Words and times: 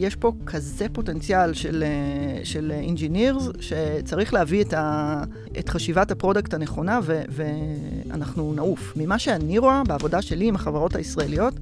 יש 0.00 0.16
פה 0.16 0.32
כזה 0.46 0.86
פוטנציאל 0.92 1.54
של, 1.54 1.82
אה, 1.86 2.44
של 2.44 2.72
engineers, 2.86 3.62
שצריך 3.62 4.34
להביא 4.34 4.62
את, 4.62 4.72
ה, 4.72 5.22
את 5.58 5.68
חשיבת 5.68 6.10
ה 6.10 6.16
product 6.16 6.54
הנכונה, 6.54 7.00
ו, 7.02 7.22
ואנחנו 7.28 8.54
נעוף. 8.54 8.92
ממה 8.96 9.18
שאני 9.18 9.58
רואה 9.58 9.82
בעבודה 9.88 10.22
שלי 10.22 10.48
עם 10.48 10.54
החברות 10.54 10.96
הישראליות, 10.96 11.54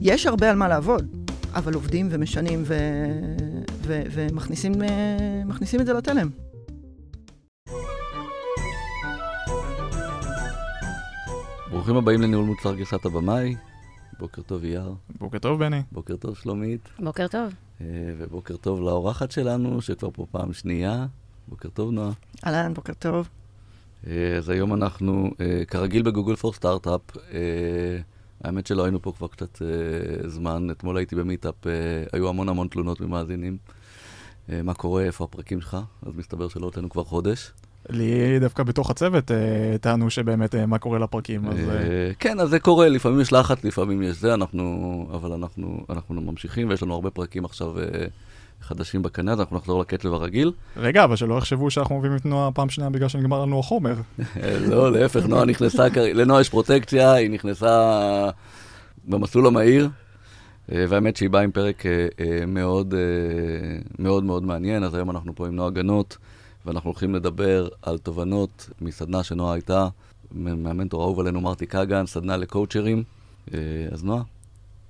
יש 0.00 0.26
הרבה 0.26 0.50
על 0.50 0.56
מה 0.56 0.68
לעבוד, 0.68 1.16
אבל 1.54 1.74
עובדים 1.74 2.08
ומשנים 2.10 2.62
ו, 2.64 2.74
ו, 3.82 4.02
ומכניסים 4.12 5.80
את 5.80 5.86
זה 5.86 5.92
לתלם. 5.92 6.28
ברוכים 11.70 11.96
הבאים 11.96 12.20
לניהול 12.20 12.44
מוצר 12.44 12.74
גרסת 12.74 13.04
הבמאי. 13.04 13.67
בוקר 14.18 14.42
טוב, 14.42 14.64
אייר. 14.64 14.94
בוקר 15.18 15.38
טוב, 15.38 15.58
בני. 15.58 15.82
בוקר 15.92 16.16
טוב, 16.16 16.36
שלומית. 16.36 16.88
בוקר 16.98 17.28
טוב. 17.28 17.54
אה, 17.80 17.86
ובוקר 18.18 18.56
טוב 18.56 18.80
לאורחת 18.80 19.30
שלנו, 19.30 19.82
שכבר 19.82 20.10
פה 20.12 20.26
פעם 20.30 20.52
שנייה. 20.52 21.06
בוקר 21.48 21.68
טוב, 21.68 21.90
נועה. 21.90 22.10
אהלן, 22.46 22.74
בוקר 22.74 22.92
טוב. 22.94 23.28
אה, 24.06 24.36
אז 24.36 24.48
היום 24.48 24.74
אנחנו, 24.74 25.30
אה, 25.40 25.64
כרגיל 25.64 26.02
בגוגל 26.02 26.36
פור 26.36 26.52
סטארט-אפ, 26.52 27.00
האמת 28.44 28.66
שלא 28.66 28.84
היינו 28.84 29.02
פה 29.02 29.12
כבר 29.16 29.28
קצת 29.28 29.62
זמן, 30.26 30.70
אתמול 30.70 30.96
הייתי 30.96 31.16
במיטאפ, 31.16 31.54
היו 32.12 32.28
המון 32.28 32.48
המון 32.48 32.68
תלונות 32.68 33.00
ממאזינים. 33.00 33.56
מה 34.48 34.74
קורה, 34.74 35.02
איפה 35.02 35.24
הפרקים 35.24 35.60
שלך? 35.60 35.76
אז 36.02 36.12
מסתבר 36.16 36.48
שלא 36.48 36.66
הוצאנו 36.66 36.90
כבר 36.90 37.04
חודש. 37.04 37.52
לי 37.90 38.38
דווקא 38.40 38.62
בתוך 38.62 38.90
הצוות 38.90 39.30
אה, 39.30 39.78
טענו 39.80 40.10
שבאמת 40.10 40.54
אה, 40.54 40.66
מה 40.66 40.78
קורה 40.78 40.98
לפרקים, 40.98 41.48
אז... 41.48 41.58
אה, 41.58 42.10
כן, 42.18 42.40
אז 42.40 42.48
זה 42.48 42.60
קורה, 42.60 42.88
לפעמים 42.88 43.20
יש 43.20 43.32
לחץ, 43.32 43.64
לפעמים 43.64 44.02
יש 44.02 44.16
זה, 44.16 44.34
אנחנו... 44.34 45.06
אבל 45.12 45.32
אנחנו, 45.32 45.84
אנחנו 45.90 46.20
ממשיכים, 46.20 46.68
ויש 46.68 46.82
לנו 46.82 46.94
הרבה 46.94 47.10
פרקים 47.10 47.44
עכשיו 47.44 47.74
חדשים 48.60 49.02
בקנה, 49.02 49.32
אז 49.32 49.40
אנחנו 49.40 49.56
נחזור 49.56 49.80
לקצב 49.80 50.14
הרגיל. 50.14 50.52
רגע, 50.76 51.04
אבל 51.04 51.16
שלא 51.16 51.38
יחשבו 51.38 51.70
שאנחנו 51.70 51.98
מביאים 51.98 52.16
את 52.16 52.26
נועה 52.26 52.52
פעם 52.52 52.70
שנייה 52.70 52.90
בגלל 52.90 53.08
שנגמר 53.08 53.42
לנו 53.42 53.60
החומר. 53.60 53.94
לא, 54.70 54.92
להפך, 54.92 55.26
נועה 55.26 55.44
נכנסה, 55.44 55.86
לנועה 56.14 56.40
יש 56.40 56.48
פרוטקציה, 56.48 57.12
היא 57.12 57.30
נכנסה 57.30 58.30
במסלול 59.04 59.46
המהיר. 59.46 59.88
והאמת 60.68 61.16
שהיא 61.16 61.30
באה 61.30 61.42
עם 61.42 61.50
פרק 61.50 61.82
מאוד 62.46 62.94
מאוד 63.98 64.24
מאוד 64.24 64.42
מעניין, 64.44 64.84
אז 64.84 64.94
היום 64.94 65.10
אנחנו 65.10 65.34
פה 65.34 65.46
עם 65.46 65.56
נועה 65.56 65.70
גנות. 65.70 66.16
ואנחנו 66.68 66.90
הולכים 66.90 67.14
לדבר 67.14 67.68
על 67.82 67.98
תובנות 67.98 68.70
מסדנה 68.80 69.24
שנועה 69.24 69.54
הייתה, 69.54 69.88
מהמנטור 70.30 71.02
האהוב 71.02 71.20
עלינו 71.20 71.40
מרטי 71.40 71.66
קאגן, 71.66 72.06
סדנה 72.06 72.36
לקואוצ'רים. 72.36 73.04
אה, 73.54 73.58
אז 73.92 74.04
נועה, 74.04 74.22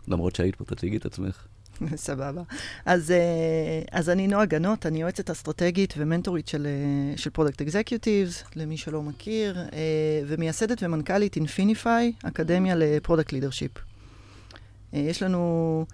למרות 0.08 0.34
שהיית 0.34 0.56
פה, 0.56 0.64
תציגי 0.64 0.96
את 0.96 1.06
עצמך. 1.06 1.46
סבבה. 1.96 2.42
אז, 2.86 3.10
אה, 3.10 3.82
אז 3.92 4.10
אני 4.10 4.26
נועה 4.26 4.44
גנות, 4.44 4.86
אני 4.86 5.00
יועצת 5.00 5.30
אסטרטגית 5.30 5.94
ומנטורית 5.96 6.48
של, 6.48 6.66
אה, 6.66 7.16
של 7.16 7.30
product 7.30 7.60
executives, 7.60 8.44
למי 8.56 8.76
שלא 8.76 9.02
מכיר, 9.02 9.58
ומייסדת 10.26 10.82
ומנכ"לית 10.82 11.36
Infinify, 11.36 12.12
אקדמיה 12.22 12.74
ל 12.76 12.83
product 12.83 13.32
leadership. 13.32 13.72
יש 14.92 15.22
לנו 15.22 15.84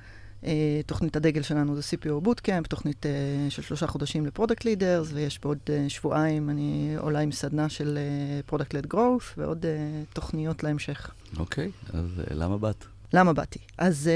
תוכנית 0.86 1.16
הדגל 1.16 1.42
שלנו 1.42 1.76
זה 1.76 1.82
CPO 1.82 2.20
bootcamp, 2.22 2.66
תוכנית 2.66 3.06
אה, 3.06 3.50
של 3.50 3.62
שלושה 3.62 3.86
חודשים 3.86 4.26
ל 4.26 4.31
product 4.31 4.64
leaders, 4.64 5.08
ויש 5.12 5.40
בעוד 5.40 5.58
אה, 5.66 5.70
שבועיים 5.88 6.50
אני 6.50 6.94
עולה 6.98 7.18
עם 7.18 7.32
סדנה 7.32 7.68
של 7.68 7.98
product 8.46 8.74
led 8.74 8.86
growth, 8.86 9.34
ועוד 9.38 9.66
תוכניות 10.12 10.62
להמשך. 10.62 11.10
אוקיי, 11.38 11.70
אוקיי, 11.86 11.96
אז 11.96 12.22
למה 12.30 12.58
באת? 12.58 12.84
למה 13.12 13.32
באתי? 13.32 13.58
אז 13.78 14.10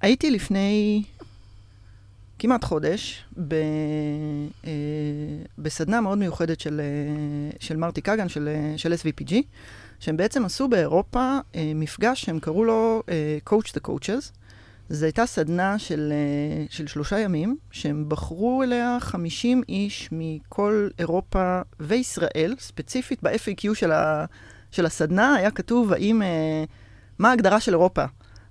הייתי 0.00 0.30
לפני 0.30 1.02
כמעט 2.38 2.64
חודש 2.64 3.24
ב, 3.48 3.54
בסדנה 5.58 6.00
מאוד 6.00 6.18
מיוחדת 6.18 6.60
של, 6.60 6.80
של 7.60 7.76
מרטי 7.76 8.00
קאגן, 8.00 8.28
של, 8.28 8.48
של 8.76 8.92
SVPG, 8.92 9.34
שהם 10.00 10.16
בעצם 10.16 10.44
עשו 10.44 10.68
באירופה 10.68 11.38
אה, 11.38 11.56
מפגש 11.74 12.22
שהם 12.22 12.40
קראו 12.40 12.64
לו 12.64 13.02
אה, 13.06 13.50
Coach 13.50 13.68
the 13.68 13.88
Coaches. 13.88 14.32
זו 14.88 15.04
הייתה 15.04 15.26
סדנה 15.26 15.78
של, 15.78 16.12
אה, 16.12 16.64
של 16.70 16.86
שלושה 16.86 17.18
ימים, 17.18 17.56
שהם 17.70 18.04
בחרו 18.08 18.62
אליה 18.62 18.98
50 19.00 19.62
איש 19.68 20.08
מכל 20.12 20.88
אירופה 20.98 21.60
וישראל, 21.80 22.54
ספציפית 22.58 23.18
ב-FAQ 23.22 23.74
של, 23.74 23.92
ה, 23.92 24.24
של 24.70 24.86
הסדנה 24.86 25.34
היה 25.34 25.50
כתוב 25.50 25.92
האם, 25.92 26.22
אה, 26.22 26.64
מה 27.18 27.30
ההגדרה 27.30 27.60
של 27.60 27.72
אירופה. 27.72 28.04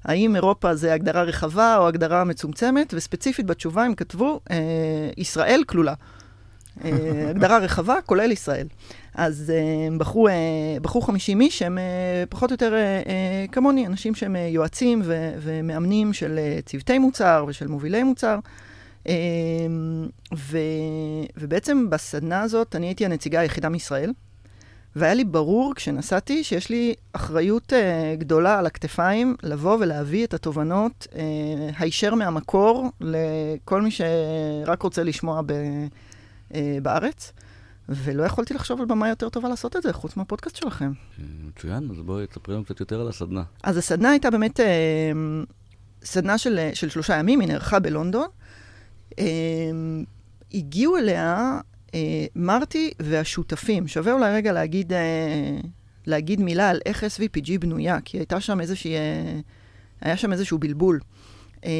האם 0.03 0.35
אירופה 0.35 0.75
זה 0.75 0.93
הגדרה 0.93 1.23
רחבה 1.23 1.77
או 1.77 1.87
הגדרה 1.87 2.23
מצומצמת, 2.23 2.93
וספציפית 2.97 3.45
בתשובה 3.45 3.83
הם 3.83 3.95
כתבו, 3.95 4.39
אה, 4.51 4.57
ישראל 5.17 5.63
כלולה. 5.67 5.93
אה, 6.85 7.29
הגדרה 7.29 7.57
רחבה, 7.57 7.95
כולל 8.05 8.31
ישראל. 8.31 8.67
אז 9.15 9.51
אה, 9.55 9.87
הם 9.87 9.97
בחרו, 9.97 10.27
אה, 10.27 10.33
בחרו 10.81 11.01
50 11.01 11.41
איש 11.41 11.59
שהם 11.59 11.77
פחות 12.29 12.51
או 12.51 12.53
יותר 12.53 12.73
כמוני, 13.51 13.87
אנשים 13.87 14.15
שהם 14.15 14.35
יועצים 14.35 15.01
ו- 15.03 15.33
ומאמנים 15.39 16.13
של 16.13 16.39
צוותי 16.65 16.99
מוצר 16.99 17.45
ושל 17.47 17.67
מובילי 17.67 18.03
מוצר. 18.03 18.39
ו- 20.35 20.57
ובעצם 21.37 21.89
בסדנה 21.89 22.41
הזאת 22.41 22.75
אני 22.75 22.85
הייתי 22.85 23.05
הנציגה 23.05 23.39
היחידה 23.39 23.69
מישראל, 23.69 24.13
והיה 24.95 25.13
לי 25.13 25.23
ברור 25.23 25.73
כשנסעתי 25.75 26.43
שיש 26.43 26.69
לי 26.69 26.93
אחריות 27.13 27.73
גדולה 28.17 28.59
על 28.59 28.65
הכתפיים 28.65 29.35
לבוא 29.43 29.77
ולהביא 29.79 30.25
את 30.25 30.33
התובנות 30.33 31.07
הישר 31.79 32.15
מהמקור 32.15 32.89
לכל 33.01 33.81
מי 33.81 33.91
שרק 33.91 34.81
רוצה 34.81 35.03
לשמוע 35.03 35.41
ב- 35.45 35.51
אה, 36.55 36.77
בארץ, 36.81 37.33
ולא 37.89 38.23
יכולתי 38.23 38.53
לחשוב 38.53 38.79
על 38.79 38.85
במה 38.85 39.09
יותר 39.09 39.29
טובה 39.29 39.49
לעשות 39.49 39.75
את 39.75 39.83
זה, 39.83 39.93
חוץ 39.93 40.17
מהפודקאסט 40.17 40.55
שלכם. 40.55 40.91
מצוין, 41.47 41.89
אז 41.91 41.99
בואי 41.99 42.27
תספרי 42.27 42.55
לנו 42.55 42.65
קצת 42.65 42.79
יותר 42.79 43.01
על 43.01 43.07
הסדנה. 43.07 43.43
אז 43.63 43.77
הסדנה 43.77 44.09
הייתה 44.09 44.29
באמת 44.29 44.59
אה, 44.59 45.11
סדנה 46.03 46.37
של, 46.37 46.69
של 46.73 46.89
שלושה 46.89 47.15
ימים, 47.15 47.39
היא 47.39 47.47
נערכה 47.47 47.79
בלונדון. 47.79 48.27
אה, 49.19 49.25
הגיעו 50.53 50.97
אליה 50.97 51.59
אה, 51.93 52.25
מרטי 52.35 52.91
והשותפים. 53.01 53.87
שווה 53.87 54.13
אולי 54.13 54.33
רגע 54.33 54.51
להגיד, 54.51 54.93
אה, 54.93 55.59
להגיד 56.05 56.41
מילה 56.41 56.69
על 56.69 56.79
איך 56.85 57.03
SVPG 57.03 57.59
בנויה, 57.59 58.01
כי 58.05 58.17
הייתה 58.17 58.39
שם 58.39 58.61
איזושהי, 58.61 58.95
אה, 58.95 59.39
היה 60.01 60.17
שם 60.17 60.31
איזשהו 60.33 60.57
בלבול. 60.57 60.99
אה, 61.65 61.71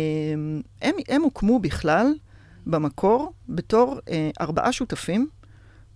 הם, 0.82 0.96
הם 1.08 1.22
הוקמו 1.22 1.60
בכלל 1.60 2.14
במקור 2.68 3.34
בתור 3.50 4.00
אה, 4.10 4.30
ארבעה 4.42 4.72
שותפים. 4.72 5.30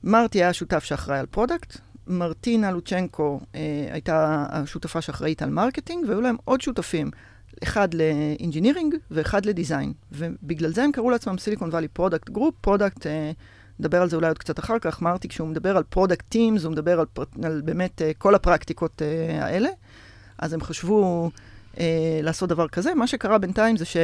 מרטי 0.03 0.37
היה 0.37 0.49
השותף 0.49 0.83
שאחראי 0.83 1.19
על 1.19 1.25
product, 1.25 1.77
מרטינה 2.07 2.71
לוצ'נקו 2.71 3.39
אה, 3.55 3.89
הייתה 3.91 4.45
השותפה 4.49 5.01
שאחראית 5.01 5.41
על 5.41 5.49
marketing, 5.49 6.05
והיו 6.07 6.21
להם 6.21 6.35
עוד 6.45 6.61
שותפים, 6.61 7.11
אחד 7.63 7.93
ל 7.93 8.02
engineering 8.02 8.95
ואחד 9.11 9.45
ל 9.45 9.51
design. 9.51 9.93
ובגלל 10.11 10.73
זה 10.73 10.83
הם 10.83 10.91
קראו 10.91 11.09
לעצמם 11.09 11.37
Silicon 11.37 11.69
Valley 11.69 11.87
Product 11.87 12.29
Group, 12.29 12.55
product, 12.61 13.05
נדבר 13.79 14.01
על 14.01 14.09
זה 14.09 14.15
אולי 14.15 14.27
עוד 14.27 14.37
קצת 14.37 14.59
אחר 14.59 14.79
כך, 14.79 15.01
מרטי 15.01 15.27
כשהוא 15.27 15.47
מדבר 15.47 15.77
על 15.77 15.83
product 15.83 16.25
teams, 16.29 16.63
הוא 16.63 16.71
מדבר 16.71 16.99
על, 16.99 17.05
על 17.43 17.61
באמת 17.65 18.01
אה, 18.01 18.11
כל 18.17 18.35
הפרקטיקות 18.35 19.01
אה, 19.01 19.45
האלה. 19.45 19.69
אז 20.37 20.53
הם 20.53 20.61
חשבו 20.61 21.31
אה, 21.79 22.19
לעשות 22.23 22.49
דבר 22.49 22.67
כזה. 22.67 22.93
מה 22.93 23.07
שקרה 23.07 23.37
בינתיים 23.37 23.77
זה 23.77 23.85
ש... 23.85 23.97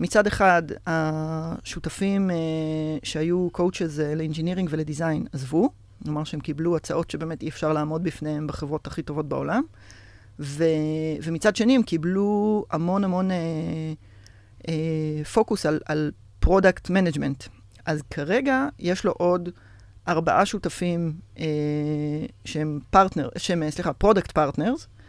מצד 0.00 0.26
אחד, 0.26 0.62
השותפים 0.86 2.30
uh, 2.30 2.34
שהיו 3.02 3.48
coaches 3.56 3.98
uh, 3.98 4.16
לאינג'ינירינג 4.16 4.68
ולדיזיין 4.72 5.26
עזבו, 5.32 5.70
כלומר 6.04 6.24
שהם 6.24 6.40
קיבלו 6.40 6.76
הצעות 6.76 7.10
שבאמת 7.10 7.42
אי 7.42 7.48
אפשר 7.48 7.72
לעמוד 7.72 8.04
בפניהם 8.04 8.46
בחברות 8.46 8.86
הכי 8.86 9.02
טובות 9.02 9.28
בעולם, 9.28 9.62
ו, 10.40 10.64
ומצד 11.22 11.56
שני 11.56 11.76
הם 11.76 11.82
קיבלו 11.82 12.64
המון 12.70 13.04
המון 13.04 13.30
אה, 13.30 13.34
אה, 14.62 14.68
פוקוס 15.34 15.66
על, 15.66 16.10
product 16.38 16.90
management. 16.90 17.44
אז 17.86 18.02
כרגע 18.10 18.66
יש 18.78 19.04
לו 19.04 19.12
עוד 19.12 19.48
ארבעה 20.08 20.46
שותפים 20.46 21.12
אה, 21.36 21.40
שהם 22.44 22.80
פרטנר, 22.90 23.28
שהם, 23.36 23.70
סליחה, 23.70 23.92
product 23.92 24.32
partners, 24.32 24.86
אה, 24.86 25.01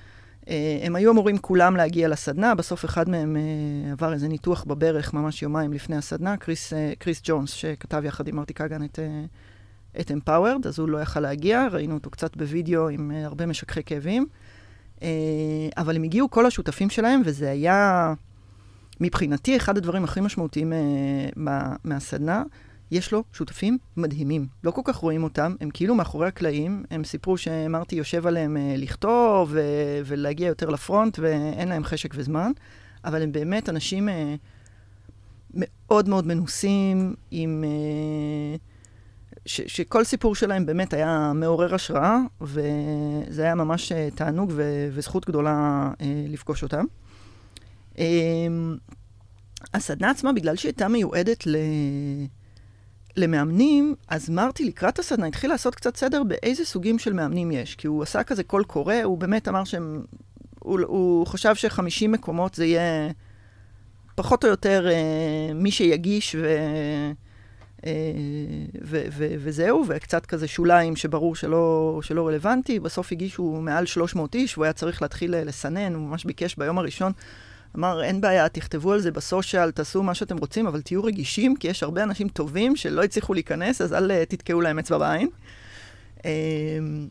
הם 0.84 0.96
היו 0.96 1.12
אמורים 1.12 1.38
כולם 1.38 1.76
להגיע 1.76 2.08
לסדנה, 2.08 2.56
בסוף 2.56 2.86
אחד 2.86 3.10
מהם 3.10 3.38
אה, 3.38 3.92
עבר 3.92 4.14
איזה 4.14 4.28
ניתוח 4.28 4.64
בברך 4.64 5.14
ממש 5.14 5.42
יומיים 5.42 5.74
לפני 5.74 5.96
הסדנה, 5.96 6.38
קריס, 6.38 6.74
אה, 6.74 6.94
קריס 7.00 7.22
ג'ונס, 7.24 7.52
שכתב 7.52 8.02
יחד 8.06 8.28
עם 8.28 8.36
מרטי 8.36 8.54
קאגן 8.54 8.84
את, 8.84 9.00
את 10.00 10.12
Empowered, 10.12 10.68
אז 10.68 10.80
הוא 10.80 10.90
לא 10.90 10.98
יכל 10.98 11.20
להגיע, 11.20 11.68
ראינו 11.72 11.94
אותו 11.94 12.10
קצת 12.10 12.38
בווידאו 12.38 12.90
עם 12.90 13.12
הרבה 13.12 13.46
משככי 13.46 13.84
כאבים. 13.84 14.26
אבל 15.78 15.96
הם 15.96 16.04
הגיעו 16.04 16.30
כל 16.30 16.46
השותפים 16.46 16.90
שלהם, 16.90 17.22
וזה 17.26 17.52
היה 17.52 18.14
מבחינתי 19.02 19.58
אחד 19.58 19.78
הדברים 19.78 20.04
הכי 20.04 20.22
משמעותיים 20.22 20.74
מהסדנה. 21.84 22.44
יש 22.94 23.12
לו 23.12 23.24
שותפים 23.34 23.78
מדהימים. 23.98 24.48
לא 24.64 24.72
כל 24.72 24.82
כך 24.84 24.96
רואים 24.96 25.24
אותם, 25.24 25.56
הם 25.62 25.70
כאילו 25.70 25.96
מאחורי 25.96 26.28
הקלעים, 26.28 26.84
הם 26.92 27.04
סיפרו 27.04 27.38
שמרטי 27.38 27.96
יושב 27.96 28.28
עליהם 28.28 28.58
אה, 28.58 28.74
לכתוב 28.78 29.56
ולהגיע 30.06 30.48
יותר 30.48 30.70
לפרונט, 30.70 31.20
ואין 31.22 31.68
להם 31.68 31.84
חשק 31.84 32.14
וזמן, 32.16 32.52
אבל 33.06 33.22
הם 33.22 33.32
באמת 33.32 33.70
אנשים 33.70 34.10
אה, 34.10 34.36
מאוד 35.54 36.10
מאוד 36.10 36.28
מנוסים, 36.28 37.16
עם... 37.32 37.64
אה, 37.64 38.56
ש, 39.46 39.62
שכל 39.62 40.04
סיפור 40.04 40.36
שלהם 40.36 40.66
באמת 40.66 40.94
היה 40.94 41.32
מעורר 41.36 41.76
השראה, 41.76 42.18
וזה 42.42 43.44
היה 43.44 43.56
ממש 43.56 43.92
תענוג 44.16 44.52
ו, 44.56 44.90
וזכות 44.92 45.28
גדולה 45.28 45.90
אה, 46.02 46.26
לפגוש 46.28 46.64
אותם. 46.64 46.86
אה, 48.00 48.06
הסדנה 49.74 50.10
עצמה, 50.10 50.34
בגלל 50.34 50.56
שהיא 50.56 50.70
הייתה 50.70 50.88
מיועדת 50.88 51.48
ל... 51.48 51.56
למאמנים, 53.18 53.96
אז 54.08 54.30
מרטי 54.30 54.66
לקראת 54.66 55.00
הסדנה 55.00 55.28
התחיל 55.28 55.50
לעשות 55.50 55.76
קצת 55.76 55.98
סדר 55.98 56.24
באיזה 56.24 56.66
סוגים 56.66 57.00
של 57.00 57.14
מאמנים 57.14 57.52
יש. 57.52 57.76
כי 57.76 57.88
הוא 57.88 58.04
עשה 58.04 58.24
כזה 58.24 58.44
קול 58.44 58.64
קורא, 58.64 58.96
הוא 59.04 59.18
באמת 59.18 59.48
אמר 59.48 59.64
שהם... 59.64 60.06
הוא, 60.60 60.80
הוא 60.88 61.28
חשב 61.28 61.56
ש-50 61.56 62.08
מקומות 62.08 62.56
זה 62.56 62.66
יהיה 62.66 63.12
פחות 64.16 64.44
או 64.44 64.50
יותר 64.50 64.88
אה, 64.92 65.54
מי 65.54 65.72
שיגיש 65.72 66.36
ו... 66.36 66.46
אה, 67.86 67.92
ו- 68.82 69.06
ו- 69.12 69.36
וזהו, 69.40 69.86
וקצת 69.88 70.26
כזה 70.26 70.48
שוליים 70.48 70.96
שברור 70.96 71.36
שלא, 71.36 72.00
שלא 72.04 72.28
רלוונטי. 72.28 72.80
בסוף 72.80 73.12
הגישו 73.12 73.44
מעל 73.62 73.86
300 73.86 74.36
איש, 74.36 74.58
והוא 74.58 74.66
היה 74.66 74.74
צריך 74.74 75.02
להתחיל 75.02 75.36
לסנן, 75.36 75.94
הוא 75.94 76.08
ממש 76.08 76.26
ביקש 76.26 76.56
ביום 76.56 76.78
הראשון. 76.78 77.12
אמר, 77.78 78.04
אין 78.04 78.22
בעיה, 78.22 78.50
תכתבו 78.50 78.92
על 78.92 79.00
זה 79.00 79.12
בסושיאל, 79.12 79.72
תעשו 79.72 80.04
מה 80.04 80.14
שאתם 80.14 80.38
רוצים, 80.38 80.68
אבל 80.68 80.82
תהיו 80.82 81.04
רגישים, 81.04 81.56
כי 81.56 81.68
יש 81.68 81.84
הרבה 81.84 82.04
אנשים 82.04 82.28
טובים 82.30 82.76
שלא 82.76 83.04
הצליחו 83.04 83.34
להיכנס, 83.34 83.82
אז 83.82 83.94
אל 83.94 84.12
אה, 84.12 84.26
תתקעו 84.26 84.62
להם 84.62 84.80
אצבע 84.80 84.98
בעין. 84.98 85.30
אמ, 86.26 87.08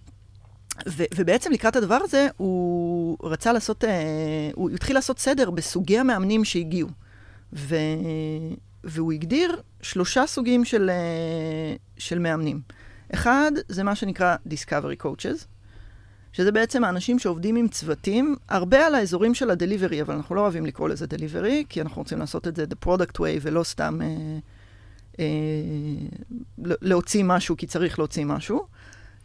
ו- 0.88 1.05
ובעצם 1.14 1.53
לקראת 1.53 1.76
הדבר 1.76 1.99
הזה, 2.03 2.29
הוא 2.37 3.17
רצה 3.23 3.53
לעשות, 3.53 3.85
אה, 3.85 4.50
הוא 4.55 4.70
התחיל 4.70 4.97
לעשות 4.97 5.19
סדר 5.19 5.50
בסוגי 5.50 5.99
המאמנים 5.99 6.44
שהגיעו. 6.44 6.88
ו- 7.53 7.76
והוא 8.85 9.12
הגדיר 9.12 9.61
שלושה 9.82 10.26
סוגים 10.26 10.65
של, 10.65 10.91
אה, 10.91 11.76
של 11.99 12.19
מאמנים. 12.19 12.61
אחד, 13.15 13.53
זה 13.69 13.82
מה 13.82 13.94
שנקרא 13.94 14.37
Discovery 14.49 15.05
Coaches, 15.05 15.44
שזה 16.32 16.52
בעצם 16.52 16.84
האנשים 16.84 17.19
שעובדים 17.19 17.56
עם 17.56 17.69
צוותים, 17.69 18.37
הרבה 18.49 18.87
על 18.87 18.94
האזורים 18.94 19.34
של 19.34 19.50
ה 19.50 19.56
delivery, 19.56 20.03
אבל 20.02 20.14
אנחנו 20.14 20.34
לא 20.34 20.40
אוהבים 20.40 20.67
לקרוא 20.67 20.88
לזה 20.88 21.06
delivery, 21.06 21.65
כי 21.69 21.81
אנחנו 21.81 22.02
רוצים 22.02 22.19
לעשות 22.19 22.49
את 22.49 22.56
זה 22.56 22.64
the 22.64 22.87
product 22.87 23.17
way 23.19 23.38
ולא 23.40 23.62
סתם 23.62 23.99
אה, 24.02 24.08
אה, 25.19 25.25
להוציא 26.58 27.25
משהו 27.25 27.56
כי 27.56 27.67
צריך 27.67 27.99
להוציא 27.99 28.25
משהו. 28.25 28.67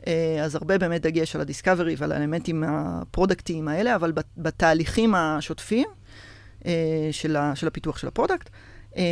אה, 0.07 0.43
אז 0.43 0.55
הרבה 0.55 0.77
באמת 0.77 1.01
דגש 1.01 1.35
על 1.35 1.41
ה 1.41 1.47
discovery 1.47 1.95
ועל 1.97 2.11
האלמנטים 2.11 2.63
הפרודקטיים 2.67 3.67
האלה, 3.67 3.95
אבל 3.95 4.13
בתהליכים 4.37 5.15
השוטפים 5.15 5.87
אה, 6.65 7.09
של, 7.11 7.35
ה, 7.35 7.55
של 7.55 7.67
הפיתוח 7.67 7.97
של 7.97 8.07
ה 8.07 8.12
product. 8.12 8.49
אה, 8.97 9.03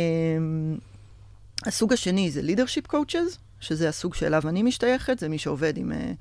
הסוג 1.66 1.92
השני 1.92 2.30
זה 2.30 2.40
leadership 2.40 2.92
coaches, 2.92 3.38
שזה 3.60 3.88
הסוג 3.88 4.14
שאליו 4.14 4.42
אני 4.48 4.62
משתייכת, 4.62 5.18
זה 5.18 5.28
מי 5.28 5.38
שעובד 5.38 5.76
עם... 5.76 5.92
אה, 5.92 6.12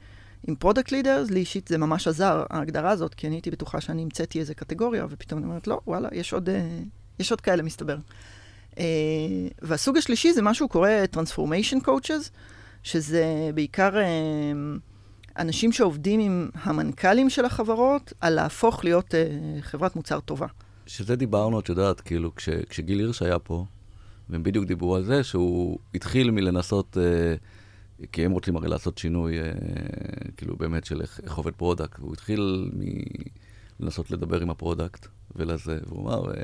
עם 0.48 0.56
product 0.56 0.92
leaders, 0.92 1.30
לי 1.30 1.40
אישית 1.40 1.68
זה 1.68 1.78
ממש 1.78 2.08
עזר, 2.08 2.44
ההגדרה 2.50 2.92
הזאת, 2.92 3.14
כי 3.14 3.28
אני 3.28 3.36
הייתי 3.36 3.52
בטוחה 3.52 3.82
שאני 3.82 4.02
המצאתי 4.02 4.40
איזה 4.40 4.54
קטגוריה, 4.54 5.06
ופתאום 5.10 5.40
אני 5.40 5.48
אומרת, 5.48 5.68
לא, 5.68 5.80
וואלה, 5.88 6.10
יש 6.12 6.34
עוד, 6.34 6.50
אה, 6.50 6.80
יש 7.20 7.32
עוד 7.32 7.42
כאלה, 7.42 7.64
מסתבר. 7.64 7.98
אה, 8.72 8.78
והסוג 9.62 9.98
השלישי 9.98 10.34
זה 10.34 10.42
מה 10.42 10.49
שהוא 10.49 10.68
קורא 10.68 10.90
Transformation 11.16 11.88
Coaches, 11.88 12.30
שזה 12.84 13.50
בעיקר 13.56 13.94
אה, 13.94 14.80
אנשים 15.38 15.72
שעובדים 15.72 16.20
עם 16.20 16.50
המנכ"לים 16.54 17.30
של 17.30 17.46
החברות, 17.46 18.14
על 18.22 18.34
להפוך 18.34 18.84
להיות 18.84 19.14
אה, 19.14 19.62
חברת 19.62 19.96
מוצר 19.96 20.20
טובה. 20.20 20.48
שזה 20.86 21.16
דיברנו, 21.16 21.60
את 21.60 21.70
יודעת, 21.70 22.02
כאילו, 22.02 22.36
כש, 22.36 22.50
כשגיל 22.50 23.00
הירש 23.00 23.22
היה 23.22 23.40
פה, 23.40 23.66
והם 24.30 24.44
בדיוק 24.44 24.66
דיברו 24.66 24.96
על 24.96 25.04
זה, 25.04 25.24
שהוא 25.24 25.80
התחיל 25.96 26.32
מלנסות... 26.32 26.98
אה, 26.98 27.40
כי 28.12 28.26
הם 28.26 28.32
רוצים 28.32 28.56
הרי 28.56 28.68
לעשות 28.68 28.98
שינוי, 28.98 29.40
אה, 29.40 29.52
כאילו 30.38 30.56
באמת 30.58 30.86
של 30.86 31.02
איך, 31.02 31.20
איך 31.24 31.36
עובד 31.36 31.54
product. 31.54 32.00
והוא 32.00 32.14
התחיל 32.14 32.72
מלנסות 33.80 34.12
לדבר 34.12 34.42
עם 34.42 34.50
ה 34.50 34.57
product 34.57 35.08
ולזה, 35.36 35.80
והוא 35.88 36.04
אמר, 36.04 36.34
אה, 36.34 36.42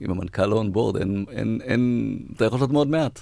אם 0.00 0.10
המנכ"ל 0.10 0.52
on 0.52 0.72
board, 0.72 0.96
אין, 0.96 1.24
אין, 1.30 1.58
אין, 1.62 2.18
אתה 2.36 2.44
יכול 2.44 2.58
לעשות 2.58 2.72
מאוד 2.72 2.88
מעט. 2.88 3.20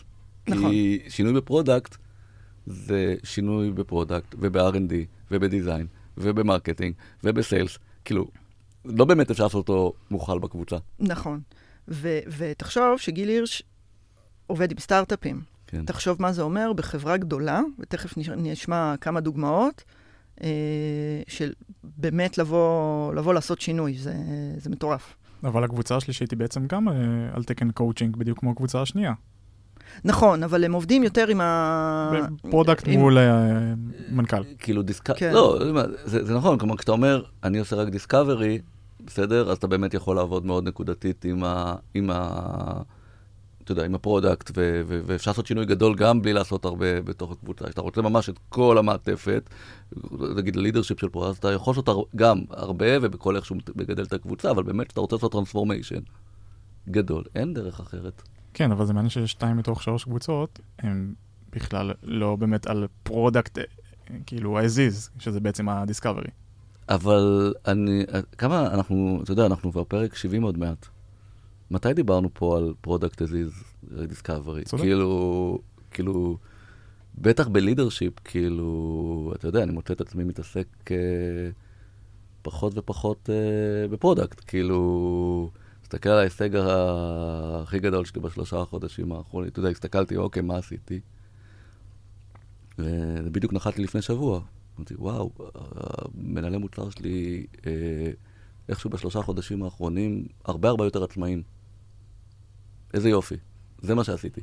נכון. 0.48 0.70
כי 0.70 0.98
שינוי 1.08 1.32
ב 1.32 1.40
product 1.40 1.96
זה 2.66 3.14
שינוי 3.24 3.70
ב 3.70 3.78
product 3.78 4.34
וב-R&D 4.38 4.92
וב 5.30 5.44
design 5.44 5.86
וב 6.18 6.32
marketing 6.32 6.94
וב 7.24 7.38
sales. 7.38 7.78
כאילו, 8.04 8.26
לא 8.84 9.04
באמת 9.04 9.30
אפשר 9.30 9.44
לעשות 9.44 9.68
אותו 9.68 9.92
מוכל 10.10 10.38
בקבוצה. 10.38 10.76
נכון. 10.98 11.40
ו- 11.88 12.18
ותחשוב 12.38 12.98
שגיל 12.98 13.28
הירש 13.28 13.62
עובד 14.46 14.70
עם 14.70 14.78
סטארט-אפים. 14.78 15.55
כן. 15.66 15.84
תחשוב 15.84 16.22
מה 16.22 16.32
זה 16.32 16.42
אומר 16.42 16.72
בחברה 16.72 17.16
גדולה, 17.16 17.60
ותכף 17.78 18.14
נשמע 18.36 18.94
כמה 19.00 19.20
דוגמאות, 19.20 19.84
אה, 20.42 20.48
של 21.28 21.52
באמת 21.82 22.38
לבוא, 22.38 23.14
לבוא 23.14 23.34
לעשות 23.34 23.60
שינוי, 23.60 23.94
זה, 23.98 24.14
זה 24.58 24.70
מטורף. 24.70 25.16
אבל 25.44 25.64
הקבוצה 25.64 25.96
השלישית 25.96 26.30
היא 26.30 26.38
בעצם 26.38 26.66
גם 26.66 26.88
אה, 26.88 26.94
על 27.32 27.44
תקן 27.44 27.70
קואוצ'ינג, 27.70 28.16
בדיוק 28.16 28.38
כמו 28.38 28.50
הקבוצה 28.50 28.82
השנייה. 28.82 29.12
נכון, 30.04 30.42
אבל 30.42 30.64
הם 30.64 30.72
עובדים 30.72 31.02
יותר 31.02 31.28
עם 31.28 31.40
ה... 31.40 32.12
product 32.50 32.84
עם... 32.86 33.00
מול 33.00 33.18
אה, 33.18 33.74
מנכ"ל. 34.08 34.42
כאילו 34.58 34.82
דיסק... 34.82 35.10
כן. 35.10 35.32
לא, 35.32 35.58
זה, 36.04 36.24
זה 36.24 36.34
נכון, 36.34 36.58
כלומר, 36.58 36.76
כשאתה 36.76 36.92
אומר, 36.92 37.22
אני 37.44 37.58
עושה 37.58 37.76
רק 37.76 37.88
discovery, 37.88 38.58
בסדר? 39.04 39.50
אז 39.50 39.56
אתה 39.56 39.66
באמת 39.66 39.94
יכול 39.94 40.16
לעבוד 40.16 40.46
מאוד 40.46 40.68
נקודתית 40.68 41.24
עם 41.24 41.44
ה... 41.44 41.74
עם 41.94 42.10
ה... 42.10 42.28
אתה 43.66 43.72
יודע, 43.72 43.84
עם 43.84 43.94
ה 43.94 44.00
product, 44.00 44.50
ו- 44.56 44.80
ו- 44.86 45.00
ואפשר 45.06 45.30
לעשות 45.30 45.46
שינוי 45.46 45.66
גדול 45.66 45.94
גם 45.94 46.22
בלי 46.22 46.32
לעשות 46.32 46.64
הרבה 46.64 47.02
בתוך 47.02 47.32
הקבוצה. 47.32 47.64
כשאתה 47.64 47.80
רוצה 47.80 48.02
ממש 48.02 48.28
את 48.28 48.38
כל 48.48 48.78
המעטפת, 48.78 49.50
נגיד 50.36 50.56
ה 50.56 50.60
leadership 50.60 51.00
של 51.00 51.08
product, 51.08 51.38
אתה 51.40 51.52
יכול 51.52 51.72
לעשות 51.76 52.08
גם 52.16 52.40
הרבה 52.50 52.86
ובכל 53.02 53.36
איך 53.36 53.46
שהוא 53.46 53.58
מגדל 53.76 54.02
את 54.02 54.12
הקבוצה, 54.12 54.50
אבל 54.50 54.62
באמת 54.62 54.86
כשאתה 54.86 55.00
רוצה 55.00 55.16
לעשות 55.16 55.32
transformation 55.32 56.00
גדול, 56.88 57.24
אין 57.34 57.54
דרך 57.54 57.80
אחרת. 57.80 58.22
כן, 58.54 58.72
אבל 58.72 58.86
זה 58.86 58.92
מעניין 58.92 59.10
ששתיים 59.10 59.56
מתוך 59.56 59.82
שלוש 59.82 60.04
קבוצות, 60.04 60.60
הם 60.78 61.14
בכלל 61.52 61.92
לא 62.02 62.36
באמת 62.36 62.66
על 62.66 62.86
product, 63.02 63.58
כאילו 64.26 64.58
ה-as 64.58 64.88
is, 64.88 65.10
שזה 65.18 65.40
בעצם 65.40 65.68
ה-Discovery. 65.68 66.30
אבל 66.88 67.54
אני, 67.66 68.04
כמה 68.38 68.66
אנחנו, 68.66 69.20
אתה 69.22 69.32
יודע, 69.32 69.46
אנחנו 69.46 69.72
כבר 69.72 69.84
פרק 69.84 70.14
70 70.14 70.42
עוד 70.42 70.58
מעט. 70.58 70.86
מתי 71.70 71.94
דיברנו 71.94 72.28
פה 72.32 72.56
על 72.56 72.74
product 72.80 73.22
as 73.22 73.37
is 73.37 73.52
discovery? 74.08 74.62
כאילו, 74.78 75.58
כאילו, 75.90 76.38
בטח 77.18 77.48
ב 77.48 77.54
leadership, 77.54 78.12
כאילו, 78.24 79.32
אתה 79.36 79.48
יודע, 79.48 79.62
אני 79.62 79.72
מוצא 79.72 79.92
את 79.92 80.00
עצמי 80.00 80.24
מתעסק 80.24 80.66
אה, 80.90 80.96
פחות 82.42 82.72
ופחות 82.76 83.30
אה, 83.30 83.88
ב 83.88 83.95
product. 83.95 84.44
כאילו, 84.46 85.50
תסתכל 85.82 86.08
על 86.08 86.18
ההישג 86.18 86.50
הכי 86.56 87.78
גדול 87.78 88.04
שלי 88.04 88.20
בשלושה 88.20 88.60
החודשים 88.60 89.12
האחרונים, 89.12 89.50
אתה 89.50 89.58
יודע, 89.58 89.68
הסתכלתי, 89.70 90.16
אוקיי, 90.16 90.42
מה 90.42 90.56
עשיתי? 90.56 91.00
וזה 92.78 93.30
בדיוק 93.30 93.52
נחת 93.52 93.78
לי 93.78 93.84
לפני 93.84 94.02
שבוע. 94.02 94.40
אמרתי, 94.76 94.94
וואו, 94.98 95.30
המנהלי 95.54 96.58
מוצר 96.58 96.90
שלי, 96.90 97.46
אה, 97.66 98.10
איכשהו 98.68 98.90
בשלושה 98.90 99.22
חודשים 99.22 99.62
האחרונים, 99.62 100.26
הרבה 100.44 100.68
הרבה 100.68 100.84
יותר 100.84 101.04
עצמאים. 101.04 101.42
איזה 102.94 103.08
יופי. 103.08 103.36
זה 103.82 103.94
מה 103.94 104.04
שעשיתי. 104.04 104.40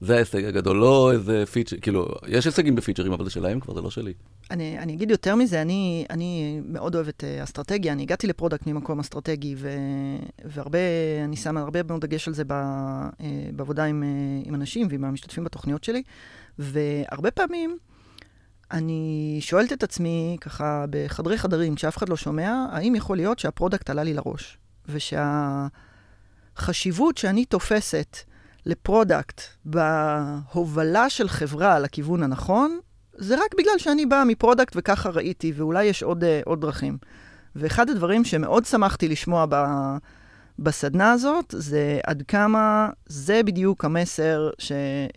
זה 0.00 0.14
ההישג 0.14 0.44
הגדול, 0.44 0.76
לא 0.76 1.12
איזה 1.12 1.44
פיצ'ר, 1.46 1.76
כאילו, 1.82 2.08
יש 2.26 2.44
הישגים 2.44 2.74
בפיצ'רים, 2.74 3.12
אבל 3.12 3.24
זה 3.24 3.30
שלהם 3.30 3.60
כבר, 3.60 3.74
זה 3.74 3.80
לא 3.80 3.90
שלי. 3.90 4.12
אני, 4.50 4.78
אני 4.78 4.92
אגיד 4.94 5.10
יותר 5.10 5.34
מזה, 5.34 5.62
אני, 5.62 6.06
אני 6.10 6.60
מאוד 6.66 6.94
אוהבת 6.94 7.24
אה, 7.24 7.44
אסטרטגיה, 7.44 7.92
אני 7.92 8.02
הגעתי 8.02 8.26
ל 8.26 8.31
product 8.31 8.66
ממקום 8.66 9.00
אסטרטגי, 9.00 9.54
ו, 9.58 9.68
והרבה, 10.44 10.78
אני 11.24 11.36
שמה 11.36 11.60
הרבה 11.60 11.82
מאוד 11.82 12.00
דגש 12.00 12.28
על 12.28 12.34
זה 12.34 12.44
ב, 12.46 12.52
אה, 12.52 13.22
בעבודה 13.52 13.84
עם, 13.84 14.02
אה, 14.02 14.48
עם 14.48 14.54
אנשים 14.54 14.86
ועם 14.90 15.04
המשתתפים 15.04 15.44
בתוכניות 15.44 15.84
שלי, 15.84 16.02
והרבה 16.58 17.30
פעמים 17.30 17.78
אני 18.70 19.36
שואלת 19.40 19.72
את 19.72 19.82
עצמי, 19.82 20.36
ככה, 20.40 20.84
בחדרי 20.90 21.38
חדרים, 21.38 21.74
כשאף 21.74 21.96
אחד 21.96 22.08
לא 22.08 22.16
שומע, 22.16 22.66
האם 22.72 22.94
יכול 22.94 23.16
להיות 23.16 23.38
שה 23.38 23.54
product 23.54 23.90
עלה 23.90 24.02
לי 24.02 24.14
לראש, 24.14 24.58
ושה... 24.88 25.66
החשיבות 26.56 27.18
שאני 27.18 27.44
תופסת 27.44 28.16
ל 28.66 28.75
product 28.75 29.40
בהובלה 29.64 31.10
של 31.10 31.28
חברה 31.28 31.78
לכיוון 31.78 32.22
הנכון, 32.22 32.78
זה 33.16 33.34
רק 33.34 33.54
בגלל 33.58 33.78
שאני 33.78 34.06
באה 34.06 34.24
מ 34.24 34.30
product 34.30 34.72
וככה 34.76 35.10
ראיתי, 35.10 35.52
ואולי 35.56 35.84
יש 35.84 36.02
עוד, 36.02 36.24
אה, 36.24 36.26
עוד 36.44 36.60
דרכים. 36.60 36.98
ואחד 37.56 37.90
הדברים 37.90 38.24
שמאוד 38.24 38.64
שמחתי 38.64 39.08
לשמוע 39.08 39.46
ב, 39.48 39.64
בסדנה 40.58 41.12
הזאת, 41.12 41.54
זה 41.58 41.98
עד 42.06 42.22
כמה 42.28 42.88
זה 43.06 43.42
בדיוק 43.42 43.84
המסר 43.84 44.50
ש, 44.58 44.72
אה, 44.72 45.14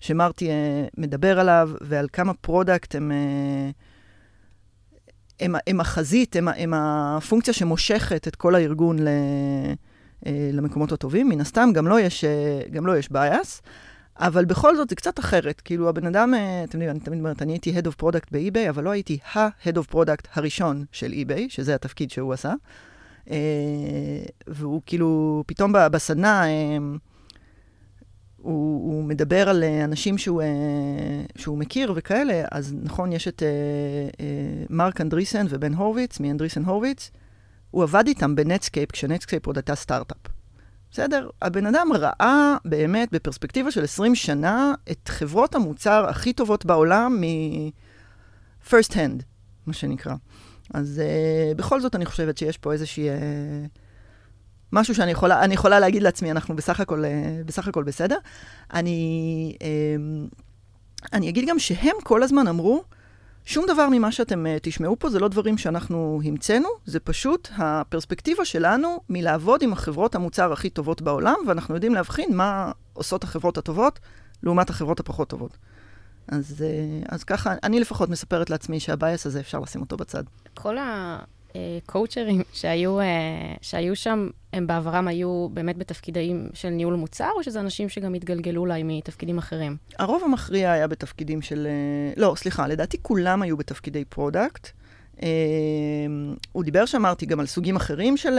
שמרטי 0.00 0.48
אה, 0.48 0.50
מדבר 0.98 1.40
עליו, 1.40 1.70
ועל 1.80 2.06
כמה 2.12 2.34
product 2.34 2.94
הם... 2.94 3.12
הם, 5.40 5.54
הם 5.66 5.80
החזית, 5.80 6.36
הם, 6.36 6.48
הם 6.48 6.74
הפונקציה 6.74 7.54
שמושכת 7.54 8.28
את 8.28 8.36
כל 8.36 8.54
הארגון 8.54 8.98
ל, 8.98 9.08
אה, 9.08 9.72
למקומות 10.52 10.92
הטובים. 10.92 11.28
מן 11.28 11.40
הסתם, 11.40 11.70
גם 11.74 11.86
לא 11.86 12.00
יש, 12.00 12.24
אה, 12.24 12.80
לא 12.82 12.98
יש 12.98 13.08
bias, 13.08 13.60
אבל 14.18 14.44
בכל 14.44 14.76
זאת 14.76 14.88
זה 14.88 14.96
קצת 14.96 15.18
אחרת. 15.18 15.60
כאילו, 15.60 15.88
הבן 15.88 16.06
אדם, 16.06 16.34
אה, 16.34 16.64
אתם 16.64 16.78
יודעים, 16.78 16.90
אני 16.90 17.00
תמיד 17.00 17.18
אומרת, 17.18 17.42
אני 17.42 17.52
הייתי 17.52 17.72
Head 17.78 17.84
of 17.84 18.02
Product 18.02 18.26
ב-eBay, 18.32 18.68
אבל 18.68 18.84
לא 18.84 18.90
הייתי 18.90 19.18
ה-Head 19.34 19.76
of 19.76 19.94
Product 19.94 20.28
הראשון 20.34 20.84
של 20.92 21.12
eBay, 21.12 21.40
שזה 21.48 21.74
התפקיד 21.74 22.10
שהוא 22.10 22.32
עשה. 22.32 22.52
אה, 23.30 23.36
והוא 24.46 24.82
כאילו, 24.86 25.42
פתאום 25.46 25.72
בסדנה, 25.92 26.46
אה, 26.46 26.78
הוא, 28.36 28.92
הוא 28.92 29.04
מדבר 29.04 29.48
על 29.48 29.64
אה, 29.64 29.84
אנשים 29.84 30.18
שהוא, 30.18 30.42
אה, 30.42 30.46
שהוא 31.36 31.58
מכיר 31.58 31.92
וכאלה, 31.96 32.44
אז 32.50 32.74
נכון, 32.82 33.12
יש 33.12 33.28
את 33.28 33.42
אה, 33.42 33.48
אה, 34.20 34.64
מרק 34.70 35.00
אנדריסן 35.00 35.46
ובן 35.48 35.74
הורוביץ, 35.74 36.20
מאנדריסן 36.20 36.64
הורוביץ. 36.64 37.10
הוא 37.74 37.82
עבד 37.82 38.04
איתם 38.06 38.34
בנטסקייפ, 38.34 38.92
כשנטסקייפ 38.92 39.46
עוד 39.46 39.56
הייתה 39.56 39.74
סטארט-אפ. 39.74 40.16
בסדר? 40.90 41.28
הבן 41.42 41.66
אדם 41.66 41.88
ראה 41.94 42.56
באמת, 42.64 43.08
בפרספקטיבה 43.12 43.70
של 43.70 43.84
20 43.84 44.14
שנה, 44.14 44.74
את 44.90 45.08
חברות 45.08 45.54
המוצר 45.54 46.06
הכי 46.08 46.32
טובות 46.32 46.64
בעולם 46.64 47.20
מ-first 47.20 48.90
hand, 48.90 49.22
מה 49.66 49.72
שנקרא. 49.72 50.14
אז 50.74 51.02
אה, 51.02 51.54
בכל 51.56 51.80
זאת 51.80 51.94
אני 51.94 52.06
חושבת 52.06 52.38
שיש 52.38 52.58
פה 52.58 52.72
איזושהי... 52.72 53.08
אה, 53.08 53.12
משהו 54.72 54.94
שאני 54.94 55.10
יכולה, 55.10 55.42
יכולה 55.50 55.80
להגיד 55.80 56.02
לעצמי, 56.02 56.30
אנחנו 56.30 56.56
בסך 56.56 56.80
הכל, 56.80 57.04
uh, 57.04 57.46
בסך 57.46 57.68
הכל 57.68 57.82
בסדר. 57.82 58.18
אני, 58.74 59.56
uh, 59.58 60.36
אני 61.12 61.28
אגיד 61.28 61.48
גם 61.48 61.58
שהם 61.58 61.96
כל 62.02 62.22
הזמן 62.22 62.48
אמרו, 62.48 62.84
שום 63.44 63.64
דבר 63.68 63.88
ממה 63.90 64.12
שאתם 64.12 64.46
uh, 64.46 64.58
תשמעו 64.62 64.98
פה 64.98 65.10
זה 65.10 65.18
לא 65.18 65.28
דברים 65.28 65.58
שאנחנו 65.58 66.20
המצאנו, 66.24 66.68
זה 66.84 67.00
פשוט 67.00 67.48
הפרספקטיבה 67.56 68.44
שלנו 68.44 69.00
מלעבוד 69.08 69.62
עם 69.62 69.72
החברות 69.72 70.14
המוצר 70.14 70.52
הכי 70.52 70.70
טובות 70.70 71.02
בעולם, 71.02 71.34
ואנחנו 71.48 71.74
יודעים 71.74 71.94
להבחין 71.94 72.36
מה 72.36 72.72
עושות 72.92 73.24
החברות 73.24 73.58
הטובות 73.58 74.00
לעומת 74.42 74.70
החברות 74.70 75.00
הפחות 75.00 75.28
טובות. 75.28 75.56
אז, 76.28 76.64
uh, 76.64 77.06
אז 77.14 77.24
ככה, 77.24 77.54
אני 77.62 77.80
לפחות 77.80 78.08
מספרת 78.08 78.50
לעצמי 78.50 78.80
שהבייס 78.80 79.26
הזה, 79.26 79.40
אפשר 79.40 79.60
לשים 79.60 79.80
אותו 79.80 79.96
בצד. 79.96 80.22
כל 80.54 80.76
ה 81.54 81.63
coach-רים 81.63 82.42
שהיו, 82.52 83.00
אה, 83.00 83.54
שהיו 83.60 83.96
שם, 83.96 84.28
הם 84.52 84.66
בעברם 84.66 85.08
היו 85.08 85.48
באמת 85.52 85.78
בתפקידים 85.78 86.48
של 86.54 86.68
ניהול 86.68 86.94
מוצר, 86.94 87.30
או 87.36 87.42
שזה 87.42 87.60
אנשים 87.60 87.88
שגם 87.88 88.14
התגלגלו 88.14 88.60
אולי 88.60 88.82
מתפקידים 88.82 89.38
אחרים? 89.38 89.76
הרוב 89.98 90.22
המכריע 90.24 90.72
היה 90.72 90.86
בתפקידים 90.86 91.42
של... 91.42 91.66
אה, 91.66 92.12
לא, 92.16 92.34
סליחה, 92.36 92.66
לדעתי 92.66 92.96
כולם 93.02 93.42
היו 93.42 93.56
בתפקידי 93.56 94.04
פרודקט. 94.04 94.68
אה, 95.14 95.16
הוא 96.52 96.64
דיבר 96.64 96.86
שאמרתי 96.86 97.26
גם 97.26 97.40
על 97.40 97.46
סוגים 97.46 97.76
אחרים 97.76 98.16
של, 98.16 98.38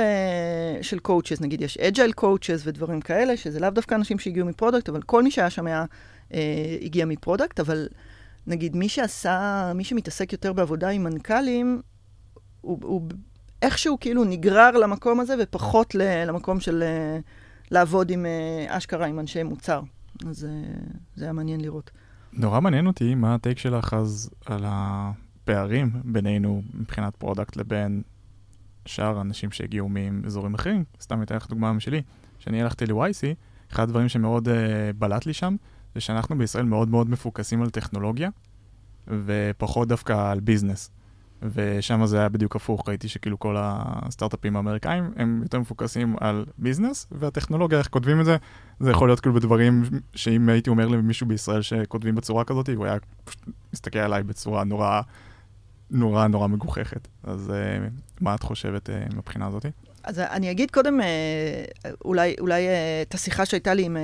של 0.81 0.97
coaches, 1.07 1.41
נגיד 1.41 1.61
יש 1.61 1.77
agile 1.77 2.21
coaches 2.21 2.61
ודברים 2.63 3.01
כאלה, 3.01 3.37
שזה 3.37 3.59
לאו 3.59 3.69
דווקא 3.69 3.95
אנשים 3.95 4.19
שהגיעו 4.19 4.47
מפרודקט, 4.47 4.89
אבל 4.89 5.01
כל 5.01 5.23
מי 5.23 5.31
שהיה 5.31 5.49
שם 5.49 5.67
היה, 5.67 5.85
הגיע 6.81 7.05
מפרודקט, 7.05 7.59
אבל 7.59 7.87
נגיד 8.47 8.75
מי 8.75 8.89
שעשה, 8.89 9.71
מי 9.75 9.83
שמתעסק 9.83 10.33
יותר 10.33 10.53
בעבודה 10.53 10.89
עם 10.89 11.03
מנכ"לים, 11.03 11.81
הוא, 12.65 12.79
הוא 12.83 13.01
איכשהו 13.61 13.97
כאילו 13.99 14.23
נגרר 14.23 14.71
למקום 14.71 15.19
הזה 15.19 15.35
ופחות 15.39 15.95
ל, 15.95 16.25
למקום 16.25 16.59
של 16.59 16.83
uh, 16.83 17.21
לעבוד 17.71 18.09
עם 18.09 18.25
uh, 18.25 18.77
אשכרה, 18.77 19.05
עם 19.05 19.19
אנשי 19.19 19.43
מוצר. 19.43 19.81
אז 20.27 20.43
uh, 20.43 20.47
זה 21.15 21.25
היה 21.25 21.33
מעניין 21.33 21.61
לראות. 21.61 21.91
נורא 22.33 22.59
מעניין 22.59 22.87
אותי 22.87 23.15
מה 23.15 23.35
ה 23.35 23.40
take 23.40 23.57
שלך 23.57 23.93
אז 23.93 24.29
על 24.45 24.63
הפערים 24.67 25.89
בינינו 26.03 26.61
מבחינת 26.73 27.15
פרודקט 27.15 27.55
לבין 27.55 28.01
שאר 28.85 29.17
האנשים 29.17 29.51
שהגיעו 29.51 29.89
מאזורים 29.89 30.53
אחרים. 30.53 30.83
סתם 31.01 31.21
אתן 31.21 31.35
לך 31.35 31.47
דוגמה 31.49 31.73
משלי. 31.73 32.01
כשאני 32.39 32.61
הלכתי 32.61 32.85
ל-YC, 32.85 33.35
אחד 33.71 33.83
הדברים 33.83 34.09
שמאוד 34.09 34.47
uh, 34.47 34.51
בלט 34.97 35.25
לי 35.25 35.33
שם, 35.33 35.55
זה 35.95 36.01
שאנחנו 36.01 36.37
בישראל 36.37 36.65
מאוד 36.65 36.89
מאוד 36.89 37.09
מפוקסים 37.09 37.61
על 37.61 37.69
טכנולוגיה, 37.69 38.29
ופחות 39.07 39.87
דווקא 39.87 40.31
על 40.31 40.39
ביזנס. 40.39 40.94
ושם 41.53 42.05
זה 42.05 42.19
היה 42.19 42.29
בדיוק 42.29 42.55
הפוך, 42.55 42.89
ראיתי 42.89 43.07
שכאילו 43.07 43.39
כל 43.39 43.55
הסטארט-אפים 43.59 44.55
האמריקאים 44.55 45.11
הם 45.15 45.39
יותר 45.43 45.59
מפוקסים 45.59 46.15
על 46.21 46.45
ביזנס, 46.57 47.07
והטכנולוגיה, 47.11 47.79
איך 47.79 47.87
כותבים 47.87 48.19
את 48.19 48.25
זה, 48.25 48.37
זה 48.79 48.91
יכול 48.91 49.09
להיות 49.09 49.19
כאילו 49.19 49.35
בדברים 49.35 49.83
שאם 50.15 50.49
הייתי 50.49 50.69
אומר 50.69 50.87
למישהו 50.87 51.27
בישראל 51.27 51.61
שכותבים 51.61 52.15
בצורה 52.15 52.43
כזאת, 52.43 52.69
הוא 52.69 52.85
היה 52.85 52.95
פשוט 53.23 53.41
מסתכל 53.73 53.99
עליי 53.99 54.23
בצורה 54.23 54.63
נורא, 54.63 55.01
נורא 55.91 56.27
נורא 56.27 56.47
מגוחכת. 56.47 57.07
אז 57.23 57.51
uh, 57.51 58.21
מה 58.21 58.35
את 58.35 58.43
חושבת 58.43 58.89
uh, 58.89 59.15
מבחינה 59.15 59.47
הזאת? 59.47 59.65
אז 60.03 60.19
אני 60.19 60.51
אגיד 60.51 60.71
קודם, 60.71 60.99
אולי, 62.05 62.35
אולי 62.39 62.63
את 63.01 63.13
השיחה 63.13 63.45
שהייתה 63.45 63.73
לי 63.73 63.85
עם, 63.85 63.97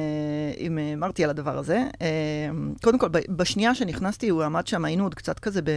עם 0.58 0.80
מרטי 1.00 1.24
על 1.24 1.30
הדבר 1.30 1.58
הזה. 1.58 1.84
קודם 2.84 3.00
כל, 3.00 3.08
בשנייה 3.30 3.76
שנכנסתי, 3.76 4.30
הוא 4.30 4.44
עמד 4.44 4.68
שם, 4.68 4.86
היינו 4.86 5.04
עוד 5.04 5.16
קצת 5.16 5.40
כזה 5.40 5.62
ב... 5.62 5.70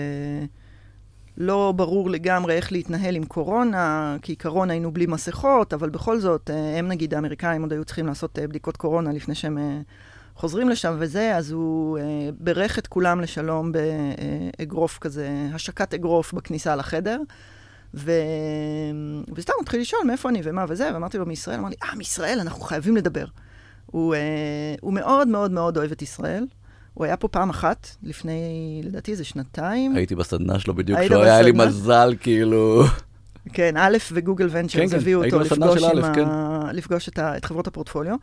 לא 1.37 1.73
ברור 1.77 2.11
לגמרי 2.11 2.55
איך 2.55 2.73
להתנהל 2.73 3.17
עם 3.17 3.25
קורונה, 3.25 4.17
כי 4.23 4.37
קורונה 4.37 4.73
היינו 4.73 4.93
בלי 4.93 5.07
מסכות, 5.07 5.75
אבל 5.75 5.91
בכל 5.91 6.19
זאת, 6.19 6.51
הם 6.79 6.89
נגיד 6.89 7.15
האמריקאים 7.15 7.63
עוד 7.63 7.73
היו 7.73 7.85
צריכים 7.85 8.07
לעשות 8.07 8.39
בדיקות 8.43 8.77
קורונה 8.77 9.13
לפני 9.13 9.35
שהם 9.35 9.59
חוזרים 10.37 10.69
לשם 10.69 10.97
וזה, 10.99 11.37
אז 11.37 11.51
הוא 11.51 11.99
בירך 12.39 12.79
את 12.79 12.87
כולם 12.87 13.21
לשלום 13.21 13.73
באגרוף 13.73 14.99
כזה, 14.99 15.29
השקת 15.55 15.95
אגרוף 15.95 16.33
בכניסה 16.33 16.77
לחדר. 16.77 17.21
ו... 17.95 18.13
וסתם 19.35 19.53
התחיל 19.63 19.81
לשאול 19.81 20.03
מאיפה 20.07 20.29
אני 20.29 20.41
ומה 20.45 20.65
וזה, 20.69 20.91
ואמרתי 20.93 21.19
לו 21.19 21.27
מישראל, 21.27 21.59
אמר 21.59 21.69
לי, 21.69 21.75
אה, 21.83 21.95
מישראל, 21.95 22.39
אנחנו 22.41 22.61
חייבים 22.61 22.97
לדבר. 22.97 23.25
הוא, 23.87 24.15
אה, 24.15 24.21
הוא 24.81 24.93
מאוד 24.93 25.29
מאוד 25.29 25.51
מאוד 25.51 25.77
אוהב 25.77 25.93
את 25.93 26.03
ישראל. 26.03 26.47
הוא 26.95 27.05
היה 27.05 27.17
פה 27.17 27.29
פעם 27.29 27.51
אחת, 27.51 27.97
לפני, 28.03 28.81
לדעתי, 28.85 29.13
איזה 29.13 29.25
שנתיים. 29.25 29.97
הייתי 29.97 30.15
בסדנה 30.15 30.59
שלו 30.59 30.75
בדיוק, 30.75 31.01
כשהוא 31.01 31.23
היה 31.23 31.43
לי 31.43 31.53
מזל, 31.53 32.15
כאילו... 32.21 32.85
כן, 33.53 33.77
א' 33.77 33.97
וגוגל 34.13 34.49
ונצ'רס 34.51 34.91
כן, 34.91 34.97
הביאו 34.97 35.21
כן, 35.21 35.27
אותו 35.27 35.41
הייתי 35.41 35.55
בסדנה 35.55 35.67
לפגוש, 35.67 35.91
של 35.91 35.99
עם 35.99 36.05
א', 36.05 36.15
כן. 36.15 36.25
ה... 36.27 36.71
לפגוש 36.73 37.09
את, 37.09 37.19
ה... 37.19 37.37
את 37.37 37.45
חברות 37.45 37.67
הפורטפוליו. 37.67 38.17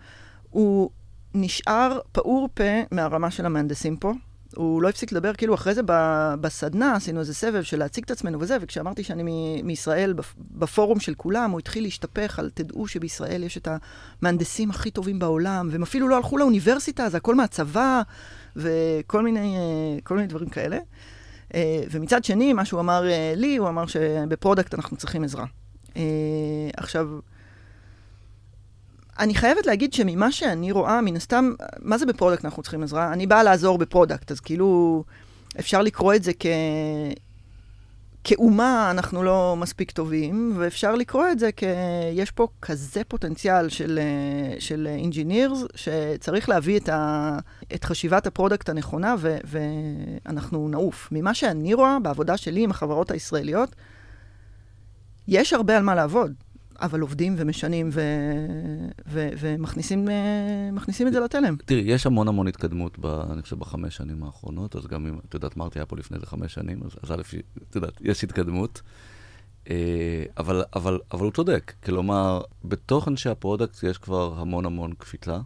הוא 0.50 0.90
נשאר 1.34 2.00
פעור 2.12 2.50
פה 2.54 2.64
מהרמה 2.92 3.32
של 3.32 3.46
המהנדסים 3.46 3.98
פה. 3.98 4.14
הוא 4.56 4.82
לא 4.82 4.90
הפסיק 4.90 5.12
לדבר, 5.12 5.34
כאילו 5.34 5.56
אחרי 5.56 5.74
זה 5.74 5.82
ב- 5.86 6.34
בסדנה 6.42 6.96
עשינו 6.96 7.20
איזה 7.20 7.34
סבב 7.34 7.64
של 7.64 7.80
להציג 7.80 8.04
את 8.04 8.12
עצמנו 8.12 8.40
וזה, 8.40 8.58
וכשאמרתי 8.62 9.04
שאני 9.04 9.24
מ- 9.24 9.68
מישראל, 9.68 10.14
בפ- 10.14 10.36
בפורום 10.52 11.00
של 11.00 11.14
כולם, 11.14 11.52
הוא 11.52 11.60
התחיל 11.60 11.84
להשתפך 11.84 12.40
על 12.40 12.50
תדעו 12.54 12.88
שבישראל 12.88 13.44
יש 13.44 13.58
את 13.58 13.68
המהנדסים 14.22 14.70
הכי 14.70 14.92
טובים 14.92 15.20
בעולם, 15.20 15.70
והם 15.72 15.84
אפילו 15.84 16.08
לא 16.08 16.18
הלכו 16.18 16.38
לאוניברסיטה, 16.38 17.10
זה 17.10 17.18
הכל 17.18 17.36
מהצבא, 17.36 18.02
וכל 18.56 19.24
מיני, 19.24 19.58
אה, 19.58 20.02
כל 20.04 20.16
מיני 20.16 20.28
דברים 20.28 20.50
כאלה. 20.50 20.78
אה, 21.54 21.84
ומצד 21.92 22.24
שני, 22.24 22.54
מה 22.54 22.66
שהוא 22.66 22.80
אמר 22.80 23.10
אה, 23.10 23.34
לי, 23.36 23.58
הוא 23.58 23.68
אמר 23.68 23.86
שבפרודקט 23.86 24.74
אנחנו 24.74 24.98
צריכים 24.98 25.24
עזרה. 25.24 25.46
עכשיו, 26.78 27.08
אני 29.20 29.36
חייבת 29.36 29.66
להגיד 29.66 29.94
שממה 29.94 30.32
שאני 30.32 30.72
רואה, 30.72 31.02
מן 31.02 31.16
הסתם, 31.16 31.54
מה 31.80 31.98
זה 31.98 32.06
בפרודקט 32.06 32.46
אנחנו 32.46 32.64
צריכים 32.64 32.84
עזרה? 32.84 33.14
אני 33.14 33.28
באה 33.28 33.44
לעזור 33.44 33.78
בפרודקט, 33.78 34.32
אז 34.32 34.40
כאילו, 34.40 35.04
אפשר 35.60 35.82
לקרוא 35.82 36.14
את 36.14 36.24
זה 36.24 36.32
כ... 36.40 36.46
כאומה 38.24 38.92
אנחנו 38.92 39.24
לא 39.24 39.56
מספיק 39.58 39.92
טובים, 39.92 40.54
ואפשר 40.58 40.96
לקרוא 40.96 41.26
את 41.32 41.40
זה 41.40 41.50
כ... 41.58 41.64
יש 42.14 42.32
פה 42.32 42.48
כזה 42.62 43.02
פוטנציאל 43.08 43.70
של, 43.70 44.00
של 44.60 44.88
engineers, 45.10 45.68
שצריך 45.76 46.50
להביא 46.50 46.80
את, 46.80 46.90
ה... 46.90 47.38
את 47.76 47.84
חשיבת 47.84 48.28
הפרודקט 48.28 48.70
הנכונה, 48.70 49.16
ו... 49.18 49.38
ואנחנו 49.44 50.70
נעוף. 50.70 51.10
ממה 51.12 51.34
שאני 51.34 51.74
רואה 51.74 51.98
בעבודה 52.04 52.38
שלי 52.38 52.64
עם 52.64 52.72
החברות 52.72 53.12
הישראליות, 53.12 53.76
יש 55.28 55.54
הרבה 55.54 55.78
על 55.78 55.84
מה 55.84 55.96
לעבוד. 55.96 56.34
אבל 56.82 57.00
עובדים 57.00 57.36
ומשנים 57.38 57.90
ו... 57.92 58.02
ו... 59.08 59.30
ומכניסים 59.40 60.08
מכניסים 60.74 61.08
את 61.08 61.14
זה 61.14 61.20
לתלם. 61.20 61.56
תראי, 61.66 61.82
יש 61.82 62.06
המון 62.06 62.28
המון 62.28 62.48
התקדמות, 62.48 63.00
ב, 63.00 63.06
אני 63.06 63.42
חושב, 63.42 63.60
בחמש 63.60 63.96
שנים 63.96 64.24
האחרונות, 64.24 64.76
אז 64.76 64.88
גם 64.88 65.08
אם, 65.08 65.20
את 65.30 65.34
יודעת, 65.34 65.58
מרטי 65.58 65.80
היה 65.80 65.86
פה 65.86 65.98
לפני 65.98 66.16
איזה 66.16 66.28
חמש 66.28 66.54
שנים, 66.54 66.80
אז, 66.84 67.12
א', 67.12 67.22
את 67.70 67.76
יודעת, 67.76 67.94
יש 68.02 68.24
התקדמות. 68.24 68.82
אבל, 70.38 70.64
אבל, 70.76 71.00
אבל 71.14 71.24
הוא 71.24 71.32
צודק, 71.32 71.74
כלומר, 71.84 72.42
בתוך 72.66 73.08
אנשי 73.08 73.30
הפרודקט 73.30 73.84
יש 73.84 73.98
כבר 73.98 74.34
המון 74.38 74.66
המון 74.66 74.94
קפיצה, 74.94 75.40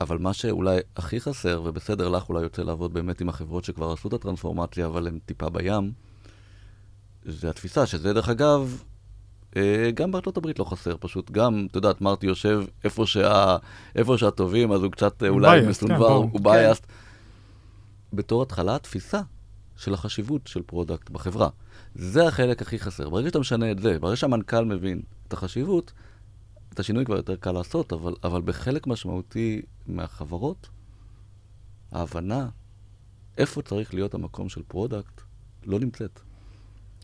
אבל 0.00 0.18
מה 0.18 0.32
שאולי 0.32 0.78
הכי 0.96 1.20
חסר, 1.20 1.62
ובסדר, 1.64 2.08
לך 2.08 2.28
אולי 2.28 2.42
יוצא 2.42 2.62
לעבוד 2.62 2.94
באמת 2.94 3.20
עם 3.20 3.28
החברות 3.28 3.64
שכבר 3.64 3.92
עשו 3.92 4.08
את 4.08 4.12
הטרנספורמציה, 4.12 4.86
אבל 4.86 5.06
הן 5.06 5.18
טיפה 5.26 5.48
בים, 5.48 5.92
זה 7.24 7.50
התפיסה, 7.50 7.86
שזה 7.86 8.12
דרך 8.12 8.28
אגב, 8.28 8.82
גם 9.94 10.12
בארצות 10.12 10.36
הברית 10.36 10.58
לא 10.58 10.64
חסר, 10.64 10.96
פשוט 11.00 11.30
גם, 11.30 11.66
את 11.70 11.76
יודעת, 11.76 12.00
מרטי 12.00 12.26
יושב 12.26 12.64
איפה, 12.84 13.06
שה, 13.06 13.56
איפה 13.94 14.18
שהטובים, 14.18 14.72
אז 14.72 14.82
הוא 14.82 14.92
קצת 14.92 15.22
אולי 15.22 15.60
מסונוור, 15.60 16.12
הוא 16.12 16.40
biased. 16.40 16.86
בתור 18.12 18.42
התחלה, 18.42 18.74
התפיסה 18.74 19.20
של 19.76 19.94
החשיבות 19.94 20.46
של 20.46 20.62
פרודקט 20.62 21.10
בחברה. 21.10 21.48
זה 21.94 22.26
החלק 22.28 22.62
הכי 22.62 22.78
חסר. 22.78 23.08
ברגע 23.08 23.28
שאתה 23.28 23.38
משנה 23.38 23.70
את 23.70 23.78
זה, 23.78 23.98
ברגע 23.98 24.16
שהמנכ"ל 24.16 24.64
מבין 24.64 25.02
את 25.28 25.32
החשיבות, 25.32 25.92
את 26.72 26.80
השינוי 26.80 27.04
כבר 27.04 27.16
יותר 27.16 27.36
קל 27.36 27.52
לעשות, 27.52 27.92
אבל, 27.92 28.14
אבל 28.24 28.42
בחלק 28.42 28.86
משמעותי 28.86 29.62
מהחברות, 29.86 30.68
ההבנה 31.92 32.48
איפה 33.38 33.62
צריך 33.62 33.94
להיות 33.94 34.14
המקום 34.14 34.48
של 34.48 34.62
פרודקט 34.68 35.20
לא 35.66 35.80
נמצאת. 35.80 36.20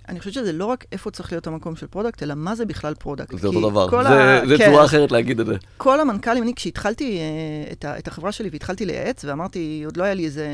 אני 0.08 0.18
חושבת 0.18 0.34
שזה 0.34 0.52
לא 0.52 0.64
רק 0.64 0.84
איפה 0.92 1.11
צריך 1.11 1.32
להיות 1.32 1.46
המקום 1.46 1.76
של 1.76 1.87
פרודקט, 1.87 2.23
אלא 2.23 2.34
מה 2.34 2.54
זה 2.54 2.64
בכלל 2.64 2.94
פרודקט. 2.94 3.38
זה 3.38 3.46
אותו 3.46 3.70
דבר, 3.70 4.02
זה, 4.02 4.08
ה... 4.08 4.46
זה 4.46 4.58
כן. 4.58 4.70
צורה 4.70 4.84
אחרת 4.84 5.12
להגיד 5.12 5.40
את 5.40 5.46
זה. 5.46 5.56
כל 5.76 6.00
המנכ"לים, 6.00 6.42
אני 6.42 6.54
כשהתחלתי 6.54 7.18
uh, 7.18 7.73
את, 7.73 7.84
ה, 7.84 7.99
את 7.99 8.08
החברה 8.08 8.32
שלי 8.32 8.49
והתחלתי 8.52 8.87
לייעץ, 8.87 9.25
ואמרתי, 9.25 9.82
עוד 9.84 9.96
לא 9.96 10.04
היה 10.04 10.14
לי 10.14 10.25
איזה 10.25 10.46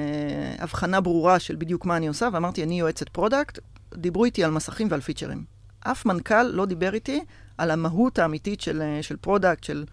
הבחנה 0.59 1.01
ברורה 1.01 1.39
של 1.39 1.57
בדיוק 1.57 1.87
מה 1.87 1.97
אני 1.97 2.09
עושה, 2.09 2.29
ואמרתי, 2.33 2.63
אני 2.63 2.81
יועצת 2.81 3.09
פרודקט, 3.09 3.59
דיברו 3.95 4.25
איתי 4.25 4.45
על 4.45 4.51
מסכים 4.51 4.89
ועל 4.91 5.01
פיצ'רים. 5.01 5.45
אף 5.81 6.07
מנכ"ל 6.07 6.43
לא 6.43 6.67
דיבר 6.67 6.95
איתי 6.95 7.21
על 7.59 7.71
המהות 7.71 8.19
האמיתית 8.19 8.61
של, 8.61 8.83
אה, 8.83 9.03
של 9.03 9.17
פרודקט, 9.17 9.65
של 9.65 9.85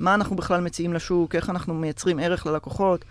מה 0.00 0.14
אנחנו 0.14 0.36
בכלל 0.36 0.60
מציעים 0.60 0.94
לשוק, 0.94 1.34
איך 1.34 1.50
אנחנו 1.50 1.74
מייצרים 1.74 2.18
ערך 2.18 2.46
ללקוחות. 2.46 3.04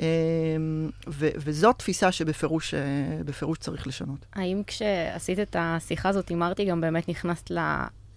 אמ, 0.00 0.90
ו- 1.08 1.28
וזאת 1.36 1.78
תפיסה 1.78 2.12
שבפירוש 2.12 2.74
אה, 2.74 3.54
צריך 3.60 3.86
לשנות. 3.86 4.26
האם 4.32 4.62
כשעשית 4.66 5.38
את 5.38 5.56
השיחה 5.58 6.08
הזאת 6.08 6.30
עם 6.30 6.38
מרטי, 6.38 6.64
גם 6.64 6.80
באמת 6.80 7.08
נכנסת 7.08 7.50
ל... 7.50 7.58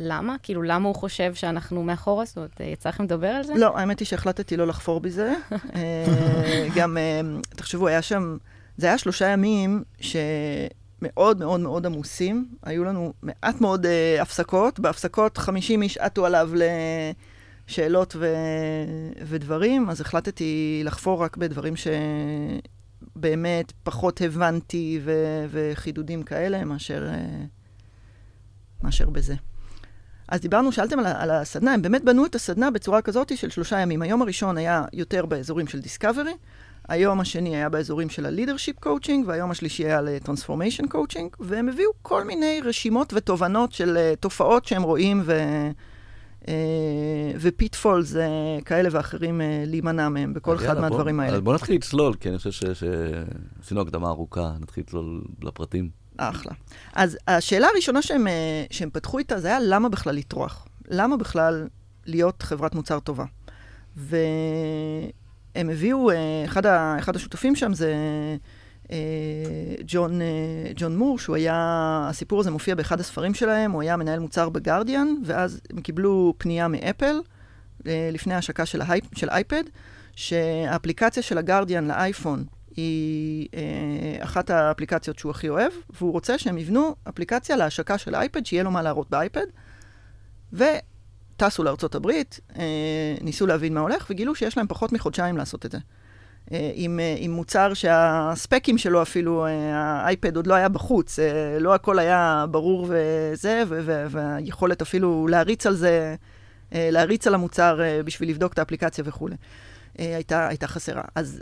למה? 0.04 0.36
כאילו, 0.44 0.62
למה 0.62 0.88
הוא 0.88 0.96
חושב 0.96 1.34
שאנחנו 1.34 1.84
מאחורה? 1.84 2.26
זאת 2.26 2.38
אומרת, 2.38 2.60
יצא 2.60 2.90
לכם 2.90 3.04
לדבר 3.04 3.28
על 3.28 3.44
זה? 3.44 3.54
לא, 3.56 3.78
האמת 3.78 4.00
היא 4.00 4.06
שהחלטתי 4.06 4.58
לא 4.58 4.68
לחפור 4.68 5.00
בזה. 5.00 5.34
אה, 5.76 6.68
גם, 6.76 6.98
אה, 6.98 7.22
תחשבו, 7.50 7.88
היה 7.88 8.02
שם, 8.02 8.38
זה 8.78 8.88
היה 8.88 8.98
שלושה 8.98 9.28
ימים 9.28 9.84
שמאוד 10.00 11.40
מאוד 11.40 11.60
מאוד 11.60 11.86
עמוסים. 11.86 12.46
היו 12.64 12.84
לנו 12.84 13.14
מעט 13.22 13.62
מאוד 13.62 13.86
uh, 13.86 14.22
הפסקות. 14.22 14.80
בהפסקות 14.80 15.38
50 15.38 15.82
איש 15.82 15.98
עטו 15.98 16.26
עליו 16.26 16.50
לשאלות 17.70 18.16
ו... 18.20 18.36
ודברים, 19.22 19.90
אז 19.90 20.02
החלטתי 20.02 20.82
לחפור 20.86 21.24
רק 21.24 21.38
בדברים 21.38 21.74
שבאמת 23.16 23.74
פחות 23.84 24.22
הבנתי 24.22 25.00
ו... 25.04 25.12
וחידודים 25.50 26.24
כאלה 26.24 26.66
מאשר, 26.66 27.10
uh, 27.10 28.84
מאשר 28.84 29.10
בזה. 29.10 29.36
אז 30.28 30.42
דיברנו, 30.42 30.72
שאלתם 30.72 31.00
על, 31.00 31.06
על 31.06 31.32
הסדנה, 31.32 31.74
הם 31.74 31.82
באמת 31.82 32.04
בנו 32.04 32.26
את 32.26 32.36
הסדנה 32.36 32.72
בצורה 32.72 33.02
כזאת 33.02 33.38
של 33.38 33.50
שלושה 33.50 33.80
ימים. 33.80 34.02
היום 34.02 34.22
הראשון 34.22 34.58
היה 34.58 34.84
יותר 34.94 35.26
באזורים 35.26 35.68
של 35.68 35.80
דיסקאברי, 35.80 36.34
היום 36.88 37.20
השני 37.20 37.56
היה 37.56 37.70
באזורים 37.70 38.10
של 38.10 38.26
ה-leadership 38.26 38.86
coaching, 38.86 39.28
והיום 39.28 39.52
השלישי 39.52 39.86
היה 39.86 40.02
ל-transformation 40.02 40.86
coaching, 40.94 41.36
והם 41.40 41.70
הביאו 41.70 41.92
כל 42.02 42.24
מיני 42.24 42.62
רשימות 42.64 43.14
ותובנות 43.14 43.72
של 43.72 43.98
uh, 43.98 44.16
תופעות 44.16 44.66
שהם 44.66 44.84
רואים 44.84 45.22
ו... 45.26 45.34
uh, 46.42 46.48
ופיטפולס 47.40 48.16
uh, 48.16 48.18
כאלה 48.66 48.90
ואחרים 48.92 49.42
uh, 49.42 49.44
להימנע 49.70 50.10
מהם 50.10 50.34
בכל 50.34 50.56
אחד 50.56 50.80
מהדברים 50.80 51.20
האלה. 51.20 51.36
אז 51.36 51.42
בוא 51.42 51.54
נתחיל 51.54 51.76
לצלול, 51.76 52.14
כי 52.14 52.30
אני 52.30 52.38
חושב 52.38 52.52
שעשינו 52.74 53.82
הקדמה 53.82 54.08
ארוכה, 54.10 54.52
נתחיל 54.60 54.84
לצלול 54.88 55.24
לפרטים. 55.44 56.02
אחלה. 56.18 56.52
אז 56.94 57.18
השאלה 57.28 57.68
הראשונה 57.68 58.02
שהם, 58.02 58.28
אה, 58.28 58.64
שהם 58.72 58.90
פתחו 58.94 59.18
איתה 59.18 59.40
זה 59.40 59.48
היה 59.48 59.60
למה 59.62 59.90
בכלל 59.90 60.16
לטרוח? 60.16 60.68
למה 60.90 61.18
בכלל 61.18 61.68
להיות 62.06 62.42
חברת 62.42 62.76
מוצר 62.76 63.00
טובה? 63.00 63.26
והם 63.96 65.70
הביאו, 65.70 66.12
אה, 66.12 66.16
אחד, 66.46 66.66
ה, 66.66 66.96
אחד 67.00 67.16
השותפים 67.16 67.56
שם 67.56 67.74
זה 67.74 67.88
אה, 67.88 68.36
ג'ון, 69.88 70.22
ג'ון 70.76 70.98
מור, 70.98 71.20
שהוא 71.20 71.36
היה, 71.36 71.56
הסיפור 72.10 72.40
הזה 72.40 72.52
מופיע 72.52 72.76
באחד 72.76 73.00
הספרים 73.00 73.34
שלהם, 73.34 73.72
הוא 73.72 73.82
היה 73.82 73.98
מנהל 73.98 74.20
מוצר 74.20 74.50
בגרדיאן, 74.50 75.08
ואז 75.26 75.62
הם 75.70 75.82
קיבלו 75.82 76.34
פנייה 76.38 76.68
מאפל, 76.68 77.16
לפני 77.86 78.34
ההשקה 78.34 78.66
של, 78.66 78.82
ה 78.82 78.86
iPad, 78.86 79.04
של 79.16 79.30
אייפד, 79.30 79.64
שהאפליקציה 80.16 81.24
של 81.24 81.38
הגרדיאן 81.38 81.88
לאייפון 81.88 82.44
היא 82.76 83.48
אה, 83.54 84.24
אחת 84.24 84.50
האפליקציות 84.50 85.20
שהוא 85.20 85.30
הכי 85.30 85.50
אוהב, 85.50 85.72
והוא 85.90 86.12
רוצה 86.12 86.38
שהם 86.38 86.58
יבנו 86.58 86.96
אפליקציה 87.10 87.56
להשקה 87.56 87.98
של 87.98 88.16
אייפד, 88.16 88.46
שיהיה 88.46 88.64
לו 88.64 88.72
מה 88.72 88.82
להראות 88.82 89.10
באייפד, 89.10 89.46
וטסו 90.54 91.64
לארצות 91.64 91.96
הברית, 91.96 92.40
אה, 92.56 93.16
ניסו 93.22 93.48
להבין 93.48 93.74
מה 93.74 93.80
הולך, 93.80 94.08
וגילו 94.10 94.36
שיש 94.36 94.58
להם 94.58 94.68
פחות 94.68 94.92
מחודשיים 94.92 95.38
לעשות 95.38 95.66
את 95.66 95.72
זה. 95.72 95.78
אה, 96.52 96.72
עם, 96.74 97.00
אה, 97.00 97.16
עם 97.18 97.32
מוצר 97.32 97.74
שהספקים 97.74 98.78
שלו 98.78 99.02
אפילו, 99.02 99.46
אה, 99.46 99.52
האייפד 99.76 100.36
עוד 100.36 100.48
לא 100.48 100.54
היה 100.54 100.70
בחוץ, 100.70 101.20
לא 101.60 101.76
הכל 101.76 102.00
היה 102.00 102.46
ברור 102.52 102.88
וזה, 102.90 103.64
והיכולת 104.10 104.82
אפילו 104.82 105.28
להריץ 105.28 105.66
על 105.66 105.76
זה, 105.76 106.16
להריץ 106.72 107.28
על 107.28 107.34
המוצר 107.34 107.80
בשביל 108.06 108.30
לבדוק 108.30 108.54
את 108.54 108.60
האפליקציה 108.60 109.04
וכולי, 109.08 109.36
הייתה, 109.98 110.48
הייתה 110.48 110.68
חסרה. 110.68 111.04
אז 111.16 111.42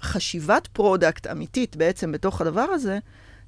חשיבת 0.00 0.66
פרודקט 0.66 1.26
אמיתית 1.26 1.76
בעצם 1.76 2.12
בתוך 2.12 2.40
הדבר 2.40 2.60
הזה, 2.60 2.98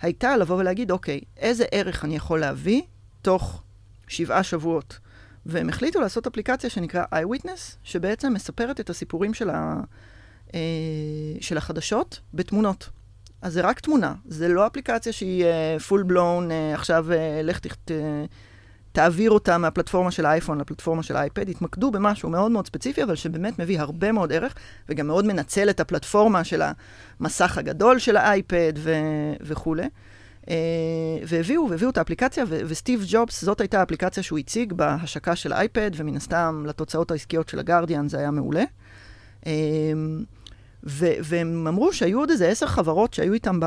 הייתה 0.02 0.36
לבוא 0.36 0.56
ולהגיד, 0.56 0.90
אוקיי, 0.90 1.20
איזה 1.36 1.64
ערך 1.70 2.04
אני 2.04 2.16
יכול 2.16 2.40
להביא 2.40 2.82
תוך 3.22 3.62
שבעה 4.08 4.42
שבועות? 4.42 4.98
והם 5.46 5.68
החליטו 5.68 6.00
לעשות 6.00 6.26
אפליקציה 6.26 6.70
שנקרא 6.70 7.04
Eyewitness, 7.14 7.76
שבעצם 7.84 8.32
מספרת 8.32 8.80
את 8.80 8.90
הסיפורים 8.90 9.34
של, 9.34 9.50
ה, 9.50 9.80
אה, 10.54 10.60
של 11.40 11.58
החדשות 11.58 12.20
בתמונות. 12.34 12.88
אז 13.42 13.52
זה 13.52 13.60
רק 13.60 13.80
תמונה, 13.80 14.14
זה 14.28 14.48
לא 14.48 14.66
אפליקציה 14.66 15.12
שהיא 15.12 15.44
uh, 15.44 15.82
full 15.88 16.10
blown, 16.10 16.48
uh, 16.48 16.74
עכשיו 16.74 17.06
uh, 17.10 17.42
לך 17.42 17.58
תכת... 17.58 17.90
Uh, 17.90 17.92
תעביר 18.92 19.30
אותה 19.30 19.58
מהפלטפורמה 19.58 20.10
של 20.10 20.26
האייפון 20.26 20.60
לפלטפורמה 20.60 21.02
של 21.02 21.16
האייפד, 21.16 21.48
יתמקדו 21.48 21.90
במשהו 21.90 22.30
מאוד 22.30 22.50
מאוד 22.50 22.66
ספציפי, 22.66 23.02
אבל 23.02 23.14
שבאמת 23.14 23.58
מביא 23.58 23.80
הרבה 23.80 24.12
מאוד 24.12 24.32
ערך, 24.32 24.54
וגם 24.88 25.06
מאוד 25.06 25.26
מנצל 25.26 25.70
את 25.70 25.80
הפלטפורמה 25.80 26.44
של 26.44 26.62
המסך 27.20 27.58
הגדול 27.58 27.98
של 27.98 28.16
האייפד 28.16 28.72
ו- 28.76 29.32
וכולי. 29.40 29.88
Uh, 30.44 30.48
והביאו, 31.26 31.70
והביאו 31.70 31.90
את 31.90 31.98
האפליקציה, 31.98 32.44
ו- 32.48 32.60
וסטיב 32.66 33.04
ג'ובס, 33.08 33.44
זאת 33.44 33.60
הייתה 33.60 33.80
האפליקציה 33.80 34.22
שהוא 34.22 34.38
הציג 34.38 34.72
בהשקה 34.72 35.36
של 35.36 35.52
האייפד, 35.52 35.90
ומן 35.96 36.16
הסתם 36.16 36.64
לתוצאות 36.68 37.10
העסקיות 37.10 37.48
של 37.48 37.58
הגרדיאן 37.58 38.08
זה 38.08 38.18
היה 38.18 38.30
מעולה. 38.30 38.64
Uh, 39.42 39.46
ו- 40.84 41.14
והם 41.22 41.66
אמרו 41.66 41.92
שהיו 41.92 42.18
עוד 42.18 42.30
איזה 42.30 42.48
עשר 42.48 42.66
חברות 42.66 43.14
שהיו 43.14 43.32
איתם 43.32 43.60
ב... 43.60 43.66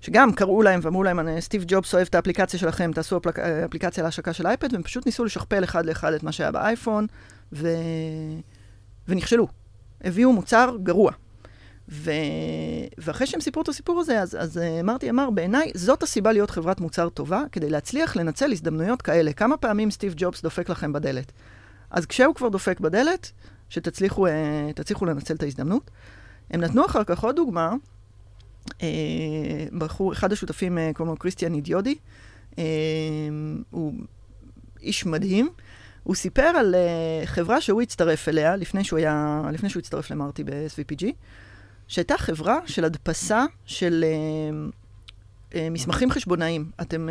שגם 0.00 0.32
קראו 0.32 0.62
להם 0.62 0.80
ואמרו 0.82 1.02
להם, 1.02 1.40
סטיב 1.40 1.64
ג'ובס 1.66 1.94
אוהב 1.94 2.06
את 2.06 2.14
האפליקציה 2.14 2.60
שלכם, 2.60 2.92
תעשו 2.94 3.16
אפליק... 3.16 3.38
אפליקציה 3.38 4.04
להשקה 4.04 4.32
של 4.32 4.46
אייפד, 4.46 4.72
והם 4.72 4.82
פשוט 4.82 5.06
ניסו 5.06 5.24
לשכפל 5.24 5.64
אחד 5.64 5.86
לאחד 5.86 6.12
את 6.12 6.22
מה 6.22 6.32
שהיה 6.32 6.50
באייפון, 6.50 7.06
ו... 7.52 7.68
ונכשלו. 9.08 9.48
הביאו 10.04 10.32
מוצר 10.32 10.76
גרוע. 10.82 11.12
ו... 11.88 12.10
ואחרי 12.98 13.26
שהם 13.26 13.40
סיפרו 13.40 13.62
את 13.62 13.68
הסיפור 13.68 14.00
הזה, 14.00 14.20
אז, 14.20 14.36
אז 14.40 14.60
מרטי 14.84 15.10
אמר, 15.10 15.30
בעיניי 15.30 15.70
זאת 15.74 16.02
הסיבה 16.02 16.32
להיות 16.32 16.50
חברת 16.50 16.80
מוצר 16.80 17.08
טובה, 17.08 17.42
כדי 17.52 17.70
להצליח 17.70 18.16
לנצל 18.16 18.52
הזדמנויות 18.52 19.02
כאלה. 19.02 19.32
כמה 19.32 19.56
פעמים 19.56 19.90
סטיב 19.90 20.14
ג'ובס 20.16 20.42
דופק 20.42 20.68
לכם 20.68 20.92
בדלת? 20.92 21.32
אז 21.90 22.06
כשהוא 22.06 22.34
כבר 22.34 22.48
דופק 22.48 22.80
בדלת, 22.80 23.32
שתצליחו 23.72 24.26
uh, 24.26 25.06
לנצל 25.06 25.34
את 25.34 25.42
ההזדמנות. 25.42 25.90
הם 26.50 26.60
נתנו 26.60 26.86
אחר 26.86 27.04
כך 27.04 27.24
עוד 27.24 27.36
דוגמה, 27.36 27.74
אה, 28.82 28.88
בחור, 29.78 30.12
אחד 30.12 30.32
השותפים 30.32 30.78
אה, 30.78 30.90
קוראים 30.94 31.14
לו 31.14 31.18
קריסטיאן 31.18 31.54
אידיודי, 31.54 31.94
אה, 32.58 32.64
הוא 33.70 33.94
איש 34.82 35.06
מדהים. 35.06 35.48
הוא 36.02 36.14
סיפר 36.14 36.42
על 36.42 36.74
חברה 37.24 37.60
שהוא 37.60 37.82
הצטרף 37.82 38.28
אליה 38.28 38.56
לפני 38.56 38.84
שהוא, 38.84 38.98
היה, 38.98 39.42
לפני 39.52 39.68
שהוא 39.68 39.80
הצטרף 39.80 40.10
למרטי 40.10 40.44
ב-SVPG, 40.44 41.04
שהייתה 41.88 42.18
חברה 42.18 42.58
של 42.66 42.84
הדפסה 42.84 43.44
של 43.64 44.04
מסמכים 45.70 46.10
חשבונאיים. 46.10 46.70
אתם 46.80 47.08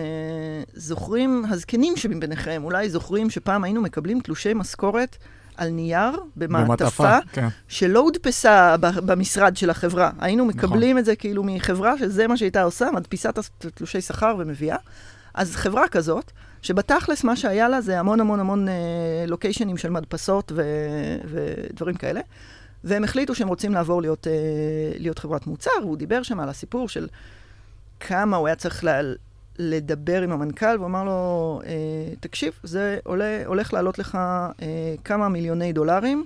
זוכרים, 0.74 1.46
הזקנים 1.50 1.98
שביניכם, 1.98 2.62
אולי 2.64 2.90
זוכרים 2.90 3.30
שפעם 3.30 3.64
היינו 3.64 3.82
מקבלים 3.82 4.20
תלושי 4.20 4.54
משכורת 4.54 5.18
על 5.58 5.70
נייר, 5.70 6.12
במעטפה, 6.36 7.18
כן. 7.34 7.48
שלא 7.68 8.00
הודפסה 8.00 8.76
במשרד 8.80 9.58
של 9.58 9.70
החברה. 9.70 10.12
היינו 10.20 10.46
מקבלים 10.46 10.90
נכון. 10.90 10.98
את 10.98 11.06
זה 11.06 11.16
כאילו 11.16 11.44
מחברה 11.44 11.98
שזה 11.98 12.28
מה 12.28 12.38
שהייתה 12.38 12.64
עושה, 12.64 12.92
מדפיסה 12.94 13.30
את 13.30 13.40
תלושי 13.74 14.02
שכר 14.02 14.36
ומביאה. 14.40 14.78
אז 15.34 15.56
חברה 15.56 15.88
כזאת, 15.88 16.32
שבתכלס 16.62 17.24
מה 17.24 17.36
שהיה 17.36 17.70
לה 17.70 17.82
זה 17.82 18.00
המון 18.00 18.20
המון 18.20 18.40
המון 18.40 18.68
אה, 18.68 18.74
לוקיישנים 19.28 19.78
של 19.78 19.90
מדפסות 19.90 20.52
ו, 20.56 20.62
ודברים 21.26 21.96
כאלה, 21.96 22.22
והם 22.84 23.04
החליטו 23.04 23.36
שהם 23.36 23.48
רוצים 23.48 23.74
לעבור 23.74 24.02
להיות, 24.02 24.28
אה, 24.28 24.34
להיות 24.98 25.20
חברת 25.20 25.48
מוצר, 25.48 25.72
והוא 25.82 25.98
דיבר 25.98 26.24
שם 26.24 26.40
על 26.40 26.50
הסיפור 26.50 26.90
של 26.90 27.08
כמה 28.00 28.38
הוא 28.38 28.48
היה 28.48 28.56
צריך 28.56 28.84
לה, 28.84 29.02
לדבר 29.60 30.22
עם 30.22 30.32
המנכ"ל, 30.32 30.76
והוא 30.76 30.86
אמר 30.86 31.04
לו, 31.04 31.62
אה, 31.66 32.14
תקשיב, 32.20 32.54
זה 32.64 33.00
עולה, 33.04 33.44
הולך 33.46 33.74
לעלות 33.74 34.00
לך 34.00 34.16
אה, 34.16 34.96
כמה 35.04 35.30
מיליוני 35.30 35.74
דולרים, 35.74 36.26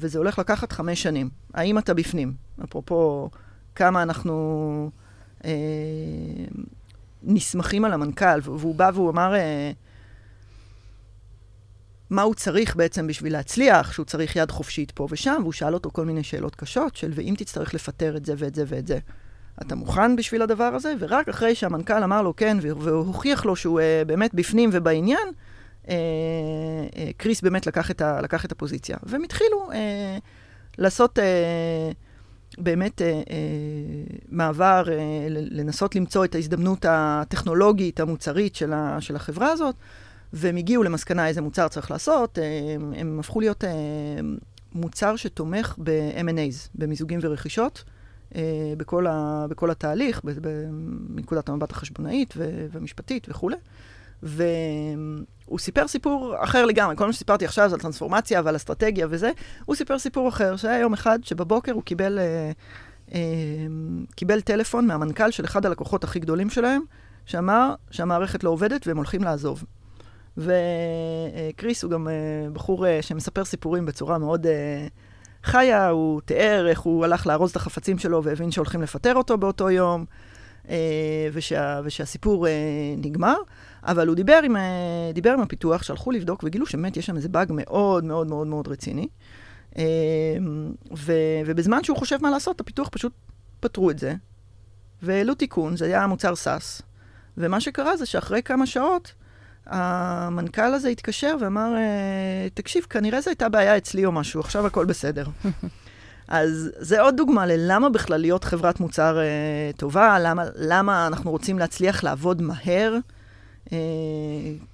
וזה 0.00 0.18
הולך 0.18 0.38
לקחת 0.38 0.72
חמש 0.72 1.02
שנים. 1.02 1.30
האם 1.54 1.78
אתה 1.78 1.94
בפנים? 1.94 2.32
אפרופו 2.64 3.30
כמה 3.74 4.02
אנחנו 4.02 4.90
אה, 5.44 5.50
נסמכים 7.22 7.84
על 7.84 7.92
המנכ"ל, 7.92 8.40
והוא 8.42 8.74
בא 8.74 8.90
והוא 8.94 9.10
אמר, 9.10 9.34
מה 12.10 12.22
הוא 12.22 12.34
צריך 12.34 12.76
בעצם 12.76 13.06
בשביל 13.06 13.32
להצליח, 13.32 13.92
שהוא 13.92 14.06
צריך 14.06 14.36
יד 14.36 14.50
חופשית 14.50 14.90
פה 14.90 15.06
ושם, 15.10 15.36
והוא 15.40 15.52
שאל 15.52 15.74
אותו 15.74 15.90
כל 15.90 16.04
מיני 16.04 16.22
שאלות 16.22 16.54
קשות 16.54 16.96
של 16.96 17.12
ואם 17.14 17.34
תצטרך 17.38 17.74
לפטר 17.74 18.16
את 18.16 18.24
זה 18.26 18.34
ואת 18.36 18.54
זה 18.54 18.64
ואת 18.66 18.86
זה, 18.86 18.98
אתה 19.62 19.74
מוכן 19.74 20.16
בשביל 20.16 20.42
הדבר 20.42 20.64
הזה? 20.64 20.94
ורק 20.98 21.28
אחרי 21.28 21.54
שהמנכ"ל 21.54 22.02
אמר 22.02 22.22
לו 22.22 22.36
כן, 22.36 22.58
והוכיח 22.62 23.44
לו 23.44 23.56
שהוא 23.56 23.80
uh, 23.80 24.04
באמת 24.06 24.34
בפנים 24.34 24.70
ובעניין, 24.72 25.28
uh, 25.84 25.88
uh, 25.88 25.90
קריס 27.16 27.40
באמת 27.40 27.66
לקח 27.66 27.90
את, 27.90 28.00
ה, 28.00 28.20
לקח 28.20 28.44
את 28.44 28.52
הפוזיציה. 28.52 28.96
והם 29.02 29.24
התחילו 29.24 29.68
לעשות 30.78 31.18
באמת 32.58 33.02
מעבר, 34.28 34.82
לנסות 35.30 35.96
למצוא 35.96 36.24
את 36.24 36.34
ההזדמנות 36.34 36.84
הטכנולוגית, 36.88 38.00
המוצרית 38.00 38.54
של, 38.54 38.72
ה, 38.72 39.00
של 39.00 39.16
החברה 39.16 39.52
הזאת. 39.52 39.74
והם 40.32 40.56
הגיעו 40.56 40.82
למסקנה 40.82 41.28
איזה 41.28 41.40
מוצר 41.40 41.68
צריך 41.68 41.90
לעשות, 41.90 42.38
הם, 42.76 42.92
הם 42.96 43.20
הפכו 43.20 43.40
להיות 43.40 43.64
מוצר 44.72 45.16
שתומך 45.16 45.74
ב-M&A's, 45.78 46.68
במיזוגים 46.74 47.20
ורכישות, 47.22 47.84
בכל, 48.76 49.06
ה, 49.06 49.46
בכל 49.48 49.70
התהליך, 49.70 50.20
מנקודת 51.08 51.48
המבט 51.48 51.72
החשבונאית 51.72 52.34
והמשפטית 52.72 53.26
וכולי. 53.30 53.56
והוא 54.22 55.58
סיפר 55.58 55.88
סיפור 55.88 56.34
אחר 56.38 56.66
לגמרי, 56.66 56.96
כל 56.96 57.06
מה 57.06 57.12
שסיפרתי 57.12 57.44
עכשיו 57.44 57.68
זה 57.68 57.74
על 57.74 57.80
טרנספורמציה 57.80 58.42
ועל 58.44 58.56
אסטרטגיה 58.56 59.06
וזה, 59.10 59.30
הוא 59.64 59.76
סיפר 59.76 59.98
סיפור 59.98 60.28
אחר, 60.28 60.56
שהיה 60.56 60.78
יום 60.78 60.92
אחד 60.92 61.18
שבבוקר 61.22 61.72
הוא 61.72 61.82
קיבל, 61.82 62.18
אה, 62.18 62.50
אה, 63.14 63.20
קיבל 64.14 64.40
טלפון 64.40 64.86
מהמנכ"ל 64.86 65.30
של 65.30 65.44
אחד 65.44 65.66
הלקוחות 65.66 66.04
הכי 66.04 66.18
גדולים 66.18 66.50
שלהם, 66.50 66.82
שאמר 67.26 67.74
שהמערכת 67.90 68.44
לא 68.44 68.50
עובדת 68.50 68.86
והם 68.86 68.96
הולכים 68.96 69.24
לעזוב. 69.24 69.64
וקריס 70.36 71.82
הוא 71.82 71.90
גם 71.90 72.08
uh, 72.08 72.50
בחור 72.52 72.86
שמספר 73.00 73.44
סיפורים 73.44 73.86
בצורה 73.86 74.18
מאוד 74.18 74.46
חיה, 75.44 75.88
הוא 75.88 76.20
תיאר 76.20 76.66
איך 76.68 76.80
הוא 76.80 77.04
הלך 77.04 77.26
לארוז 77.26 77.50
את 77.50 77.56
החפצים 77.56 77.98
שלו 77.98 78.24
והבין 78.24 78.50
שהולכים 78.50 78.82
לפטר 78.82 79.14
אותו 79.14 79.38
באותו 79.38 79.70
יום, 79.70 80.04
uh, 80.66 80.68
ושה, 81.32 81.80
ושהסיפור 81.84 82.46
uh, 82.46 82.50
נגמר. 83.06 83.36
אבל 83.82 84.08
הוא 84.08 84.16
דיבר 84.16 84.40
עם, 84.44 84.56
uh, 84.56 84.58
דיבר 85.14 85.32
עם 85.32 85.40
הפיתוח, 85.40 85.82
שהלכו 85.82 86.10
לבדוק 86.10 86.44
וגילו 86.44 86.66
שבאמת 86.66 86.96
יש 86.96 87.06
שם 87.06 87.16
איזה 87.16 87.28
באג 87.28 87.48
מאוד 87.50 88.04
מאוד 88.04 88.26
מאוד 88.26 88.46
מאוד 88.46 88.68
רציני. 88.68 89.08
ו, 90.96 91.12
ובזמן 91.46 91.84
שהוא 91.84 91.96
חושב 91.96 92.16
מה 92.22 92.30
לעשות, 92.30 92.60
הפיתוח 92.60 92.88
פשוט 92.88 93.12
פתרו 93.60 93.90
את 93.90 93.98
זה, 93.98 94.14
והעלו 95.02 95.34
תיקון, 95.34 95.76
זה 95.76 95.84
היה 95.84 96.06
מוצר 96.06 96.36
SaaS. 96.36 96.82
ומה 97.36 97.60
שקרה 97.60 97.96
זה 97.96 98.06
שאחרי 98.06 98.42
כמה 98.42 98.66
שעות, 98.66 99.12
המנכ"ל 99.70 100.74
הזה 100.74 100.88
התקשר 100.88 101.36
ואמר, 101.40 101.74
אה, 101.76 102.48
תקשיב, 102.54 102.86
כנראה 102.90 103.20
זו 103.20 103.30
הייתה 103.30 103.48
בעיה 103.48 103.76
אצלי 103.76 104.04
או 104.04 104.12
משהו, 104.12 104.40
עכשיו 104.40 104.66
הכל 104.66 104.84
בסדר. 104.84 105.26
אז 106.28 106.70
זה 106.78 107.00
עוד 107.00 107.16
דוגמה 107.16 107.46
ללמה 107.46 107.90
בכלל 107.90 108.20
להיות 108.20 108.44
חברת 108.44 108.80
מוצר 108.80 109.18
אה, 109.18 109.70
טובה, 109.76 110.18
למה, 110.18 110.44
למה 110.56 111.06
אנחנו 111.06 111.30
רוצים 111.30 111.58
להצליח 111.58 112.04
לעבוד 112.04 112.42
מהר, 112.42 112.96
אה, 113.72 113.78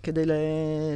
כדי 0.02 0.22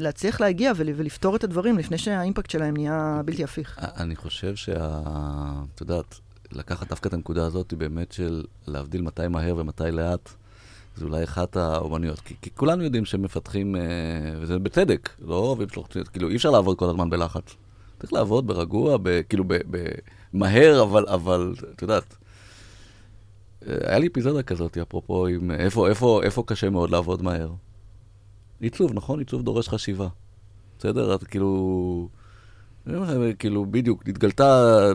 להצליח 0.01 0.41
להגיע 0.41 0.73
ול, 0.77 0.89
ולפתור 0.97 1.37
את 1.37 1.45
הדברים 1.45 1.79
לפני 1.79 1.99
שהאימפקט 1.99 2.51
שלהם 2.51 2.77
נהיה 2.77 3.21
בלתי 3.25 3.45
הפיך. 3.45 3.79
אני 3.79 4.17
חושב 4.17 4.57
שה... 4.57 5.01
את 5.75 5.81
יודעת, 5.81 6.19
לקחת 6.53 6.89
דווקא 6.89 7.09
את 7.09 7.15
הנקודה 7.15 7.47
הזאת 7.47 7.75
באמת 7.75 8.13
של 8.13 8.45
להבדיל 8.67 9.03
מתי 9.03 9.29
מהר 9.29 9.57
ומתי 9.57 9.91
לאט. 9.93 10.31
זה 11.01 11.07
אולי 11.07 11.25
אחת 11.25 11.57
האומנויות. 11.57 12.21
כי, 12.21 12.35
כי 12.43 12.51
כולנו 12.55 12.83
יודעים 12.83 13.05
שמפתחים, 13.05 13.77
אה, 13.77 13.81
וזה 14.41 14.59
בצדק, 14.59 15.11
לא 15.21 15.35
אוהבים 15.35 15.69
שלוח, 15.69 15.87
כאילו 16.13 16.29
אי 16.29 16.37
אפשר 16.37 16.51
לעבוד 16.51 16.79
כל 16.79 16.89
הזמן 16.89 17.11
בלחץ. 17.11 17.57
צריך 18.01 18.13
לעבוד 18.13 18.47
ברגוע, 18.47 18.97
ב, 19.03 19.23
כאילו 19.29 19.45
במהר, 20.33 20.83
אבל, 20.83 21.07
אבל, 21.09 21.55
את 21.75 21.83
יודעת. 21.83 22.17
אה, 23.67 23.75
היה 23.85 23.99
לי 23.99 24.07
אפיזודה 24.07 24.43
כזאת, 24.43 24.79
אפרופו, 24.79 25.27
עם 25.27 25.51
איפה, 25.51 25.89
איפה, 25.89 26.21
איפה 26.23 26.43
קשה 26.47 26.71
מאוד 26.71 26.91
לעבוד 26.91 27.23
מהר. 27.23 27.53
עיצוב, 28.61 28.91
נכון? 28.95 29.19
עיצוב 29.19 29.43
דורש 29.43 29.69
חשיבה. 29.69 30.09
בסדר? 30.79 31.15
את 31.15 31.25
כאילו... 31.25 32.09
כאילו, 33.39 33.67
בדיוק, 33.67 34.09
התגלתה 34.09 34.93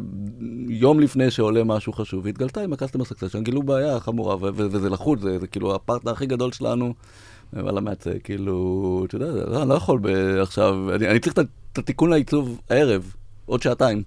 יום 0.67 0.99
לפני 0.99 1.31
שעולה 1.31 1.63
משהו 1.63 1.93
חשוב, 1.93 2.25
והתגלתה 2.25 2.61
עם 2.61 2.73
ה-customer 2.73 3.11
success, 3.11 3.39
גילו 3.39 3.63
בעיה 3.63 3.99
חמורה, 3.99 4.35
וזה 4.41 4.89
לחוץ, 4.89 5.19
זה, 5.19 5.39
זה 5.39 5.47
כאילו 5.47 5.75
הפרטנר 5.75 6.11
הכי 6.11 6.25
גדול 6.25 6.51
שלנו, 6.51 6.93
אבל 7.53 7.77
המעצה, 7.77 8.11
כאילו, 8.23 9.03
אתה 9.07 9.15
יודע, 9.15 9.31
לא, 9.31 9.61
אני 9.61 9.69
לא 9.69 9.73
יכול 9.73 10.01
עכשיו, 10.41 10.95
אני, 10.95 11.07
אני 11.07 11.19
צריך 11.19 11.35
את 11.73 11.77
התיקון 11.77 12.09
לעיצוב 12.09 12.61
הערב, 12.69 13.13
עוד 13.45 13.61
שעתיים. 13.61 14.03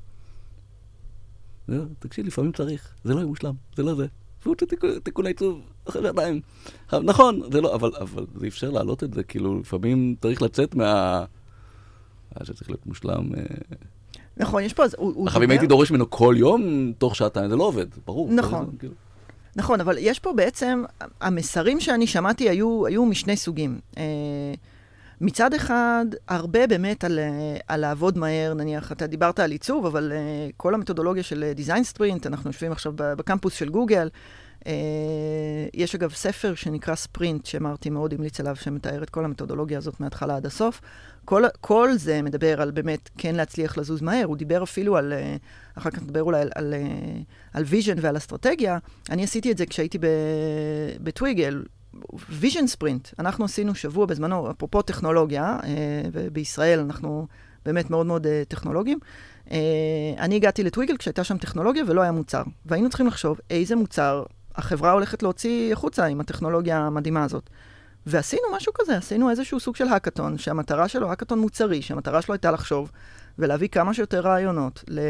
תקשיב, 1.99 2.27
לפעמים 2.27 2.53
צריך, 2.53 2.89
זה 3.05 3.15
לא 3.15 3.19
יהיה 3.19 3.27
מושלם, 3.27 3.55
זה 3.77 3.83
לא 3.83 3.95
זה. 3.95 4.07
והוא 4.43 4.55
תיקון 5.03 5.25
לעיצוב 5.25 5.61
אחרי 5.89 6.03
שעתיים. 6.03 6.41
נכון, 6.93 7.41
זה 7.53 7.61
לא, 7.61 7.75
אבל, 7.75 7.91
אבל 8.01 8.27
זה 8.35 8.47
אפשר 8.47 8.71
להעלות 8.71 9.05
את 9.05 9.15
זה, 9.15 9.23
כאילו, 9.23 9.61
לפעמים 9.61 10.15
צריך 10.21 10.43
לצאת 10.43 10.75
מה... 10.75 11.25
שצריך 12.45 12.71
להיות 12.71 12.87
מושלם. 12.87 13.35
אה, 13.37 13.43
נכון, 14.37 14.63
יש 14.63 14.73
פה... 14.73 14.85
עכשיו, 15.27 15.43
אם 15.43 15.51
הייתי 15.51 15.67
דורש 15.67 15.91
ממנו 15.91 16.11
כל 16.11 16.35
יום, 16.39 16.93
תוך 16.99 17.17
שעתיים, 17.17 17.51
זה 17.51 17.57
לא 17.57 17.65
עובד, 17.65 17.87
ברור. 18.07 18.29
נכון. 18.33 18.71
כאילו. 18.79 18.95
נכון, 19.57 19.81
אבל 19.81 19.97
יש 19.99 20.19
פה 20.19 20.33
בעצם, 20.33 20.85
המסרים 21.21 21.81
שאני 21.81 22.07
שמעתי 22.07 22.49
היו, 22.49 22.87
היו 22.87 23.07
משני 23.07 23.37
סוגים. 23.37 23.79
Uh, 23.95 23.99
מצד 25.21 25.55
אחד, 25.55 26.07
הרבה 26.29 26.67
באמת 26.67 27.05
על, 27.05 27.19
על 27.69 27.81
לעבוד 27.81 28.19
מהר, 28.19 28.55
נניח, 28.55 28.93
אתה 28.93 29.07
דיברת 29.07 29.39
על 29.39 29.51
עיצוב, 29.51 29.87
אבל 29.87 30.13
כל 30.57 30.75
המתודולוגיה 30.75 31.23
של 31.23 31.53
דיזיין 31.55 31.85
ספרינט, 31.85 32.27
אנחנו 32.27 32.51
יושבים 32.51 32.73
עכשיו 32.73 32.93
בקמפוס 32.97 33.55
של 33.55 33.69
גוגל, 33.69 34.09
יש 35.75 35.95
אגב 35.95 36.13
ספר 36.13 36.55
שנקרא 36.55 36.95
ספרינט, 36.95 37.47
שמרתי 37.47 37.91
מאוד 37.91 38.15
המליץ 38.15 38.41
עליו, 38.41 38.57
שמתאר 38.57 39.03
את 39.03 39.11
כל 39.11 39.25
המתודולוגיה 39.25 39.79
הזאת 39.79 40.01
מההתחלה 40.01 40.37
עד 40.37 40.47
הסוף. 40.47 40.81
כל, 41.29 41.43
כל 41.61 41.91
זה 41.97 42.23
מדבר 42.23 42.63
על 42.63 42.71
באמת 42.71 43.11
כן 43.19 43.35
להצליח 43.35 43.79
לזוז 43.79 44.03
מהר. 44.03 44.25
הוא 44.25 44.37
דיבר 44.37 44.63
אפילו 44.63 44.97
על, 44.97 45.13
אה, 45.13 45.37
אחר 45.75 45.91
כך 45.91 46.03
נדבר 46.03 46.23
אולי 46.23 46.41
על, 46.41 46.51
על, 46.55 46.75
אה, 46.75 47.21
על 47.53 47.65
vision 47.67 47.97
ועל 48.01 48.17
אסטרטגיה. 48.17 48.79
אני 49.11 49.25
עשיתי 49.25 49.53
את 49.53 49.59
זה 49.59 49.67
כשהייתי 49.67 49.99
בטוויגל, 51.03 51.65
vision 52.31 52.67
sprint. 52.67 53.09
אנחנו 53.19 53.45
עשינו 53.45 53.75
שבוע 53.75 54.07
בזמנו, 54.07 54.51
אפרופו 54.51 54.83
טכנולוגיה, 54.83 55.59
אה, 55.65 55.71
ובישראל 56.13 56.79
אנחנו 56.79 57.27
באמת 57.65 57.91
מאוד 57.91 58.07
מאוד 58.07 58.27
טכנולוגיים. 58.49 58.99
אני 60.19 60.37
הגעתי 60.37 60.65
לטוויגל 60.65 60.97
כשהייתה 60.97 61.25
שם 61.25 61.39
טכנולוגיה 61.39 61.85
ולא 61.87 62.03
היה 62.03 62.13
מוצר. 62.13 62.43
והיינו 62.67 62.89
צריכים 62.89 63.07
לחשוב 63.07 63.41
איזה 63.51 63.77
מוצר 63.77 64.25
החברה 64.59 64.93
הולכת 64.93 65.23
להוציא 65.23 65.73
החוצה 65.73 66.05
עם 66.05 66.21
הטכנולוגיה 66.21 66.79
המדהימה 66.79 67.25
הזאת. 67.25 67.51
ועשינו 68.07 68.43
משהו 68.57 68.73
כזה, 68.75 68.97
עשינו 68.97 69.31
איזשהו 69.31 69.61
סוג 69.61 69.77
של 69.77 69.89
האקתון, 69.89 70.39
שהמטרה 70.39 70.89
שלו, 70.89 71.11
האקתון 71.11 71.39
מוצרי, 71.39 71.83
שהמטרה 71.83 72.23
שלו 72.23 72.35
הייתה 72.35 72.51
לחשוב 72.51 72.91
ולהביא 73.39 73.69
כמה 73.69 73.95
שיותר 73.95 74.21
רעיונות 74.21 74.85
ל... 74.89 75.01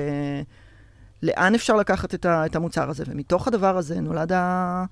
לאן 1.22 1.54
אפשר 1.54 1.76
לקחת 1.76 2.14
את, 2.14 2.26
ה... 2.26 2.46
את 2.46 2.56
המוצר 2.56 2.90
הזה. 2.90 3.04
ומתוך 3.06 3.48
הדבר 3.48 3.76
הזה 3.76 4.00
נולד, 4.00 4.32
ה... 4.32 4.84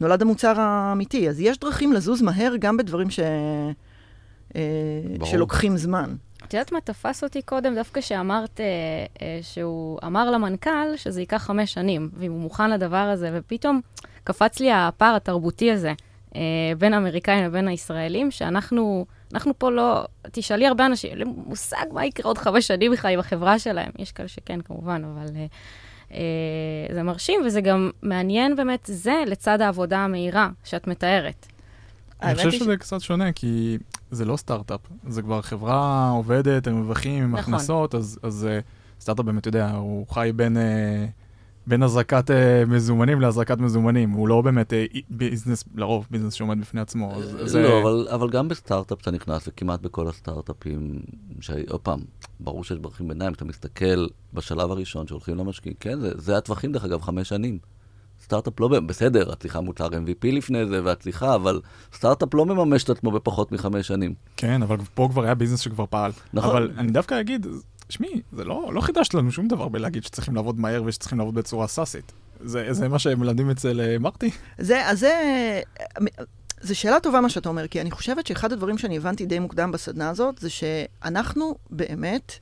נולד 0.00 0.22
המוצר 0.22 0.60
האמיתי. 0.60 1.28
אז 1.28 1.40
יש 1.40 1.58
דרכים 1.58 1.92
לזוז 1.92 2.22
מהר 2.22 2.54
גם 2.58 2.76
בדברים 2.76 3.10
ש... 3.10 3.20
אה, 4.56 4.62
שלוקחים 5.24 5.76
זמן. 5.76 6.14
את 6.48 6.54
יודעת 6.54 6.72
מה 6.72 6.80
תפס 6.80 7.24
אותי 7.24 7.42
קודם? 7.42 7.74
דווקא 7.74 8.00
שאמרת 8.00 8.60
אה, 8.60 8.66
אה, 9.22 9.38
שהוא 9.42 9.98
אמר 10.04 10.30
למנכ"ל 10.30 10.96
שזה 10.96 11.20
ייקח 11.20 11.42
חמש 11.42 11.74
שנים, 11.74 12.10
ואם 12.16 12.32
הוא 12.32 12.40
מוכן 12.40 12.70
לדבר 12.70 12.96
הזה, 12.96 13.30
ופתאום 13.34 13.80
קפץ 14.24 14.60
לי 14.60 14.72
הפער 14.72 15.16
התרבותי 15.16 15.72
הזה. 15.72 15.92
אה, 16.36 16.40
בין 16.78 16.94
האמריקאים 16.94 17.44
לבין 17.44 17.68
הישראלים, 17.68 18.30
שאנחנו 18.30 19.06
אנחנו 19.34 19.58
פה 19.58 19.70
לא... 19.70 20.04
תשאלי 20.32 20.66
הרבה 20.66 20.86
אנשים, 20.86 21.10
אין 21.10 21.18
להם 21.18 21.32
מושג 21.46 21.86
מה 21.92 22.06
יקרה 22.06 22.30
עוד 22.30 22.38
חמש 22.38 22.66
שנים 22.66 22.92
בכלל 22.92 23.12
עם 23.12 23.20
החברה 23.20 23.58
שלהם. 23.58 23.90
יש 23.98 24.12
כאלה 24.12 24.28
שכן, 24.28 24.60
כמובן, 24.60 25.02
אבל 25.04 25.26
אה, 25.36 25.46
אה, 26.12 26.94
זה 26.94 27.02
מרשים, 27.02 27.40
וזה 27.46 27.60
גם 27.60 27.90
מעניין 28.02 28.56
באמת, 28.56 28.80
זה 28.84 29.22
לצד 29.26 29.60
העבודה 29.60 29.98
המהירה 29.98 30.48
שאת 30.64 30.86
מתארת. 30.86 31.46
אני 32.22 32.34
חושב 32.34 32.50
שזה. 32.50 32.76
קצת 32.76 33.00
שונה, 33.00 33.32
כי 33.32 33.78
זה 34.10 34.24
לא 34.24 34.36
סטארט-אפ, 34.36 34.80
זה 35.08 35.22
כבר 35.22 35.42
חברה 35.42 36.10
עובדת, 36.10 36.66
הם 36.66 36.82
רווחיים, 36.82 37.24
עם 37.24 37.36
נכון. 37.36 37.54
הכנסות, 37.54 37.94
אז, 37.94 38.18
אז 38.22 38.48
סטארט-אפ 39.00 39.24
באמת, 39.24 39.40
אתה 39.40 39.48
יודע, 39.48 39.70
הוא 39.70 40.06
חי 40.08 40.30
בין... 40.36 40.56
בין 41.66 41.82
הזרקת 41.82 42.30
uh, 42.30 42.32
מזומנים 42.70 43.20
להזרקת 43.20 43.58
מזומנים. 43.58 44.10
הוא 44.10 44.28
לא 44.28 44.42
באמת 44.42 44.72
uh, 44.72 44.98
business, 45.10 45.64
לרוב 45.74 46.06
business 46.10 46.32
שעומד 46.32 46.60
בפני 46.60 46.80
עצמו. 46.80 47.14
אז, 47.14 47.34
לא, 47.34 47.46
זה... 47.46 47.78
אבל, 47.82 48.08
אבל 48.10 48.30
גם 48.30 48.48
בסטארט-אפ 48.48 49.00
אתה 49.00 49.10
נכנס, 49.10 49.48
וכמעט 49.48 49.80
בכל 49.80 50.08
הסטארט-אפים, 50.08 51.02
עוד 51.68 51.80
פעם, 51.80 52.00
ברור 52.40 52.64
שיש 52.64 52.78
דרכים 52.78 53.08
ביניים, 53.08 53.32
כשאתה 53.32 53.44
מסתכל 53.44 54.06
בשלב 54.34 54.70
הראשון 54.70 55.06
שהולכים 55.06 55.36
למשקיעים, 55.36 55.76
כן, 55.80 56.00
זה, 56.00 56.10
זה 56.16 56.36
הטווחים 56.36 56.72
דרך 56.72 56.84
אגב, 56.84 57.02
חמש 57.02 57.28
שנים. 57.28 57.58
סטארט-אפ 58.24 58.60
לא, 58.60 58.68
בסדר, 58.68 59.32
את 59.32 59.40
צריכה 59.40 59.60
מוצר 59.60 59.88
MVP 59.88 60.26
לפני 60.32 60.66
זה, 60.66 60.80
ואת 60.84 61.00
צריכה, 61.00 61.34
אבל 61.34 61.60
סטארט-אפ 61.94 62.34
לא 62.34 62.46
מממש 62.46 62.84
את 62.84 62.90
עצמו 62.90 63.10
בפחות 63.10 63.52
מחמש 63.52 63.86
שנים. 63.86 64.14
כן, 64.36 64.62
אבל 64.62 64.76
פה 64.94 65.08
כבר 65.10 65.24
היה 65.24 65.34
ביזנס 65.34 65.60
שכבר 65.60 65.84
פעל. 65.90 66.12
נכון. 66.32 66.50
אבל 66.50 66.70
אני 66.78 66.92
דווקא 66.92 67.20
אגיד, 67.20 67.46
שמי, 67.88 68.22
זה 68.32 68.44
לא, 68.44 68.70
לא 68.74 68.80
חידש 68.80 69.08
לנו 69.14 69.32
שום 69.32 69.48
דבר 69.48 69.68
בלהגיד 69.68 70.04
שצריכים 70.04 70.34
לעבוד 70.34 70.60
מהר 70.60 70.82
ושצריכים 70.86 71.18
לעבוד 71.18 71.34
בצורה 71.34 71.66
סאסית. 71.66 72.12
זה, 72.40 72.66
זה 72.70 72.88
מה 72.88 72.98
שהם 72.98 73.20
מלמדים 73.20 73.50
אצל 73.50 73.80
אה, 73.80 73.98
מרטי? 73.98 74.30
זה, 74.58 74.86
אז 74.86 75.00
זה... 75.00 75.12
זו 76.60 76.74
שאלה 76.74 77.00
טובה 77.00 77.20
מה 77.20 77.28
שאתה 77.28 77.48
אומר, 77.48 77.68
כי 77.68 77.80
אני 77.80 77.90
חושבת 77.90 78.26
שאחד 78.26 78.52
הדברים 78.52 78.78
שאני 78.78 78.96
הבנתי 78.96 79.26
די 79.26 79.38
מוקדם 79.38 79.72
בסדנה 79.72 80.10
הזאת, 80.10 80.38
זה 80.38 80.50
שאנחנו 80.50 81.54
באמת, 81.70 82.32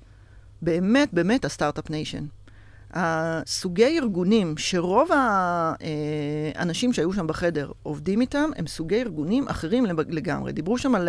באמת, 0.63 1.09
באמת 1.13 1.45
ה 1.45 1.50
Start-Up 1.50 1.91
Nation. 1.91 2.25
הסוגי 2.93 3.99
ארגונים 3.99 4.55
שרוב 4.57 5.09
האנשים 6.55 6.93
שהיו 6.93 7.13
שם 7.13 7.27
בחדר 7.27 7.71
עובדים 7.83 8.21
איתם, 8.21 8.51
הם 8.57 8.67
סוגי 8.67 9.01
ארגונים 9.01 9.49
אחרים 9.49 9.87
לגמרי. 10.09 10.53
דיברו 10.53 10.79
שם 10.79 10.95
על, 10.95 11.09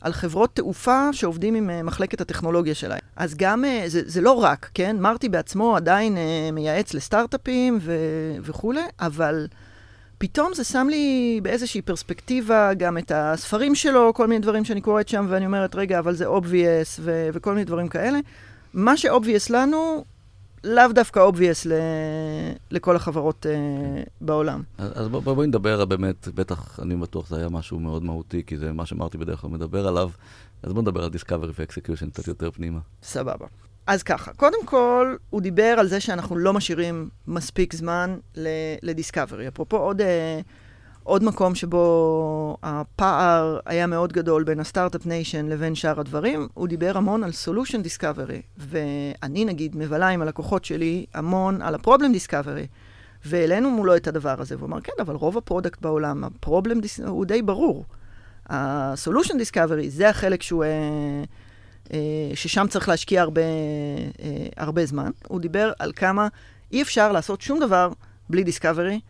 על 0.00 0.12
חברות 0.12 0.56
תעופה 0.56 1.12
שעובדים 1.12 1.54
עם 1.54 1.70
אה, 1.70 1.82
מחלקת 1.82 2.20
הטכנולוגיה 2.20 2.74
שלהם. 2.74 3.00
אז 3.16 3.34
גם, 3.36 3.64
אה, 3.64 3.84
זה, 3.86 4.02
זה 4.06 4.20
לא 4.20 4.32
רק, 4.32 4.70
כן? 4.74 4.96
מרטי 5.00 5.28
בעצמו 5.28 5.76
עדיין 5.76 6.16
אה, 6.16 6.50
מייעץ 6.52 6.94
לסטארט-אפים 6.94 7.78
ו, 7.80 7.96
וכולי, 8.42 8.82
אבל... 9.00 9.46
פתאום 10.22 10.54
זה 10.54 10.64
שם 10.64 10.86
לי 10.90 11.40
באיזושהי 11.42 11.82
פרספקטיבה 11.82 12.74
גם 12.74 12.98
את 12.98 13.12
הספרים 13.14 13.74
שלו, 13.74 14.14
כל 14.14 14.26
מיני 14.26 14.40
דברים 14.40 14.64
שאני 14.64 14.80
קוראת 14.80 15.08
שם, 15.08 15.26
ואני 15.28 15.46
אומרת, 15.46 15.74
רגע, 15.74 15.98
אבל 15.98 16.14
זה 16.14 16.26
obvious, 16.26 17.00
ו- 17.00 17.28
וכל 17.32 17.52
מיני 17.52 17.64
דברים 17.64 17.88
כאלה. 17.88 18.18
מה 18.74 18.96
ש-obvious 18.96 19.46
לנו, 19.50 20.04
לאו 20.64 20.92
דווקא 20.94 21.28
obvious 21.28 21.68
ל- 21.68 21.72
לכל 22.70 22.96
החברות 22.96 23.46
uh, 23.46 24.08
בעולם. 24.20 24.62
אז, 24.78 24.90
אז 24.94 25.08
בואי 25.08 25.22
בוא 25.22 25.44
נדבר 25.44 25.84
באמת, 25.84 26.28
בטח, 26.28 26.80
אני 26.82 26.96
בטוח 26.96 27.28
זה 27.28 27.36
היה 27.36 27.48
משהו 27.48 27.80
מאוד 27.80 28.04
מהותי, 28.04 28.42
כי 28.46 28.58
זה 28.58 28.72
מה 28.72 28.86
שאמרתי 28.86 29.18
בדרך 29.18 29.40
כלל 29.40 29.50
מדבר 29.50 29.88
עליו. 29.88 30.10
אז 30.62 30.72
בואו 30.72 30.82
נדבר 30.82 31.04
על 31.04 31.10
Discovery 31.10 31.52
ו-Execution 31.58 32.10
קצת 32.12 32.28
יותר 32.28 32.50
פנימה. 32.50 32.78
סבבה. 33.02 33.46
אז 33.86 34.02
ככה, 34.02 34.32
קודם 34.32 34.64
כל, 34.64 35.16
הוא 35.30 35.40
דיבר 35.40 35.74
על 35.78 35.86
זה 35.88 36.00
שאנחנו 36.00 36.36
לא 36.36 36.52
משאירים 36.52 37.08
מספיק 37.26 37.74
זמן 37.74 38.16
ל 38.82 38.88
discovery. 38.88 39.48
אפרופו 39.48 39.76
עוד, 39.76 40.00
אה, 40.00 40.40
עוד 41.10 41.24
מקום 41.24 41.54
שבו 41.54 42.56
הפער 42.62 43.58
היה 43.66 43.86
מאוד 43.86 44.12
גדול 44.12 44.44
בין 44.44 44.60
ה 44.60 44.65
Start-Up 44.65 45.06
Nation 45.06 45.46
לבין 45.46 45.74
שאר 45.74 46.00
הדברים, 46.00 46.48
הוא 46.54 46.68
דיבר 46.68 46.96
המון 46.96 47.24
על 47.24 47.32
solution 47.32 47.82
discovery. 47.82 48.42
ואני, 48.58 49.44
נגיד, 49.44 49.76
מבלה 49.76 50.08
עם 50.08 50.22
הלקוחות 50.22 50.64
שלי 50.64 51.06
המון 51.14 51.62
על 51.62 51.74
ה 51.74 51.79
problem 51.79 52.12
discovery. 52.12 52.66
והעלינו 53.24 53.70
מולו 53.70 53.96
את 53.96 54.08
הדבר 54.08 54.40
הזה, 54.40 54.56
והוא 54.56 54.66
אמר, 54.66 54.80
כן, 54.80 54.92
אבל 55.00 55.14
רוב 55.14 55.38
ה 55.38 55.43
product 55.43 55.82
בעולם, 55.82 56.24
ה 56.24 56.31
problem 56.31 56.80
הוא 57.06 57.24
די 57.24 57.42
ברור. 57.42 57.84
ה 58.46 58.56
solution 58.56 59.38
discovery, 59.38 59.90
זה 59.90 60.08
החלק 60.08 60.42
שהוא... 60.42 60.64
אה, 60.64 60.70
אה, 61.92 62.30
ששם 62.34 62.66
צריך 62.68 62.88
להשקיע 62.88 63.22
הרבה, 63.22 63.42
אה, 64.22 64.46
הרבה 64.56 64.86
זמן. 64.86 65.10
הוא 65.28 65.40
דיבר 65.40 65.72
על 65.78 65.92
כמה 65.96 66.28
אי 66.72 66.82
אפשר 66.82 67.12
לעשות 67.12 67.40
שום 67.40 67.60
דבר 67.60 67.90
בלי 68.28 68.44
דיסקאברי. 68.44 69.00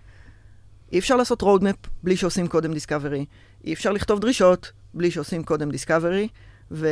אי 0.93 0.99
אפשר 0.99 1.17
לעשות 1.17 1.43
roadmap 1.43 1.89
בלי 2.03 2.17
שעושים 2.17 2.49
קודם 2.49 2.73
דיסקאברי. 2.73 3.25
אי 3.65 3.73
אפשר 3.73 3.93
לכתוב 3.93 4.21
דרישות 4.21 4.73
בלי 4.95 5.11
שעושים 5.11 5.45
קודם 5.45 5.71
דיסקאברי, 5.71 6.29
ו... 6.71 6.89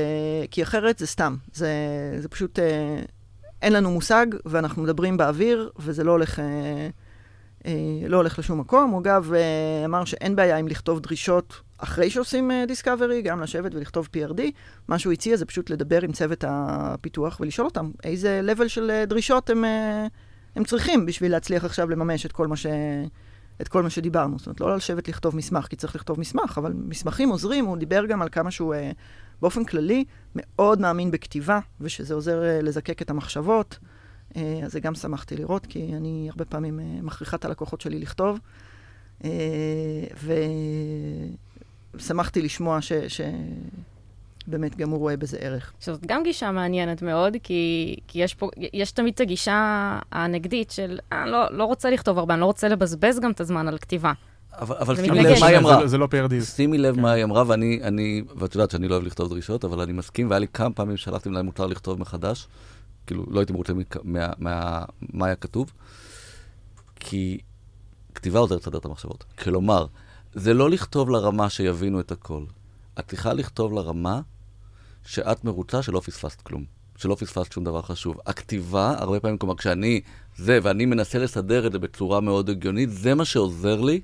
כי 0.50 0.62
אחרת 0.62 0.98
זה 0.98 1.06
סתם. 1.06 1.37
זה, 1.52 1.70
זה 2.18 2.28
פשוט, 2.28 2.58
אה, 2.58 3.00
אין 3.62 3.72
לנו 3.72 3.90
מושג, 3.90 4.26
ואנחנו 4.44 4.82
מדברים 4.82 5.16
באוויר, 5.16 5.70
וזה 5.78 6.04
לא 6.04 6.12
הולך, 6.12 6.38
אה, 6.38 6.88
אה, 7.66 8.08
לא 8.08 8.16
הולך 8.16 8.38
לשום 8.38 8.61
מקום. 8.61 8.90
הוא 8.90 9.00
אגב 9.00 9.32
אה, 9.34 9.84
אמר 9.84 10.04
שאין 10.04 10.37
בעיה 10.37 10.56
עם 10.56 10.68
לכתוב 10.68 11.00
דרישות 11.00 11.61
אחרי 11.78 12.11
שעושים 12.11 12.50
דיסקאברי, 12.68 13.20
uh, 13.20 13.24
גם 13.24 13.40
לשבת 13.40 13.74
ולכתוב 13.74 14.08
PRD. 14.16 14.40
מה 14.88 14.98
שהוא 14.98 15.12
הציע 15.12 15.37
זה 15.37 15.46
פשוט 15.46 15.70
לדבר 15.70 16.02
עם 16.02 16.12
צוות 16.12 16.44
הפיתוח 16.48 17.40
ולשאול 17.40 17.66
אותם 17.66 17.90
איזה 18.04 18.40
level 18.46 18.68
של 18.68 18.90
uh, 18.90 19.06
דרישות 19.06 19.50
הם, 19.50 19.64
uh, 19.64 20.08
הם 20.56 20.64
צריכים 20.64 21.06
בשביל 21.06 21.32
להצליח 21.32 21.64
עכשיו 21.64 21.90
לממש 21.90 22.26
את 22.26 22.32
כל 22.32 22.46
מה, 22.46 22.56
ש... 22.56 22.66
את 23.61 23.68
כל 23.68 23.83
מה 23.83 23.90
שדיברנו. 23.90 24.38
זאת 24.38 24.47
אומרת, 24.47 24.61
לא 24.61 24.77
לשבת 24.77 25.09
לכתוב 25.09 25.37
מסמך, 25.37 25.66
כי 25.66 25.77
צריך 25.77 25.94
לכתוב 25.94 26.21
מסמך, 26.21 26.59
אבל 26.59 26.73
מסמכים 26.77 27.29
עוזרים. 27.29 27.64
הוא 27.64 27.77
דיבר 27.77 28.07
גם 28.07 28.23
על 28.23 28.29
כמה 28.29 28.51
שהוא 28.51 28.75
uh, 28.75 28.79
באופן 29.40 29.64
כללי 29.64 30.05
מאוד 30.35 30.81
מאמין 30.81 31.11
בכתיבה, 31.11 31.61
ושזה 31.81 32.14
עוזר 32.14 32.42
uh, 32.42 32.64
לזקק 32.64 33.03
את 33.03 33.11
המחשבות. 33.11 33.79
Uh, 34.33 34.38
אז 34.64 34.73
זה 34.73 34.81
גם 34.81 34.94
שמחתי 34.94 35.37
לראות, 35.37 35.66
כי 35.66 35.92
אני 35.97 36.29
הרבה 36.31 36.44
פעמים 36.44 36.79
uh, 36.79 37.05
מכריחה 37.05 37.37
את 37.37 37.44
הלקוחות 37.44 37.81
שלי 37.81 37.99
לכתוב. 37.99 38.38
Uh, 39.23 39.25
ו... 40.16 40.33
שמחתי 41.99 42.42
לשמוע 42.42 42.81
ש... 42.81 42.92
ש... 42.92 43.21
באמת 44.48 44.76
גם 44.76 44.90
הוא 44.90 44.98
רואה 44.98 45.16
בזה 45.16 45.37
ערך. 45.40 45.72
שזאת 45.80 46.06
גם 46.06 46.22
גישה 46.22 46.52
מעניינת 46.52 47.02
מאוד, 47.02 47.37
כי, 47.42 47.96
כי 48.08 48.22
יש 48.22 48.34
פה, 48.34 48.50
יש 48.72 48.92
תמיד 48.92 49.14
את 49.14 49.20
הגישה 49.20 49.98
הנגדית 50.12 50.70
של, 50.70 50.98
אה, 51.12 51.26
לא, 51.26 51.46
לא 51.50 51.64
רוצה 51.64 51.90
לכתוב 51.90 52.18
הרבה, 52.18 52.34
אני 52.34 52.40
לא 52.40 52.46
רוצה 52.46 52.68
לבזבז 52.68 53.20
גם 53.20 53.30
את 53.30 53.40
הזמן 53.40 53.68
על 53.68 53.78
כתיבה. 53.78 54.12
אבל, 54.52 54.76
אבל 54.76 54.96
שימי 54.96 55.20
לב 55.20 55.40
מה 55.40 55.46
היא 55.46 55.58
אמרה. 55.58 55.80
זה, 55.80 55.87
זה 55.87 55.98
לא 55.98 56.08
PRD. 56.12 56.44
שימי 56.44 56.78
לב 56.78 56.94
כן. 56.94 57.00
מה 57.00 57.12
היא 57.12 57.24
אמרה, 57.24 57.44
ואני, 57.46 57.80
אני, 57.82 58.22
ואת 58.37 58.54
יודעת 58.54 58.70
שאני 58.70 58.88
לא 58.88 58.94
אוהב 58.94 59.06
לכתוב 59.06 59.28
דרישות, 59.28 59.64
אבל 59.64 59.80
אני 59.80 59.92
מסכים, 59.92 60.30
והיה 60.30 60.38
לי 60.38 60.48
כמה 60.48 60.70
פעמים 60.70 60.96
שלחתי 60.96 61.28
להם 61.28 61.46
מותר 61.46 61.66
לכתוב 61.66 62.00
מחדש, 62.00 62.48
כאילו, 63.06 63.26
לא 63.30 63.40
הייתי 63.40 63.52
מרוצה 63.52 63.72
מה, 64.04 64.26
מה, 64.38 64.84
מה 65.00 65.26
היה 65.26 65.37
כתוב, 65.37 65.72
כי 67.00 67.38
כתיבה 68.14 68.38
עוזרת 68.38 68.61
לסדר 68.61 68.78
את 68.78 68.84
המחשבות. 68.84 69.24
כלומר, 69.38 69.87
זה 70.34 70.54
לא 70.54 70.70
לכתוב 70.70 71.11
לרמה 71.11 71.50
שיבינו 71.50 72.00
את 72.00 72.12
הכל. 72.12 72.44
את 72.98 73.08
צריכה 73.08 73.32
לכתוב 73.32 73.72
לרמה 73.72 74.20
שאת 75.09 75.44
מרוצה 75.44 75.83
שלא 75.83 76.01
פספסת 76.01 76.40
כלום, 76.40 76.64
שלא 76.97 77.14
פספסת 77.14 77.53
שום 77.53 77.64
דבר 77.64 77.83
חשוב. 77.83 78.16
הכתיבה, 78.27 78.94
הרבה 78.99 79.21
פעמים, 79.21 79.38
כלומר, 79.38 79.57
כשאני 79.57 80.01
זה, 80.37 80.59
ואני 80.62 80.87
מנסה 80.87 81.18
לסדר 81.18 81.66
את 81.66 81.73
זה 81.73 81.79
בצורה 81.79 82.21
מאוד 82.21 82.51
הגיונית, 82.51 82.90
זה 82.90 83.14
מה 83.14 83.25
שעוזר 83.25 83.81
לי 83.81 84.01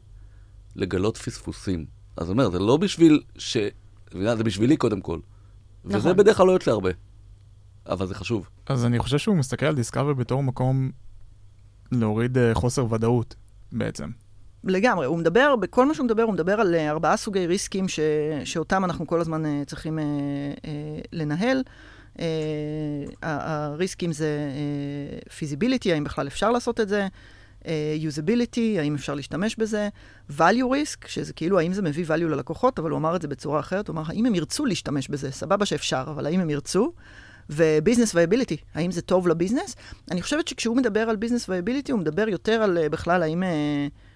לגלות 0.77 1.17
פספוסים. 1.17 1.87
אז 2.17 2.31
אני 2.31 2.33
אומר, 2.33 2.51
זה 2.51 2.59
לא 2.59 2.77
בשביל 2.77 3.23
ש... 3.39 3.57
זה 4.13 4.45
בשבילי 4.45 4.77
קודם 4.77 5.01
כל. 5.01 5.19
נכון. 5.85 5.97
וזה 5.97 6.15
בדרך 6.15 6.37
כלל 6.37 6.47
לא 6.47 6.53
יוצא 6.53 6.71
הרבה. 6.71 6.91
אבל 7.87 8.07
זה 8.07 8.15
חשוב. 8.15 8.49
אז 8.67 8.85
אני 8.85 8.99
חושב 8.99 9.19
שהוא 9.19 9.37
מסתכל 9.37 9.67
על 9.67 9.75
discovery 9.75 10.13
בתור 10.13 10.43
מקום 10.43 10.91
להוריד 11.93 12.37
אה, 12.37 12.41
חוסר 12.55 12.93
ודאות, 12.93 13.35
בעצם. 13.73 14.11
לגמרי, 14.67 15.07
הוא 15.07 15.19
מדבר, 15.19 15.57
בכל 15.57 15.87
מה 15.87 15.95
שהוא 15.95 16.05
מדבר, 16.05 16.23
הוא 16.23 16.33
מדבר 16.33 16.61
על 16.61 16.75
אה, 16.75 16.79
ארבעה 16.79 17.17
סוגי 17.17 17.47
ריסקים 17.47 17.89
ש, 17.89 18.01
שאותם 18.45 18.85
אנחנו 18.85 19.07
כל 19.07 19.21
הזמן 19.21 19.45
אה, 19.45 19.65
צריכים 19.67 19.99
אה, 19.99 20.03
אה, 20.03 20.69
לנהל. 21.13 21.63
אה, 22.17 22.21
הריסקים 23.23 24.13
זה 24.13 24.39
feasibility, 25.39 25.91
אה, 25.91 25.95
האם 25.95 26.05
בכלל 26.05 26.27
אפשר 26.27 26.51
לעשות 26.51 26.81
את 26.81 26.89
זה, 26.89 27.07
usability, 27.97 28.81
האם 28.81 28.95
אפשר 28.95 29.15
להשתמש 29.15 29.57
בזה, 29.57 29.89
value 30.31 30.71
risk, 30.73 31.09
שזה 31.09 31.33
כאילו 31.33 31.59
האם 31.59 31.73
זה 31.73 31.83
מביא 31.83 32.05
value 32.07 32.29
ללקוחות, 32.29 32.79
אבל 32.79 32.91
הוא 32.91 32.99
אמר 32.99 33.17
את 33.17 33.23
זה 33.23 33.29
בצורה 33.29 33.61
אחרת, 33.61 33.89
הוא 33.89 33.95
אמר, 33.95 34.03
האם 34.07 34.27
הם 34.27 34.35
ירצו 34.35 34.67
להשתמש 34.67 35.09
בזה, 35.09 35.31
סבבה 35.31 35.67
שאפשר, 35.67 36.05
אבל 36.07 36.27
האם 36.27 36.41
הם 36.41 36.51
ירצו? 36.51 36.93
ו 37.51 37.58
business 37.58 38.15
viability, 38.15 38.57
האם 38.75 38.91
זה 38.91 39.03
טוב 39.03 39.29
לביזנס? 39.29 39.77
אני 40.11 40.23
חושבת 40.23 40.49
שכשהוא 40.49 40.77
מדבר 40.77 41.01
על 41.01 41.17
business 41.17 41.49
viability, 41.49 41.93
הוא 41.93 42.01
מדבר 42.01 42.29
יותר 42.29 42.63
על 42.63 42.89
בכלל 42.89 43.23
האם... 43.23 43.43
אה, 43.43 44.14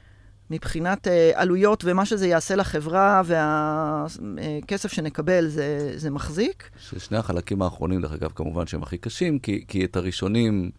מבחינת 0.50 1.06
אה, 1.07 1.11
עלויות 1.34 1.84
ומה 1.87 2.06
שזה 2.06 2.26
יעשה 2.26 2.56
לחברה 2.56 3.22
והכסף 3.24 4.92
שנקבל, 4.92 5.48
זה, 5.48 5.92
זה 5.96 6.11
מחזיק. 6.11 6.70
שני 6.98 7.18
החלקים 7.18 7.62
האחרונים, 7.62 8.02
דרך 8.02 8.12
אגב, 8.12 8.32
כמובן 8.34 8.66
שהם 8.66 8.82
הכי 8.82 8.98
קשים, 8.98 9.38
כי, 9.38 9.64
כי 9.68 9.84
את 9.84 9.96
הראשונים, 9.96 10.70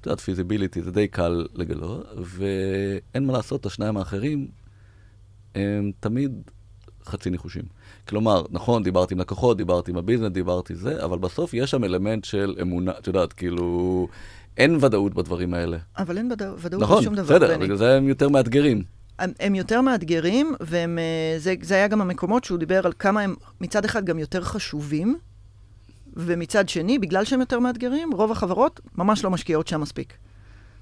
את 0.00 0.06
יודעת, 0.06 0.20
feasibility 0.20 0.82
זה 0.82 0.90
די 0.90 1.08
קל 1.08 1.46
לגלות, 1.54 2.06
ואין 2.16 3.26
מה 3.26 3.32
לעשות, 3.32 3.66
השניים 3.66 3.96
האחרים 3.96 4.48
הם 5.54 5.90
תמיד 6.00 6.32
חצי 7.04 7.30
ניחושים. 7.30 7.62
כלומר, 8.08 8.44
נכון, 8.50 8.82
דיברתי 8.82 9.14
עם 9.14 9.20
לקוחות, 9.20 9.56
דיברתי 9.56 9.90
עם 9.90 9.96
הביזנס, 9.96 10.32
דיברתי 10.32 10.74
זה, 10.74 11.04
אבל 11.04 11.18
בסוף 11.18 11.54
יש 11.54 11.70
שם 11.70 11.84
אלמנט 11.84 12.24
של 12.24 12.56
אמונה, 12.60 12.92
את 12.98 13.06
יודעת, 13.06 13.32
כאילו, 13.32 14.08
אין 14.56 14.78
ודאות 14.80 15.14
בדברים 15.14 15.54
האלה. 15.54 15.78
אבל 15.98 16.18
אין 16.18 16.32
ודאות 16.32 16.82
נכון, 16.82 17.00
בשום 17.00 17.14
דבר, 17.14 17.36
נכון, 17.36 17.48
בסדר, 17.48 17.58
בגלל 17.58 17.76
זה 17.76 17.96
הם 17.96 18.08
יותר 18.08 18.28
מאתגרים. 18.28 18.97
הם, 19.18 19.32
הם 19.40 19.54
יותר 19.54 19.80
מאתגרים, 19.80 20.54
וזה 20.60 21.54
אה, 21.70 21.76
היה 21.76 21.88
גם 21.88 22.00
המקומות 22.00 22.44
שהוא 22.44 22.58
דיבר 22.58 22.86
על 22.86 22.92
כמה 22.98 23.20
הם 23.20 23.34
מצד 23.60 23.84
אחד 23.84 24.04
גם 24.04 24.18
יותר 24.18 24.44
חשובים, 24.44 25.18
ומצד 26.16 26.68
שני, 26.68 26.98
בגלל 26.98 27.24
שהם 27.24 27.40
יותר 27.40 27.58
מאתגרים, 27.58 28.10
רוב 28.12 28.32
החברות 28.32 28.80
ממש 28.96 29.24
לא 29.24 29.30
משקיעות 29.30 29.68
שם 29.68 29.80
מספיק. 29.80 30.14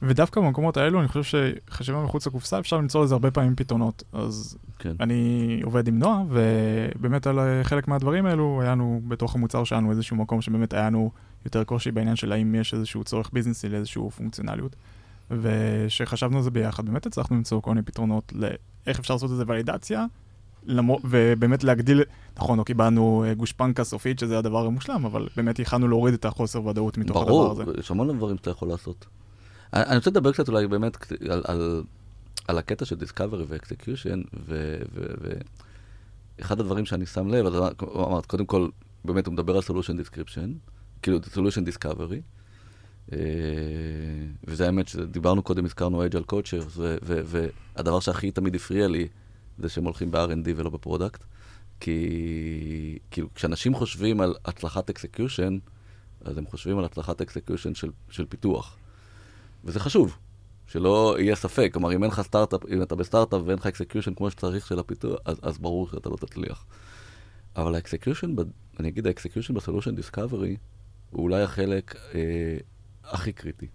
ודווקא 0.02 0.40
במקומות 0.40 0.76
האלו, 0.76 1.00
אני 1.00 1.08
חושב 1.08 1.22
שחשיבה 1.68 2.04
מחוץ 2.04 2.26
לקופסה, 2.26 2.58
אפשר 2.58 2.76
למצוא 2.76 3.04
לזה 3.04 3.14
הרבה 3.14 3.30
פעמים 3.30 3.56
פתרונות. 3.56 4.02
אז 4.12 4.58
כן. 4.78 4.92
אני 5.00 5.60
עובד 5.64 5.88
עם 5.88 5.98
נועה, 5.98 6.22
ובאמת 6.28 7.26
על 7.26 7.38
חלק 7.62 7.88
מהדברים 7.88 8.26
האלו, 8.26 8.58
היה 8.62 8.70
לנו 8.70 9.00
בתוך 9.08 9.34
המוצר 9.34 9.64
שלנו 9.64 9.90
איזשהו 9.90 10.16
מקום 10.16 10.40
שבאמת 10.40 10.72
היה 10.72 10.86
לנו 10.86 11.10
יותר 11.44 11.64
קושי 11.64 11.90
בעניין 11.90 12.16
של 12.16 12.32
האם 12.32 12.54
יש 12.54 12.74
איזשהו 12.74 13.04
צורך 13.04 13.30
ביזנסי 13.32 13.68
לאיזשהו 13.68 14.10
פונקציונליות. 14.10 14.76
וכשחשבנו 15.30 16.36
על 16.36 16.42
זה 16.42 16.50
ביחד, 16.50 16.86
באמת 16.86 17.06
הצלחנו 17.06 17.36
למצוא 17.36 17.60
כל 17.60 17.70
מיני 17.70 17.82
פתרונות 17.82 18.32
לאיך 18.36 18.98
אפשר 18.98 19.14
לעשות 19.14 19.30
את 19.30 19.36
זה 19.36 19.44
ולידציה, 19.46 20.06
למו, 20.66 20.98
ובאמת 21.04 21.64
להגדיל, 21.64 22.02
נכון, 22.36 22.58
לא 22.58 22.64
קיבלנו 22.64 23.24
אה, 23.26 23.34
גושפנקה 23.34 23.84
סופית, 23.84 24.18
שזה 24.18 24.38
הדבר 24.38 24.66
המושלם, 24.66 25.04
אבל 25.04 25.28
באמת 25.36 25.58
יכלנו 25.58 25.88
להוריד 25.88 26.14
את 26.14 26.24
החוסר 26.24 26.66
ודאות 26.66 26.98
מתוך 26.98 27.16
ברור, 27.16 27.42
הדבר 27.42 27.52
הזה. 27.52 27.64
ברור, 27.64 27.80
יש 27.80 27.90
המון 27.90 28.16
דברים 28.16 28.36
שאתה 28.36 28.50
יכול 28.50 28.68
לעשות. 28.68 29.06
אני, 29.72 29.84
אני 29.84 29.96
רוצה 29.96 30.10
לדבר 30.10 30.32
קצת 30.32 30.48
אולי 30.48 30.66
באמת 30.66 31.12
על, 31.30 31.42
על, 31.44 31.82
על 32.48 32.58
הקטע 32.58 32.84
של 32.84 32.96
discovery 32.96 33.44
ו 33.48 33.55
execution, 33.55 34.22
ואחד 36.38 36.60
הדברים 36.60 36.86
שאני 36.86 37.06
שם 37.06 37.28
לב, 37.28 37.46
אז 37.46 37.54
אמרת, 37.96 38.26
קודם 38.26 38.46
כל, 38.46 38.68
באמת 39.04 39.26
הוא 39.26 39.32
מדבר 39.32 39.56
על 39.56 39.62
solution 39.62 39.96
description, 39.96 40.52
כאילו 41.02 41.18
solution 41.32 41.64
discovery, 41.64 42.20
וזה 44.44 44.66
האמת 44.66 44.88
שדיברנו 44.88 45.42
קודם, 45.42 45.64
הזכרנו 45.64 46.06
agile 46.06 46.22
coaches, 46.22 46.62
והדבר 47.02 48.00
שהכי 48.00 48.30
תמיד 48.30 48.54
הפריע 48.54 48.88
לי, 48.88 49.08
זה 49.58 49.68
שהם 49.68 49.84
הולכים 49.84 50.10
ב-R&D 50.10 50.48
ולא 50.56 50.70
ב 50.70 50.76
product. 50.76 51.24
כי 51.80 52.98
כאילו, 53.10 53.28
כשאנשים 53.34 53.74
חושבים 53.74 54.20
על 54.20 54.34
הצלחת 54.44 54.90
execution, 54.90 55.58
אז 56.24 56.38
הם 56.38 56.46
חושבים 56.46 56.78
על 56.78 56.84
הצלחת 56.84 57.20
execution 57.20 57.74
של, 57.74 57.90
של 58.10 58.26
פיתוח. 58.26 58.76
וזה 59.64 59.80
חשוב, 59.80 60.18
שלא 60.66 61.16
יהיה 61.18 61.36
ספק. 61.36 61.70
כלומר, 61.72 61.92
אם 61.94 62.02
אין 62.02 62.10
לך 62.10 62.20
סטארט-אפ, 62.20 62.60
אם 62.68 62.82
אתה 62.82 62.94
בסטארט-אפ 62.94 63.42
ואין 63.44 63.58
לך 63.58 63.66
execution 63.66 64.14
כמו 64.14 64.30
שצריך 64.30 64.66
של 64.66 64.78
הפיתוח, 64.78 65.18
אז, 65.24 65.36
אז 65.42 65.58
ברור 65.58 65.88
שאתה 65.88 66.08
לא 66.08 66.16
תצליח. 66.16 66.64
אבל 67.56 67.74
ה 67.74 67.80
execution, 67.80 68.34
אני 68.80 68.88
אגיד, 68.88 69.06
ה 69.06 69.11
execution 69.11 69.54
ב 69.54 69.59
solution 69.59 69.94
discovery, 69.94 70.56
הוא 71.10 71.22
אולי 71.22 71.42
החלק 71.42 71.94
אה, 72.14 72.58
הכי 73.06 73.32
קריטי. 73.32 73.66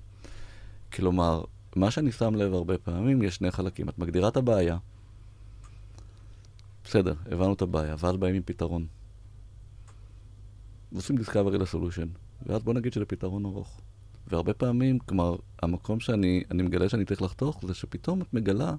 כלומר, 0.94 1.44
מה 1.76 1.91
שאני 1.91 2.12
שם 2.12 2.36
לב 2.36 2.54
הרבה 2.54 2.78
פעמים, 2.78 3.22
יש 3.22 3.36
שני 3.36 3.52
חלקים. 3.52 3.89
את 3.89 4.00
מגדירה 4.00 4.28
את 4.28 4.38
הבעיה, 4.38 4.78
בסדר, 6.84 7.13
הבנו 7.32 7.54
את 7.54 7.62
הבעיה, 7.62 7.96
ואז 8.00 8.17
באים 8.17 8.36
עם 8.36 8.41
פתרון. 8.46 8.88
ועושים 10.91 11.17
discovery 11.17 11.58
ל 11.58 11.62
solution, 11.62 12.08
ואז 12.46 12.63
בוא 12.63 12.74
נגיד 12.74 12.94
שזה 12.94 13.06
פתרון 13.06 13.46
ארוך. 13.46 13.82
והרבה 14.28 14.54
פעמים, 14.54 15.00
כלומר, 15.00 15.36
המקום 15.62 16.00
שאני 16.00 16.44
מגלה 16.54 16.89
שאני 16.89 17.06
צריך 17.06 17.22
לחתוך, 17.22 17.60
זה 17.67 17.74
שפתאום 17.74 18.22
את 18.22 18.34
מגלה 18.34 18.76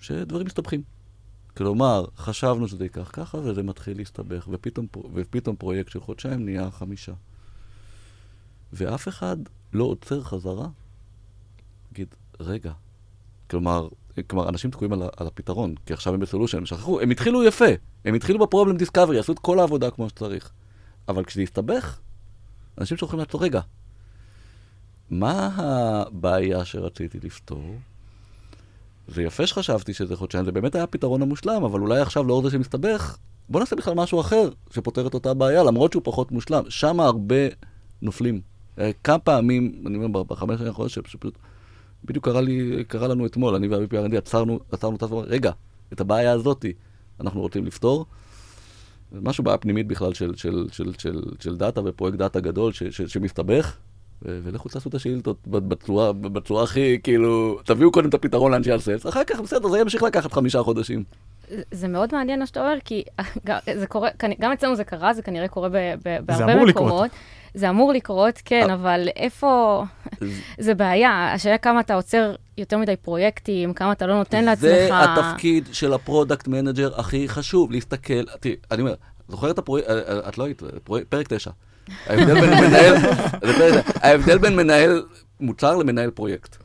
שדברים 0.00 0.46
מסתבכים. 0.46 0.82
כלומר, 1.56 2.04
חשבנו 2.16 2.68
שזה 2.68 2.84
ייקח 2.84 3.10
ככה, 3.12 3.38
וזה 3.38 3.62
מתחיל 3.62 3.96
להסתבך, 3.96 4.48
ופתאום, 4.52 4.86
ופתאום 5.14 5.56
פרויקט 5.56 5.90
של 5.90 6.00
חודשיים 6.00 6.44
נהיה 6.44 6.70
חמישה. 6.70 7.12
ואף 8.72 9.08
אחד 9.08 9.36
לא 9.72 9.84
עוצר 9.84 10.22
חזרה, 10.22 10.68
נגיד, 11.92 12.14
רגע, 12.40 12.72
כלומר, 13.50 13.88
כלומר, 14.26 14.48
אנשים 14.48 14.70
תקועים 14.70 14.92
על, 14.92 15.02
על 15.16 15.26
הפתרון, 15.26 15.74
כי 15.86 15.92
עכשיו 15.92 16.14
הם 16.14 16.20
בסולושן, 16.20 16.58
הם 16.58 16.66
שכחו, 16.66 17.00
הם 17.00 17.10
התחילו 17.10 17.44
יפה, 17.44 17.64
הם 18.04 18.14
התחילו 18.14 18.38
בפרובלם 18.38 18.76
דיסקאברי, 18.76 19.18
עשו 19.18 19.32
את 19.32 19.38
כל 19.38 19.58
העבודה 19.58 19.90
כמו 19.90 20.08
שצריך. 20.08 20.50
אבל 21.08 21.24
כשזה 21.24 21.42
יסתבך, 21.42 21.98
אנשים 22.78 22.96
שוכחים 22.96 23.18
לעצור, 23.18 23.42
רגע, 23.42 23.60
מה 25.10 25.50
הבעיה 25.56 26.64
שרציתי 26.64 27.18
לפתור? 27.22 27.74
זה 29.08 29.22
יפה 29.22 29.46
שחשבתי 29.46 29.94
שזה 29.94 30.16
חודשיים, 30.16 30.44
זה 30.44 30.52
באמת 30.52 30.74
היה 30.74 30.84
הפתרון 30.84 31.22
המושלם, 31.22 31.64
אבל 31.64 31.80
אולי 31.80 32.00
עכשיו 32.00 32.24
לאור 32.24 32.42
זה 32.42 32.50
שמסתבך, 32.50 33.16
בוא 33.48 33.60
נעשה 33.60 33.76
בכלל 33.76 33.94
משהו 33.94 34.20
אחר 34.20 34.48
שפותר 34.70 35.06
את 35.06 35.14
אותה 35.14 35.34
בעיה, 35.34 35.62
למרות 35.62 35.92
שהוא 35.92 36.02
פחות 36.04 36.32
מושלם. 36.32 36.62
שם 36.68 37.00
הרבה 37.00 37.34
נופלים. 38.02 38.40
אה, 38.78 38.90
כמה 39.04 39.18
פעמים, 39.18 39.82
אני 39.86 39.96
אומר, 39.96 40.22
בחמש 40.22 40.56
שנים 40.56 40.68
האחרונות, 40.68 40.90
שפשוט... 40.90 41.38
בדיוק 42.04 42.24
קרה, 42.24 42.40
לי, 42.40 42.84
קרה 42.88 43.08
לנו 43.08 43.26
אתמול, 43.26 43.54
אני 43.54 43.68
וה-VPRND 43.68 44.16
עצרנו, 44.16 44.60
עצרנו 44.72 44.96
את 44.96 45.02
עצמנו, 45.02 45.22
רגע, 45.26 45.52
את 45.92 46.00
הבעיה 46.00 46.32
הזאתי 46.32 46.72
אנחנו 47.20 47.40
רוצים 47.40 47.66
לפתור. 47.66 48.06
משהו 49.12 49.44
בעיה 49.44 49.58
פנימית 49.58 49.86
בכלל 49.86 50.14
של, 50.14 50.36
של, 50.36 50.66
של, 50.72 50.92
של, 50.98 51.22
של 51.40 51.56
דאטה 51.56 51.80
ופרויקט 51.84 52.18
דאטה 52.18 52.40
גדול 52.40 52.72
ש, 52.72 52.82
ש, 52.82 53.02
שמסתבך, 53.02 53.76
ו- 54.22 54.40
ולכו 54.42 54.68
תעשו 54.68 54.88
את 54.88 54.94
השאילתות 54.94 55.36
בצורה, 55.46 56.12
בצורה 56.12 56.62
הכי, 56.62 56.98
כאילו, 57.02 57.60
תביאו 57.64 57.92
קודם 57.92 58.08
את 58.08 58.14
הפתרון 58.14 58.52
לאנשי 58.52 58.72
ה 58.72 58.77
sales, 58.77 59.06
אחר 59.06 59.24
כך 59.24 59.40
בסדר, 59.40 59.68
זה 59.68 59.78
ימשיך 59.78 60.02
לקחת 60.02 60.32
חמישה 60.32 60.62
חודשים. 60.62 61.04
זה 61.70 61.88
מאוד 61.88 62.08
מעניין 62.12 62.38
מה 62.38 62.46
שאתה 62.46 62.60
אומר, 62.60 62.78
כי 62.84 63.02
זה 63.80 63.86
קורה, 63.86 64.08
גם 64.40 64.52
אצלנו 64.52 64.76
זה 64.76 64.84
קרה, 64.84 65.14
זה 65.14 65.22
כנראה 65.22 65.48
קורה 65.48 65.68
ב, 65.68 65.76
ב, 66.04 66.18
בהרבה 66.26 66.46
מקומות. 66.46 66.68
לקרות. 66.68 67.10
זה 67.54 67.70
אמור 67.70 67.92
לקרות, 67.92 68.40
כן, 68.44 68.66
אה. 68.70 68.74
אבל 68.74 69.08
איפה... 69.16 69.84
זה 70.58 70.74
בעיה. 70.74 71.32
השאלה 71.34 71.58
כמה 71.58 71.80
אתה 71.80 71.94
עוצר 71.94 72.34
יותר 72.58 72.78
מדי 72.78 72.96
פרויקטים, 72.96 73.72
כמה 73.72 73.92
אתה 73.92 74.06
לא 74.06 74.14
נותן 74.14 74.44
לעצמך... 74.44 74.62
זה 74.62 74.88
התפקיד 74.92 75.68
של 75.72 75.92
ה 75.92 75.99
product 75.99 76.48
manager 76.48 77.00
הכי 77.00 77.28
חשוב, 77.28 77.72
להסתכל... 77.72 78.24
תראי, 78.40 78.56
אני 78.70 78.82
אומר, 78.82 78.94
זוכרת 79.28 79.54
את 79.54 79.58
הפרויקט... 79.58 79.88
אה, 79.88 79.94
אה, 79.94 80.28
את 80.28 80.38
לא 80.38 80.44
היית, 80.44 80.62
פרק 81.08 81.28
תשע. 81.28 81.50
ההבדל 82.06 82.40
בין 82.40 82.50
מנהל... 82.50 82.94
ההבדל 84.02 84.38
בין 84.38 84.56
מנהל 84.56 85.02
מוצר 85.40 85.76
למנהל 85.76 86.10
פרויקט. 86.10 86.56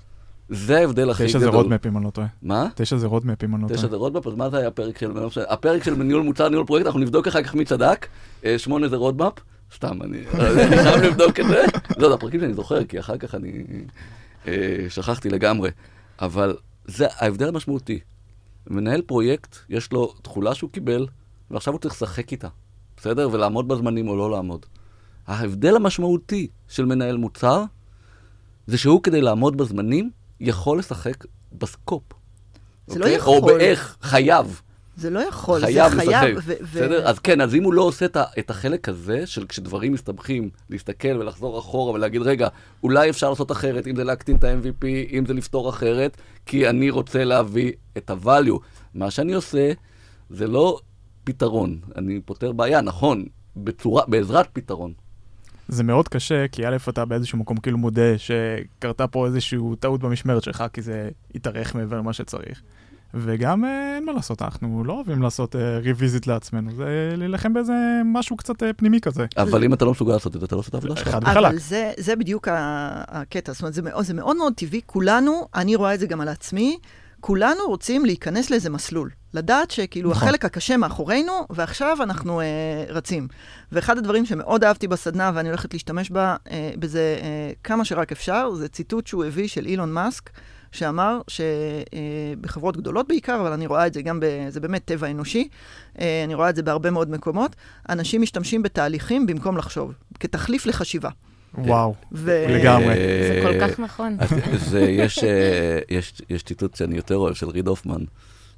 זה 0.49 0.77
ההבדל 0.77 1.09
הכי 1.09 1.23
גדול. 1.23 1.29
תשע 1.29 1.39
זה 1.39 1.57
roadmap, 1.57 1.85
אם 1.85 1.97
אני 1.97 2.05
לא 2.05 2.09
טועה. 2.09 2.27
מה? 2.41 2.67
תשע 2.75 2.97
זה 2.97 3.07
roadmap, 3.07 3.43
אם 3.43 3.55
אני 3.55 3.63
לא 3.63 3.67
טועה. 3.67 3.79
תשע 3.79 3.87
זה 3.87 3.95
roadmap, 3.95 4.27
אז 4.27 4.33
מה 4.33 4.49
זה 4.49 4.57
היה 4.57 4.67
הפרק 4.67 4.97
של... 4.97 5.11
הפרק 5.49 5.83
של 5.83 5.95
ניהול 5.95 6.23
מוצר, 6.23 6.49
ניהול 6.49 6.65
פרויקט, 6.65 6.85
אנחנו 6.85 6.99
נבדוק 6.99 7.27
אחר 7.27 7.43
כך 7.43 7.55
מי 7.55 7.65
צדק. 7.65 8.07
שמונה 8.57 8.87
זה 8.87 8.95
roadmap. 8.95 9.33
סתם, 9.73 10.01
אני 10.03 10.25
חייב 10.83 11.03
לבדוק 11.03 11.39
את 11.39 11.45
זה. 11.47 11.65
לא, 11.97 12.07
זה 12.09 12.13
הפרקים 12.15 12.39
שאני 12.39 12.53
זוכר, 12.53 12.85
כי 12.85 12.99
אחר 12.99 13.17
כך 13.17 13.35
אני 13.35 13.63
אה, 14.47 14.85
שכחתי 14.89 15.29
לגמרי. 15.29 15.69
אבל 16.21 16.55
זה 16.85 17.07
ההבדל 17.11 17.47
המשמעותי. 17.47 17.99
מנהל 18.69 19.01
פרויקט, 19.01 19.55
יש 19.69 19.91
לו 19.91 20.13
תכולה 20.21 20.55
שהוא 20.55 20.69
קיבל, 20.69 21.07
ועכשיו 21.51 21.73
הוא 21.73 21.81
צריך 21.81 21.93
לשחק 21.93 22.31
איתה, 22.31 22.47
בסדר? 22.97 23.29
ולעמוד 23.31 23.67
בזמנים 23.67 24.07
או 24.07 24.17
לא 24.17 24.31
לעמוד. 24.31 24.65
ההבדל 25.27 25.75
המשמעותי 25.75 26.47
של 26.67 26.85
מנהל 26.85 27.17
מוצר, 27.17 27.63
זה 28.67 28.77
שהוא 28.77 29.03
כדי 29.03 29.21
לעמוד 29.21 29.57
בזמנים, 29.57 30.11
יכול 30.39 30.79
לשחק 30.79 31.25
בסקופ. 31.51 32.03
זה 32.87 32.99
לא 32.99 33.05
אוקיי? 33.05 33.17
לא 33.17 33.21
יכול. 33.21 33.37
או 33.37 33.45
באיך, 33.45 33.97
חייב. 34.01 34.61
זה 34.97 35.09
לא 35.09 35.19
יכול, 35.19 35.61
חייב 35.61 35.91
זה 35.93 35.95
חייב. 35.95 36.37
ו- 36.45 36.53
בסדר? 36.63 37.01
ו- 37.03 37.07
אז 37.07 37.19
כן, 37.19 37.41
אז 37.41 37.55
אם 37.55 37.63
הוא 37.63 37.73
לא 37.73 37.81
עושה 37.81 38.05
את 38.39 38.49
החלק 38.49 38.89
הזה, 38.89 39.27
של 39.27 39.45
כשדברים 39.45 39.93
מסתבכים, 39.93 40.49
להסתכל 40.69 41.17
ולחזור 41.19 41.59
אחורה 41.59 41.93
ולהגיד, 41.93 42.21
רגע, 42.21 42.47
אולי 42.83 43.09
אפשר 43.09 43.29
לעשות 43.29 43.51
אחרת, 43.51 43.87
אם 43.87 43.95
זה 43.95 44.03
להקטין 44.03 44.35
את 44.35 44.43
ה-MVP, 44.43 44.85
אם 45.11 45.25
זה 45.25 45.33
לפתור 45.33 45.69
אחרת, 45.69 46.17
כי 46.45 46.69
אני 46.69 46.89
רוצה 46.89 47.23
להביא 47.23 47.71
את 47.97 48.09
ה-value. 48.09 48.59
מה 48.93 49.11
שאני 49.11 49.33
עושה, 49.33 49.71
זה 50.29 50.47
לא 50.47 50.79
פתרון. 51.23 51.79
אני 51.95 52.19
פותר 52.25 52.51
בעיה, 52.51 52.81
נכון, 52.81 53.25
בצורה, 53.55 54.03
בעזרת 54.07 54.47
פתרון. 54.53 54.93
זה 55.67 55.83
מאוד 55.83 56.07
קשה, 56.07 56.47
כי 56.47 56.67
א', 56.67 56.77
אתה 56.89 57.05
באיזשהו 57.05 57.37
מקום 57.37 57.57
כאילו 57.57 57.77
מודה 57.77 58.17
שקרתה 58.17 59.07
פה 59.07 59.25
איזושהי 59.25 59.59
טעות 59.79 60.01
במשמרת 60.01 60.43
שלך, 60.43 60.63
כי 60.73 60.81
זה 60.81 61.09
התארך 61.35 61.75
מעבר 61.75 61.97
למה 61.97 62.13
שצריך. 62.13 62.61
וגם 63.15 63.65
אה, 63.65 63.95
אין 63.95 64.05
מה 64.05 64.11
לעשות, 64.11 64.41
אנחנו 64.41 64.83
לא 64.83 64.93
אוהבים 64.93 65.21
לעשות 65.21 65.55
ריוויזיט 65.83 66.27
אה, 66.27 66.33
לעצמנו, 66.33 66.71
זה 66.75 67.13
להילחם 67.17 67.53
באיזה 67.53 67.73
משהו 68.05 68.37
קצת 68.37 68.63
אה, 68.63 68.73
פנימי 68.73 69.01
כזה. 69.01 69.25
אבל 69.37 69.63
אם 69.63 69.73
אתה 69.73 69.85
לא 69.85 69.91
מסוגל 69.91 70.13
לעשות 70.13 70.35
את 70.35 70.39
זה, 70.39 70.45
אתה 70.45 70.55
לא 70.55 70.59
עושה 70.59 70.69
את 70.69 70.73
העבודה 70.73 70.95
שלך. 70.95 71.13
אבל 71.23 71.57
זה, 71.59 71.91
זה 71.97 72.15
בדיוק 72.15 72.47
הקטע, 72.51 73.51
זאת 73.51 73.61
אומרת, 73.61 73.73
זה 73.73 73.81
מאוד, 73.81 74.05
זה 74.05 74.13
מאוד 74.13 74.37
מאוד 74.37 74.53
טבעי, 74.53 74.81
כולנו, 74.85 75.47
אני 75.55 75.75
רואה 75.75 75.93
את 75.93 75.99
זה 75.99 76.07
גם 76.07 76.21
על 76.21 76.27
עצמי, 76.27 76.77
כולנו 77.19 77.67
רוצים 77.67 78.05
להיכנס 78.05 78.49
לאיזה 78.49 78.69
מסלול. 78.69 79.09
לדעת 79.33 79.71
שכאילו 79.71 80.09
נכון. 80.09 80.23
החלק 80.23 80.45
הקשה 80.45 80.77
מאחורינו, 80.77 81.45
ועכשיו 81.49 81.97
אנחנו 82.03 82.41
אה, 82.41 82.45
רצים. 82.89 83.27
ואחד 83.71 83.97
הדברים 83.97 84.25
שמאוד 84.25 84.63
אהבתי 84.63 84.87
בסדנה, 84.87 85.31
ואני 85.33 85.49
הולכת 85.49 85.73
להשתמש 85.73 86.09
בה, 86.09 86.35
אה, 86.51 86.71
בזה 86.79 87.17
אה, 87.21 87.51
כמה 87.63 87.85
שרק 87.85 88.11
אפשר, 88.11 88.53
זה 88.53 88.67
ציטוט 88.67 89.07
שהוא 89.07 89.25
הביא 89.25 89.47
של 89.47 89.65
אילון 89.65 89.93
מאסק, 89.93 90.29
שאמר 90.75 91.21
שבחברות 91.27 92.77
גדולות 92.77 93.07
בעיקר, 93.07 93.41
אבל 93.41 93.51
אני 93.51 93.67
רואה 93.67 93.87
את 93.87 93.93
זה 93.93 94.01
גם, 94.01 94.19
ב, 94.19 94.25
זה 94.49 94.59
באמת 94.59 94.81
טבע 94.85 95.11
אנושי, 95.11 95.47
אה, 95.99 96.23
אני 96.23 96.33
רואה 96.33 96.49
את 96.49 96.55
זה 96.55 96.63
בהרבה 96.63 96.91
מאוד 96.91 97.09
מקומות, 97.09 97.55
אנשים 97.89 98.21
משתמשים 98.21 98.63
בתהליכים 98.63 99.27
במקום 99.27 99.57
לחשוב, 99.57 99.93
כתחליף 100.19 100.65
לחשיבה. 100.65 101.09
וואו, 101.57 101.95
ו... 102.11 102.45
לגמרי. 102.49 102.95
זה 102.95 103.41
כל 103.43 103.67
כך 103.67 103.79
נכון. 103.79 104.17
אה, 104.75 105.79
יש 106.29 106.43
ציטוט 106.43 106.75
שאני 106.75 106.95
יותר 106.95 107.15
אוהב 107.15 107.33
של 107.33 107.49
ריד 107.49 107.67
הופמן, 107.67 108.03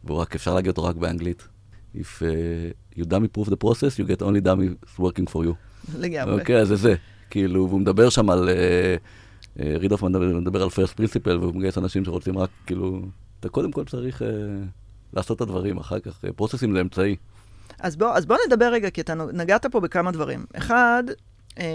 והוא 0.03 0.17
רק, 0.17 0.35
אפשר 0.35 0.53
להגיד 0.53 0.67
אותו 0.67 0.83
רק 0.83 0.95
באנגלית. 0.95 1.47
If 1.95 1.99
uh, 1.99 2.99
you 2.99 3.03
dummy 3.03 3.37
proof 3.37 3.49
the 3.49 3.57
process, 3.65 3.99
you 3.99 4.05
get 4.11 4.21
only 4.21 4.41
dummy 4.41 4.99
working 4.99 5.33
for 5.33 5.43
you. 5.45 5.53
לגמרי. 5.99 6.39
אוקיי, 6.39 6.57
אז 6.57 6.67
זה 6.67 6.75
זה. 6.75 6.95
כאילו, 7.29 7.67
והוא 7.67 7.79
מדבר 7.79 8.09
שם 8.09 8.29
על... 8.29 8.49
Uh, 8.49 9.26
ריד 9.59 9.91
הופמן 9.91 10.37
מדבר 10.37 10.63
על 10.63 10.69
פרסט 10.69 10.93
פרינסיפל, 10.93 11.37
והוא 11.37 11.55
מגייס 11.55 11.77
אנשים 11.77 12.05
שרוצים 12.05 12.37
רק, 12.37 12.49
כאילו, 12.65 13.01
אתה 13.39 13.49
קודם 13.49 13.71
כל 13.71 13.85
צריך 13.85 14.21
אה, 14.21 14.27
לעשות 15.13 15.37
את 15.37 15.41
הדברים, 15.41 15.77
אחר 15.77 15.99
כך 15.99 16.25
פרוססים 16.35 16.73
זה 16.73 16.81
אמצעי. 16.81 17.15
אז 17.79 17.95
בוא, 17.95 18.13
אז 18.13 18.25
בוא 18.25 18.37
נדבר 18.47 18.65
רגע, 18.65 18.89
כי 18.89 19.01
אתה 19.01 19.13
נגעת 19.13 19.65
פה 19.65 19.79
בכמה 19.79 20.11
דברים. 20.11 20.45
אחד, 20.57 21.03
אה, 21.59 21.65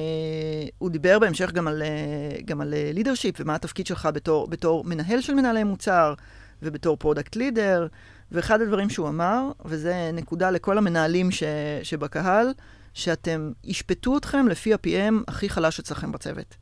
הוא 0.79 0.91
דיבר 0.91 1.19
בהמשך 1.19 1.53
גם 1.53 1.69
על, 1.69 1.83
אה, 1.83 2.41
גם 2.45 2.61
על 2.61 2.75
leadership 2.93 3.35
ומה 3.41 3.55
התפקיד 3.55 3.87
שלך 3.87 4.09
בתור, 4.15 4.47
בתור 4.47 4.85
מנהל 4.85 5.21
של 5.21 5.35
מנהלי 5.35 5.65
מוצר 5.65 6.15
ובתור 6.63 6.97
product 6.97 7.37
leader, 7.37 7.87
ואחד 8.33 8.61
הדברים 8.61 8.91
שהוא 8.91 9.09
אמר, 9.09 9.51
וזה 9.65 10.11
נקודה 10.13 10.51
לכל 10.51 10.79
המנהלים 10.79 11.31
ש, 11.31 11.43
שבקהל, 11.83 12.47
שאתם 12.95 13.53
ישפטו 13.65 14.17
אתכם 14.17 14.49
לפי 14.49 14.75
ה-PM 14.75 15.15
הכי 15.29 15.49
חלש 15.49 15.81
אצלכם 15.81 16.13
בצוות. 16.13 16.62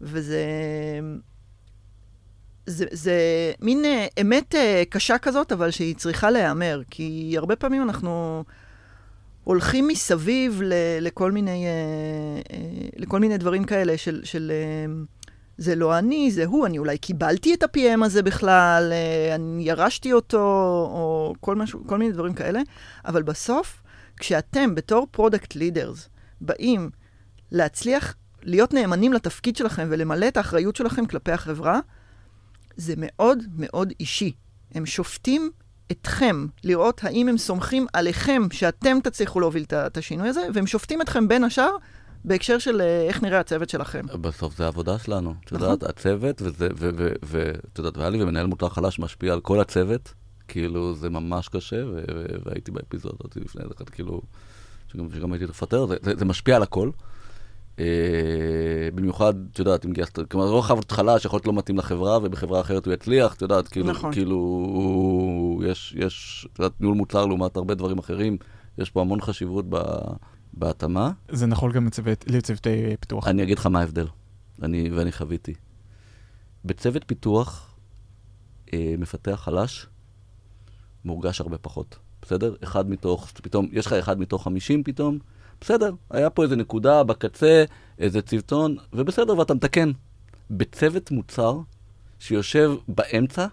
וזה... 0.00 0.44
זה, 2.68 2.84
זה 2.90 3.16
מין 3.60 3.84
אה, 3.84 4.06
אמת 4.20 4.54
אה, 4.54 4.82
קשה 4.90 5.18
כזאת, 5.18 5.52
אבל 5.52 5.70
שהיא 5.70 5.96
צריכה 5.96 6.30
להיאמר, 6.30 6.82
כי 6.90 7.34
הרבה 7.36 7.56
פעמים 7.56 7.82
אנחנו 7.82 8.44
הולכים 9.44 9.88
מסביב 9.88 10.60
ל, 10.64 10.72
לכל, 11.00 11.32
מיני, 11.32 11.66
אה, 11.66 12.40
לכל 12.96 13.20
מיני 13.20 13.38
דברים 13.38 13.64
כאלה 13.64 13.98
של, 13.98 14.20
של 14.24 14.52
זה 15.58 15.74
לא 15.74 15.98
אני, 15.98 16.30
זה 16.30 16.44
הוא, 16.44 16.66
אני 16.66 16.78
אולי 16.78 16.98
קיבלתי 16.98 17.54
את 17.54 17.62
ה-PM 17.62 18.04
הזה 18.04 18.22
בכלל, 18.22 18.92
אני 19.34 19.62
ירשתי 19.62 20.12
אותו, 20.12 20.40
או 20.92 21.34
כל, 21.40 21.56
משהו, 21.56 21.80
כל 21.86 21.98
מיני 21.98 22.12
דברים 22.12 22.34
כאלה, 22.34 22.60
אבל 23.04 23.22
בסוף, 23.22 23.82
כשאתם 24.16 24.74
בתור 24.74 25.06
product 25.10 25.54
leaders 25.56 26.08
באים 26.40 26.90
להצליח 27.52 28.14
להיות 28.48 28.74
נאמנים 28.74 29.12
לתפקיד 29.12 29.56
שלכם 29.56 29.88
ולמלא 29.90 30.28
את 30.28 30.36
האחריות 30.36 30.76
שלכם 30.76 31.06
כלפי 31.06 31.32
החברה, 31.32 31.80
זה 32.76 32.94
מאוד 32.96 33.44
מאוד 33.56 33.92
אישי. 34.00 34.32
הם 34.74 34.86
שופטים 34.86 35.50
אתכם, 35.92 36.46
לראות 36.64 37.04
האם 37.04 37.28
הם 37.28 37.38
סומכים 37.38 37.86
עליכם 37.92 38.42
שאתם 38.52 38.96
תצליחו 39.02 39.40
להוביל 39.40 39.64
את 39.72 39.96
השינוי 39.96 40.28
הזה, 40.28 40.46
והם 40.54 40.66
שופטים 40.66 41.02
אתכם 41.02 41.28
בין 41.28 41.44
השאר 41.44 41.76
בהקשר 42.24 42.58
של 42.58 42.80
אה, 42.80 43.02
איך 43.08 43.22
נראה 43.22 43.40
הצוות 43.40 43.70
שלכם. 43.70 44.06
בסוף 44.20 44.56
זה 44.56 44.64
העבודה 44.64 44.98
שלנו. 44.98 45.34
את 45.44 45.52
נכון. 45.52 45.70
יודעת, 45.70 45.90
הצוות, 45.90 46.42
ואת 47.22 47.78
יודעת, 47.78 47.96
והיה 47.96 48.10
לי 48.10 48.22
ומנהל 48.22 48.46
מותר 48.46 48.68
חלש 48.68 48.98
משפיע 48.98 49.32
על 49.32 49.40
כל 49.40 49.60
הצוות, 49.60 50.14
כאילו, 50.48 50.94
זה 50.94 51.10
ממש 51.10 51.48
קשה, 51.48 51.84
והייתי 52.44 52.70
באפיזודות 52.70 53.36
לפני 53.36 53.62
זה, 53.68 53.84
כאילו, 53.84 54.22
שגם 54.88 55.32
הייתי 55.32 55.46
לפטר, 55.46 55.86
זה 56.18 56.24
משפיע 56.24 56.56
על 56.56 56.62
הכל. 56.62 56.90
אה, 57.78 57.84
במיוחד, 58.94 59.34
את 59.52 59.58
יודעת, 59.58 59.84
אם 59.84 59.92
גייסת, 59.92 60.30
כלומר, 60.30 60.52
לא 60.52 60.60
חייב 60.60 60.78
התחלה 60.78 61.18
שיכול 61.18 61.36
להיות 61.36 61.46
לא 61.46 61.52
מתאים 61.52 61.78
לחברה, 61.78 62.18
ובחברה 62.22 62.60
אחרת 62.60 62.86
הוא 62.86 62.94
יצליח, 62.94 63.34
את 63.34 63.42
יודעת, 63.42 63.68
כאילו, 63.68 63.86
נכון. 63.86 64.12
כאילו, 64.12 65.60
יש, 65.66 65.94
יש, 65.98 66.46
את 66.52 66.58
יודעת, 66.58 66.80
ניהול 66.80 66.94
מוצר 66.94 67.26
לעומת 67.26 67.56
הרבה 67.56 67.74
דברים 67.74 67.98
אחרים, 67.98 68.36
יש 68.78 68.90
פה 68.90 69.00
המון 69.00 69.20
חשיבות 69.20 69.64
ב, 69.68 69.78
בהתאמה. 70.52 71.10
זה 71.28 71.46
נכון 71.46 71.72
גם 71.72 71.86
לצוות, 71.86 72.24
לצוותי 72.28 72.96
פיתוח. 73.00 73.28
אני 73.28 73.42
אגיד 73.42 73.58
לך 73.58 73.66
מה 73.66 73.80
ההבדל, 73.80 74.06
אני, 74.62 74.90
ואני 74.90 75.12
חוויתי. 75.12 75.54
בצוות 76.64 77.04
פיתוח, 77.06 77.74
אה, 78.74 78.94
מפתח 78.98 79.40
חלש, 79.44 79.86
מורגש 81.04 81.40
הרבה 81.40 81.58
פחות, 81.58 81.98
בסדר? 82.22 82.54
אחד 82.62 82.90
מתוך, 82.90 83.30
פתאום, 83.42 83.68
יש 83.72 83.86
לך 83.86 83.92
אחד 83.92 84.20
מתוך 84.20 84.44
חמישים 84.44 84.82
פתאום, 84.84 85.18
בסדר, 85.60 85.92
היה 86.10 86.30
פה 86.30 86.42
איזה 86.42 86.56
נקודה 86.56 87.02
בקצה, 87.04 87.64
איזה 87.98 88.22
צוותון, 88.22 88.76
ובסדר, 88.92 89.38
ואתה 89.38 89.54
מתקן. 89.54 89.92
בצוות 90.50 91.10
מוצר 91.10 91.58
שיושב 92.18 92.72
באמצע, 92.88 93.46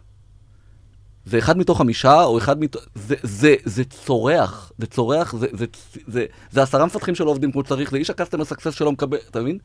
זה 1.26 1.38
אחד 1.38 1.58
מתוך 1.58 1.78
חמישה, 1.78 2.24
או 2.24 2.38
אחד 2.38 2.60
מתוך... 2.60 2.82
זה, 2.96 3.16
זה, 3.24 3.56
זה 3.64 3.84
צורח, 3.84 4.72
זה 4.78 4.88
צורח, 4.88 5.36
זה, 5.36 5.48
זה, 5.54 5.66
זה, 6.08 6.26
זה, 6.52 6.64
עשרה 6.64 6.86
מפתחים 6.86 7.16
שלא 7.16 7.30
עובדים 7.30 7.52
כמו 7.52 7.64
שצריך, 7.66 7.92
זה 7.92 7.98
איש 7.98 8.10
הקסטומר 8.10 8.46
סקסס 8.46 8.74
שלא 8.74 8.92
מקבל, 8.92 9.18
אתה 9.30 9.42
מבין? 9.42 9.58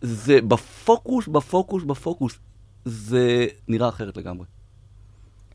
זה 0.00 0.40
בפוקוס, 0.40 1.28
בפוקוס, 1.28 1.84
בפוקוס. 1.84 2.38
זה 2.84 3.46
נראה 3.68 3.88
אחרת 3.88 4.16
לגמרי. 4.16 4.46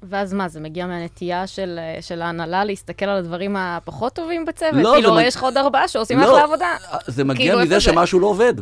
ואז 0.04 0.34
מה, 0.34 0.48
זה 0.48 0.60
מגיע 0.60 0.88
מהנטייה 0.88 1.48
של, 1.48 1.80
של 2.02 2.22
ההנהלה 2.22 2.66
להסתכל 2.66 3.06
על 3.06 3.18
הדברים 3.18 3.56
הפחות 3.56 4.14
טובים 4.14 4.46
בצוות? 4.46 4.74
לא, 4.74 4.92
כאילו, 4.96 5.16
מג... 5.16 5.24
יש 5.26 5.36
לך 5.36 5.44
עוד 5.44 5.58
ארבעה 5.58 5.88
שעושים 5.88 6.20
לא, 6.20 6.26
אחלה 6.26 6.44
עבודה. 6.44 6.68
זה 7.08 7.24
מגיע 7.24 7.46
כאילו, 7.46 7.60
מזה 7.66 7.80
שמשהו 7.80 8.20
לא 8.20 8.28
עובד. 8.28 8.54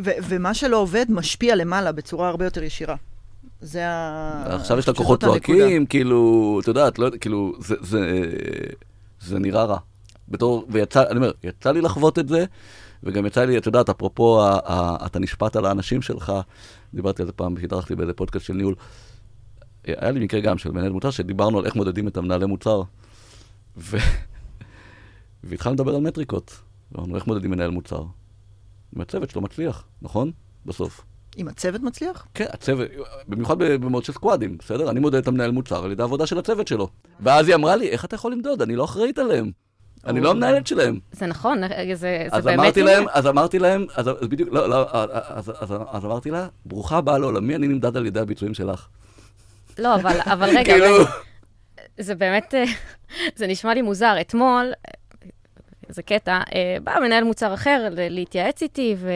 ו- 0.00 0.10
ומה 0.28 0.54
שלא 0.54 0.76
עובד 0.76 1.06
משפיע 1.08 1.56
למעלה 1.56 1.92
בצורה 1.92 2.28
הרבה 2.28 2.44
יותר 2.44 2.62
ישירה. 2.62 2.94
זה 3.60 3.88
ה... 3.88 4.56
עכשיו 4.56 4.78
יש 4.78 4.88
לקוחות 4.88 5.20
צועקים, 5.20 5.86
כאילו, 5.86 6.58
את 6.62 6.68
יודעת, 6.68 6.98
לא, 6.98 7.08
כאילו, 7.20 7.52
זה, 7.58 7.74
זה, 7.80 8.22
זה 9.20 9.38
נראה 9.38 9.64
רע. 9.64 9.78
בתור, 10.28 10.66
ויצא, 10.68 11.02
אני 11.10 11.16
אומר, 11.16 11.30
יצא 11.44 11.72
לי 11.72 11.80
לחוות 11.80 12.18
את 12.18 12.28
זה, 12.28 12.44
וגם 13.02 13.26
יצא 13.26 13.44
לי, 13.44 13.58
את 13.58 13.66
יודעת, 13.66 13.88
אפרופו, 13.88 14.42
ה, 14.42 14.58
ה, 14.64 15.06
אתה 15.06 15.18
נשפט 15.18 15.56
על 15.56 15.66
האנשים 15.66 16.02
שלך, 16.02 16.32
דיברתי 16.94 17.22
על 17.22 17.26
זה 17.26 17.32
פעם, 17.32 17.54
שהתארחתי 17.60 17.94
באיזה 17.94 18.12
פודקאסט 18.12 18.46
של 18.46 18.54
ניהול. 18.54 18.74
היה 19.84 20.10
לי 20.10 20.24
מקרה 20.24 20.40
גם 20.40 20.58
של 20.58 20.70
מנהל 20.70 20.92
מוצר, 20.92 21.10
שדיברנו 21.10 21.58
על 21.58 21.66
איך 21.66 21.76
מודדים 21.76 22.08
את 22.08 22.16
המנהלי 22.16 22.46
מוצר. 22.46 22.82
ו... 23.76 23.96
והתחלנו 25.44 25.74
לדבר 25.74 25.94
על 25.94 26.00
מטריקות. 26.00 26.60
אמרנו, 26.96 27.16
איך 27.16 27.26
מודדים 27.26 27.50
מנהל 27.50 27.70
מוצר? 27.70 28.02
אם 28.96 29.00
הצוות 29.00 29.30
שלו 29.30 29.40
מצליח, 29.40 29.84
נכון? 30.02 30.30
בסוף. 30.66 31.04
אם 31.38 31.48
הצוות 31.48 31.80
מצליח? 31.80 32.26
כן, 32.34 32.46
הצוות, 32.48 32.88
במיוחד 33.28 33.58
במוד 33.58 34.04
של 34.04 34.12
סקואדים, 34.12 34.58
בסדר? 34.58 34.90
אני 34.90 35.00
מודד 35.00 35.18
את 35.18 35.28
המנהל 35.28 35.50
מוצר 35.50 35.84
על 35.84 35.92
ידי 35.92 36.02
העבודה 36.02 36.26
של 36.26 36.38
הצוות 36.38 36.68
שלו. 36.68 36.88
ואז 37.20 37.48
היא 37.48 37.54
אמרה 37.54 37.76
לי, 37.76 37.88
איך 37.88 38.04
אתה 38.04 38.14
יכול 38.14 38.32
למדוד? 38.32 38.62
אני 38.62 38.76
לא 38.76 38.84
אחראית 38.84 39.18
עליהם. 39.18 39.50
אני 40.06 40.20
לא 40.20 40.30
המנהלת 40.30 40.66
שלהם. 40.66 40.98
זה 41.12 41.26
נכון, 41.26 41.60
זה, 41.94 42.26
אז 42.30 42.44
באמת... 42.44 42.58
אמרתי 42.58 42.82
להם, 42.82 43.04
אז 43.12 43.26
אמרתי 43.26 43.58
להם, 43.58 43.86
אז 43.94 44.08
בדיוק, 44.22 44.48
לא, 44.52 44.68
לא, 44.68 44.86
אז 45.90 46.04
אמרתי 46.04 46.30
לה, 46.30 46.48
ברוכה 46.66 46.96
הבאה 46.96 47.18
לעולמי, 47.18 47.56
אני 47.56 47.68
נמדד 47.68 47.96
על 47.96 48.06
ידי 48.06 48.20
הביצועים 48.20 48.54
שלך. 48.54 48.88
לא, 49.78 49.94
אבל, 49.94 50.20
אבל 50.24 50.48
רגע, 50.48 50.72
כאילו... 50.72 51.04
זה 51.98 52.14
באמת, 52.14 52.54
אה, 52.54 52.64
זה 53.36 53.46
נשמע 53.46 53.74
לי 53.74 53.82
מוזר. 53.82 54.20
אתמול, 54.20 54.72
זה 55.88 56.02
קטע, 56.02 56.40
אה, 56.54 56.76
בא 56.82 56.98
מנהל 57.00 57.24
מוצר 57.24 57.54
אחר 57.54 57.88
להתייעץ 57.94 58.62
איתי, 58.62 58.94
ו, 58.98 59.12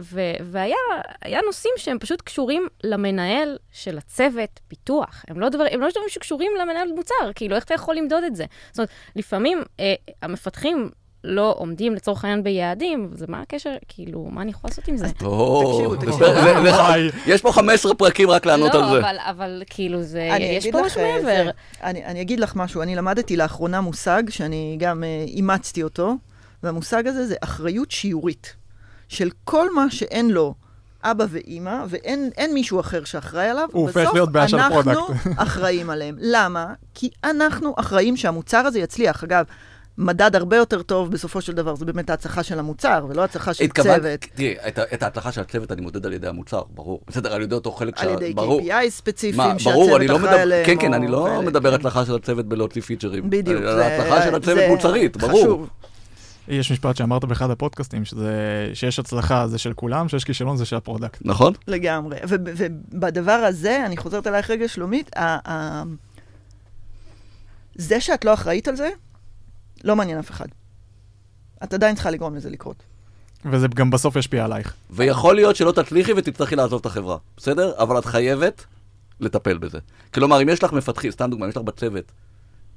ו, 0.00 0.20
והיה 0.44 1.40
נושאים 1.46 1.74
שהם 1.76 1.98
פשוט 1.98 2.22
קשורים 2.22 2.66
למנהל 2.84 3.58
של 3.72 3.98
הצוות 3.98 4.60
פיתוח. 4.68 5.24
הם 5.28 5.40
לא, 5.40 5.48
דבר, 5.48 5.64
הם 5.70 5.80
לא 5.80 5.90
דברים 5.90 6.08
שקשורים 6.08 6.52
למנהל 6.60 6.92
מוצר, 6.92 7.32
כאילו, 7.34 7.56
איך 7.56 7.64
אתה 7.64 7.74
יכול 7.74 7.96
למדוד 7.96 8.24
את 8.24 8.36
זה? 8.36 8.44
זאת 8.70 8.78
אומרת, 8.78 8.90
לפעמים 9.16 9.62
אה, 9.80 9.94
המפתחים 10.22 10.90
לא 11.24 11.54
עומדים 11.58 11.94
לצורך 11.94 12.24
העניין 12.24 12.42
ביעדים, 12.42 13.10
זה 13.14 13.26
מה 13.28 13.40
הקשר, 13.40 13.74
כאילו, 13.88 14.28
מה 14.30 14.42
אני 14.42 14.50
יכולה 14.50 14.70
לעשות 14.70 14.88
עם 14.88 14.96
זה? 14.96 15.08
תקשיבו, 15.08 15.96
תקשיבו. 15.96 16.24
יש 17.26 17.42
פה 17.42 17.52
15 17.52 17.94
פרקים 17.94 18.30
רק 18.30 18.46
לענות 18.46 18.74
על 18.74 18.88
זה. 18.90 19.00
לא, 19.00 19.08
אבל 19.30 19.62
כאילו, 19.70 20.00
יש 20.40 20.66
פה 20.66 20.82
משהו 20.82 21.00
אה, 21.00 21.22
מעבר. 21.22 21.50
אני 21.82 22.20
אגיד 22.20 22.40
לך 22.40 22.56
משהו, 22.56 22.82
אני 22.82 22.96
למדתי 22.96 23.36
לאחרונה 23.36 23.80
מושג 23.80 24.22
שאני 24.28 24.76
גם 24.78 25.04
אה, 25.04 25.24
אימצתי 25.26 25.82
אותו, 25.82 26.14
והמושג 26.62 27.06
הזה 27.06 27.26
זה 27.26 27.34
אחריות 27.40 27.90
שיעורית. 27.90 28.60
של 29.10 29.30
כל 29.44 29.74
מה 29.74 29.90
שאין 29.90 30.30
לו 30.30 30.54
אבא 31.04 31.24
ואימא, 31.28 31.84
ואין 31.88 32.54
מישהו 32.54 32.80
אחר 32.80 33.04
שאחראי 33.04 33.48
עליו, 33.48 33.68
בסוף 33.88 34.54
אנחנו 34.54 35.06
אחראים 35.36 35.90
עליהם. 35.90 36.16
למה? 36.18 36.66
כי 36.94 37.10
אנחנו 37.24 37.74
אחראים 37.78 38.16
שהמוצר 38.16 38.58
הזה 38.58 38.78
יצליח. 38.78 39.24
אגב, 39.24 39.44
מדד 39.98 40.36
הרבה 40.36 40.56
יותר 40.56 40.82
טוב 40.82 41.12
בסופו 41.12 41.40
של 41.40 41.52
דבר, 41.52 41.74
זה 41.74 41.84
באמת 41.84 42.10
ההצלחה 42.10 42.42
של 42.42 42.58
המוצר, 42.58 43.06
ולא 43.08 43.24
הצלחה 43.24 43.54
של 43.54 43.64
התכוון, 43.64 43.96
צוות. 43.96 44.20
תראי, 44.34 44.54
את, 44.68 44.78
את 44.78 45.02
ההצלחה 45.02 45.32
של 45.32 45.40
הצוות 45.40 45.72
אני 45.72 45.80
מודד 45.80 46.06
על 46.06 46.12
ידי 46.12 46.28
המוצר, 46.28 46.62
ברור. 46.74 47.00
בסדר, 47.08 47.34
על 47.34 47.42
ידי 47.42 47.54
אותו 47.54 47.72
חלק 47.72 47.98
של... 47.98 48.08
על 48.08 48.22
ידי 48.22 48.34
KPI 48.40 48.88
ספציפיים 48.90 49.58
שהצוות 49.58 50.16
אחראי 50.16 50.40
עליהם. 50.40 50.66
כן, 50.66 50.76
כן, 50.80 50.94
אני 50.94 51.08
לא 51.08 51.42
מדבר 51.42 51.70
כן. 51.70 51.74
הצלחה 51.74 52.06
של 52.06 52.14
הצוות 52.14 52.46
בלהוציא 52.46 52.82
features. 52.82 53.30
בדיוק. 53.30 53.62
על 53.62 53.80
ההצלחה 53.80 54.22
של 54.22 54.34
הצוות 54.34 54.64
מוצרית, 54.68 55.16
ברור. 55.16 55.42
חשוב. 55.42 55.68
יש 56.48 56.72
משפט 56.72 56.96
שאמרת 56.96 57.24
באחד 57.24 57.50
הפודקאסטים, 57.50 58.04
שזה, 58.04 58.32
שיש 58.74 58.98
הצלחה 58.98 59.48
זה 59.48 59.58
של 59.58 59.72
כולם, 59.72 60.08
שיש 60.08 60.24
כישלון 60.24 60.56
זה 60.56 60.64
של 60.64 60.76
ה 60.76 60.81
product. 60.81 61.18
נכון. 61.24 61.52
לגמרי. 61.68 62.16
ובדבר 62.24 63.32
הזה, 63.32 63.86
אני 63.86 63.96
חוזרת 63.96 64.26
אלייך 64.26 64.50
רגע, 64.50 64.68
שלומית, 64.68 65.10
זה 67.74 68.00
שאת 68.00 68.24
לא 68.24 68.34
אחראית 68.34 68.68
על 68.68 68.76
זה, 68.76 68.90
לא 69.84 69.96
מעניין 69.96 70.18
אף 70.18 70.30
אחד. 70.30 70.46
את 71.64 71.74
עדיין 71.74 71.94
צריכה 71.94 72.10
לגרום 72.10 72.34
לזה 72.34 72.50
לקרות. 72.50 72.82
וזה 73.44 73.66
גם 73.68 73.90
בסוף 73.90 74.16
ישפיע 74.16 74.44
עלייך. 74.44 74.74
ויכול 74.90 75.34
להיות 75.34 75.56
שלא 75.56 75.72
תצליחי 75.72 76.12
ותצטרכי 76.12 76.56
לעזוב 76.56 76.80
את 76.80 76.86
החברה, 76.86 77.16
בסדר? 77.36 77.72
אבל 77.78 77.98
את 77.98 78.04
חייבת 78.04 78.64
לטפל 79.20 79.58
בזה. 79.58 79.78
כלומר, 80.14 80.42
אם 80.42 80.48
יש 80.48 80.62
לך 80.62 80.72
מפתחים, 80.72 81.10
סתם 81.10 81.30
דוגמא, 81.30 81.44
אם 81.44 81.50
יש 81.50 81.56
לך 81.56 81.62
בצוות 81.62 82.12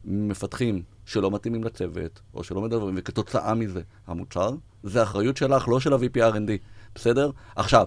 מפתחים 0.05 0.83
שלא 1.05 1.31
מתאימים 1.31 1.63
לצוות, 1.63 2.19
או 2.33 2.43
שלא 2.43 2.61
מדברים, 2.61 2.95
וכתוצאה 2.97 3.53
מזה 3.53 3.81
המוצר, 4.07 4.49
זה 4.83 5.03
אחריות 5.03 5.37
שלך, 5.37 5.67
לא 5.67 5.79
של 5.79 5.93
ה-VP 5.93 6.33
R&D, 6.33 6.51
בסדר? 6.95 7.31
עכשיו, 7.55 7.85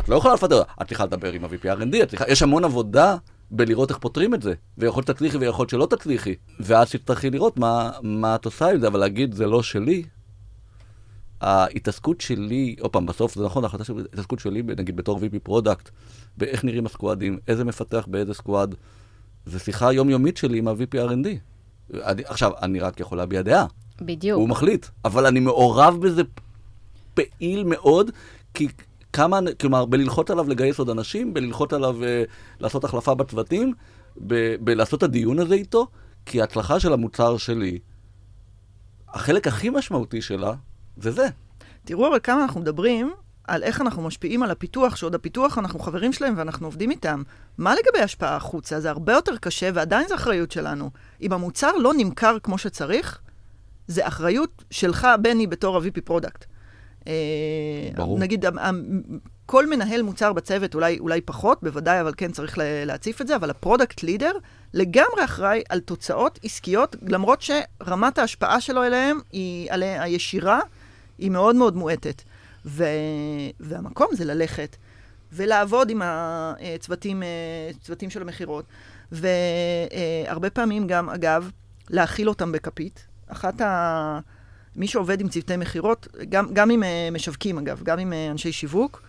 את 0.00 0.08
לא 0.08 0.16
יכולה 0.16 0.34
לפטר, 0.34 0.62
את 0.82 0.86
צריכה 0.86 1.04
לדבר 1.04 1.32
עם 1.32 1.44
ה-VP 1.44 1.64
R&D, 1.64 2.06
צריכה, 2.06 2.24
יש 2.28 2.42
המון 2.42 2.64
עבודה 2.64 3.16
בלראות 3.52 3.90
איך 3.90 3.98
פותרים 3.98 4.34
את 4.34 4.42
זה. 4.42 4.54
ויכול 4.78 5.02
שתצליחי 5.02 5.36
ויכול 5.36 5.68
שלא 5.68 5.86
תצליחי. 5.86 6.34
ואז 6.60 6.90
תצטרכי 6.90 7.30
לראות 7.30 7.56
מה, 7.56 7.90
מה 8.02 8.34
את 8.34 8.44
עושה 8.44 8.70
עם 8.70 8.80
זה, 8.80 8.86
אבל 8.86 9.00
להגיד 9.00 9.34
זה 9.34 9.46
לא 9.46 9.62
שלי, 9.62 10.02
ההתעסקות 11.40 12.20
שלי, 12.20 12.76
עוד 12.80 12.90
פעם, 12.90 13.06
בסוף 13.06 13.34
זה 13.34 13.44
נכון, 13.44 13.64
ההחלטה 13.64 13.84
שלי, 13.84 13.96
ההתעסקות 13.96 14.38
שלי, 14.38 14.62
נגיד 14.62 14.96
בתור 14.96 15.18
VP 15.18 15.38
product, 15.42 15.90
באיך 16.38 16.64
נראים 16.64 16.86
ה 16.86 16.92
squadים, 16.92 17.38
איזה 17.48 17.64
מפתח 17.64 18.06
באיזה 18.10 18.34
squad, 18.34 18.74
זה 19.46 19.58
שיחה 19.58 19.92
יומיומית 19.92 20.36
שלי 20.36 20.58
עם 20.58 20.68
ה-VP 20.68 20.94
R&D. 20.94 21.28
אני, 21.94 22.22
עכשיו, 22.24 22.52
אני 22.62 22.80
רק 22.80 23.00
יכול 23.00 23.18
להביע 23.18 23.42
דעה. 23.42 23.66
בדיוק. 24.00 24.38
הוא 24.38 24.48
מחליט, 24.48 24.86
אבל 25.04 25.26
אני 25.26 25.40
מעורב 25.40 25.96
בזה 26.00 26.22
פעיל 27.14 27.64
מאוד, 27.64 28.10
כי 28.54 28.68
כמה, 29.12 29.38
כלומר, 29.60 29.84
בללחוץ 29.84 30.30
עליו 30.30 30.48
לגייס 30.48 30.78
עוד 30.78 30.90
אנשים, 30.90 31.34
בללחוץ 31.34 31.72
עליו 31.72 31.96
uh, 32.02 32.30
לעשות 32.60 32.84
החלפה 32.84 33.14
בצוותים, 33.14 33.72
ב- 34.26 34.56
בלעשות 34.60 34.98
את 34.98 35.02
הדיון 35.02 35.38
הזה 35.38 35.54
איתו, 35.54 35.86
כי 36.26 36.40
ההצלחה 36.40 36.80
של 36.80 36.92
המוצר 36.92 37.36
שלי, 37.36 37.78
החלק 39.08 39.46
הכי 39.46 39.70
משמעותי 39.70 40.22
שלה, 40.22 40.52
זה 40.96 41.10
זה. 41.10 41.28
תראו 41.84 42.08
אבל 42.08 42.18
כמה 42.22 42.42
אנחנו 42.42 42.60
מדברים 42.60 43.12
על 43.44 43.62
איך 43.62 43.80
אנחנו 43.80 44.02
משפיעים 44.02 44.42
על 44.42 44.50
הפיתוח, 44.50 44.96
שעוד 44.96 45.14
הפיתוח 45.14 45.58
אנחנו 45.58 45.78
חברים 45.78 46.12
שלהם 46.12 46.34
ואנחנו 46.36 46.66
עובדים 46.66 46.90
איתם. 46.90 47.22
מה 47.58 47.74
לגבי 47.74 48.04
השפעה 48.04 48.36
החוצה? 48.36 48.80
זה 48.80 48.90
הרבה 48.90 49.12
יותר 49.12 49.36
קשה 49.36 49.70
ועדיין 49.74 50.08
זו 50.08 50.14
אחריות 50.14 50.50
שלנו. 50.50 50.90
אם 51.22 51.32
המוצר 51.32 51.72
לא 51.76 51.92
נמכר 51.96 52.38
כמו 52.42 52.58
שצריך, 52.58 53.20
זה 53.86 54.06
אחריות 54.06 54.64
שלך, 54.70 55.08
בני, 55.22 55.46
בתור 55.46 55.76
ה- 55.76 55.88
VP 55.88 56.00
product. 56.04 56.44
ברור. 57.96 58.18
נגיד, 58.18 58.46
המ- 58.46 58.58
המ- 58.58 59.02
כל 59.46 59.66
מנהל 59.70 60.02
מוצר 60.02 60.32
בצוות, 60.32 60.74
אולי, 60.74 60.98
אולי 60.98 61.20
פחות, 61.20 61.58
בוודאי, 61.62 62.00
אבל 62.00 62.12
כן 62.16 62.32
צריך 62.32 62.58
לה- 62.58 62.84
להציף 62.84 63.20
את 63.20 63.26
זה, 63.26 63.36
אבל 63.36 63.50
ה 63.50 63.57
product 63.57 64.02
leader 64.02 64.32
לגמרי 64.74 65.24
אחראי 65.24 65.62
על 65.68 65.80
תוצאות 65.80 66.38
עסקיות, 66.44 66.96
למרות 67.08 67.42
שרמת 67.42 68.18
ההשפעה 68.18 68.60
שלו 68.60 68.82
אליהם, 68.84 69.18
היא, 69.32 69.72
עליה, 69.72 70.02
הישירה, 70.02 70.60
היא 71.18 71.30
מאוד 71.30 71.56
מאוד 71.56 71.76
מועטת. 71.76 72.22
ו... 72.66 72.84
והמקום 73.60 74.06
זה 74.12 74.24
ללכת 74.24 74.76
ולעבוד 75.32 75.90
עם 75.90 76.02
הצוותים 76.04 77.22
אה, 77.22 77.28
צוותים 77.82 78.10
של 78.10 78.22
המכירות, 78.22 78.64
והרבה 79.12 80.50
פעמים 80.50 80.86
גם, 80.86 81.10
אגב, 81.10 81.50
להאכיל 81.90 82.28
אותם 82.28 82.52
בכפית. 82.52 83.06
אחת 83.28 83.60
ה... 83.60 84.18
מי 84.76 84.86
שעובד 84.86 85.20
עם 85.20 85.28
צוותי 85.28 85.56
מכירות, 85.56 86.08
גם, 86.28 86.54
גם 86.54 86.70
עם 86.70 86.82
אה, 86.82 87.08
משווקים 87.12 87.58
אגב, 87.58 87.82
גם 87.82 87.98
עם 87.98 88.12
אה, 88.12 88.30
אנשי 88.30 88.52
שיווק, 88.52 89.02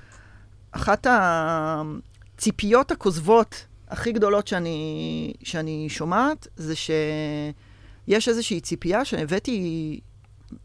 אחת 0.72 1.08
הציפיות 1.10 2.92
הכוזבות 2.92 3.66
הכי 3.88 4.12
גדולות 4.12 4.48
שאני, 4.48 5.34
שאני 5.44 5.86
שומעת, 5.90 6.48
זה 6.56 6.74
שיש 6.76 8.30
איזושהי 8.30 8.62
ציפייה 8.62 9.06
שהבאתי 9.06 10.00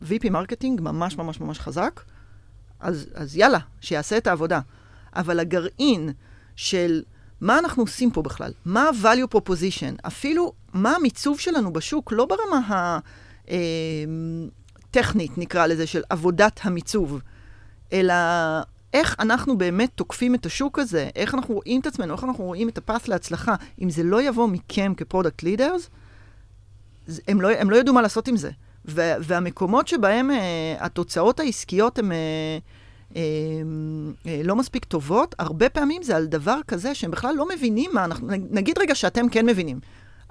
VP 0.02 0.30
marketing 0.30 0.80
ממש 0.80 1.16
ממש 1.16 1.40
ממש 1.40 1.58
חזק, 1.58 2.00
אז, 2.80 3.06
אז 3.14 3.36
יאללה, 3.36 3.58
שיעשה 3.80 4.16
את 4.16 4.26
העבודה. 4.26 4.60
אבל 5.16 5.40
הגרעין 5.40 6.12
של 6.56 7.02
מה 7.40 7.58
אנחנו 7.58 7.82
עושים 7.82 8.10
פה 8.10 8.22
בכלל, 8.22 8.52
מה 8.64 8.82
ה-value 8.88 9.36
proposition, 9.36 10.06
אפילו 10.06 10.52
מה 10.72 10.96
המיצוב 10.96 11.40
שלנו 11.40 11.72
בשוק, 11.72 12.12
לא 12.12 12.26
ברמה 12.26 12.98
הטכנית, 14.90 15.38
נקרא 15.38 15.66
לזה, 15.66 15.86
של 15.86 16.02
עבודת 16.10 16.60
המיצוב, 16.62 17.20
אלא 17.92 18.14
איך 18.94 19.16
אנחנו 19.20 19.58
באמת 19.58 19.90
תוקפים 19.94 20.34
את 20.34 20.46
השוק 20.46 20.78
הזה, 20.78 21.08
איך 21.16 21.34
אנחנו 21.34 21.54
רואים 21.54 21.80
את 21.80 21.86
עצמנו, 21.86 22.14
איך 22.14 22.24
אנחנו 22.24 22.44
רואים 22.44 22.68
את 22.68 22.78
הפס 22.78 23.08
להצלחה. 23.08 23.54
אם 23.82 23.90
זה 23.90 24.02
לא 24.02 24.22
יבוא 24.22 24.48
מכם 24.48 24.92
כ 24.96 25.06
product 25.06 25.42
leaders, 25.42 25.90
הם 27.28 27.40
לא, 27.40 27.48
הם 27.58 27.70
לא 27.70 27.76
ידעו 27.76 27.94
מה 27.94 28.02
לעשות 28.02 28.28
עם 28.28 28.36
זה. 28.36 28.50
והמקומות 28.84 29.88
שבהם 29.88 30.30
אה, 30.30 30.76
התוצאות 30.78 31.40
העסקיות 31.40 31.98
הן 31.98 32.12
אה, 32.12 32.16
אה, 33.16 33.22
אה, 34.26 34.40
לא 34.44 34.56
מספיק 34.56 34.84
טובות, 34.84 35.34
הרבה 35.38 35.68
פעמים 35.68 36.02
זה 36.02 36.16
על 36.16 36.26
דבר 36.26 36.58
כזה 36.68 36.94
שהם 36.94 37.10
בכלל 37.10 37.34
לא 37.34 37.48
מבינים 37.54 37.90
מה 37.94 38.04
אנחנו... 38.04 38.28
נגיד 38.50 38.78
רגע 38.78 38.94
שאתם 38.94 39.28
כן 39.28 39.46
מבינים, 39.46 39.80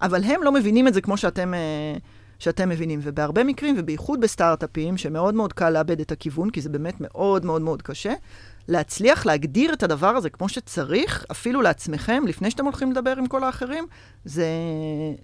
אבל 0.01 0.23
הם 0.23 0.43
לא 0.43 0.51
מבינים 0.51 0.87
את 0.87 0.93
זה 0.93 1.01
כמו 1.01 1.17
שאתם, 1.17 1.53
אה, 1.53 1.97
שאתם 2.39 2.69
מבינים. 2.69 2.99
ובהרבה 3.03 3.43
מקרים, 3.43 3.75
ובייחוד 3.77 4.21
בסטארט-אפים, 4.21 4.97
שמאוד 4.97 5.35
מאוד 5.35 5.53
קל 5.53 5.69
לאבד 5.69 5.99
את 5.99 6.11
הכיוון, 6.11 6.49
כי 6.49 6.61
זה 6.61 6.69
באמת 6.69 6.95
מאוד 7.01 7.45
מאוד 7.45 7.61
מאוד 7.61 7.81
קשה, 7.81 8.13
להצליח 8.67 9.25
להגדיר 9.25 9.73
את 9.73 9.83
הדבר 9.83 10.07
הזה 10.07 10.29
כמו 10.29 10.49
שצריך, 10.49 11.25
אפילו 11.31 11.61
לעצמכם, 11.61 12.23
לפני 12.27 12.51
שאתם 12.51 12.65
הולכים 12.65 12.91
לדבר 12.91 13.13
עם 13.17 13.27
כל 13.27 13.43
האחרים, 13.43 13.85
זה, 14.25 14.47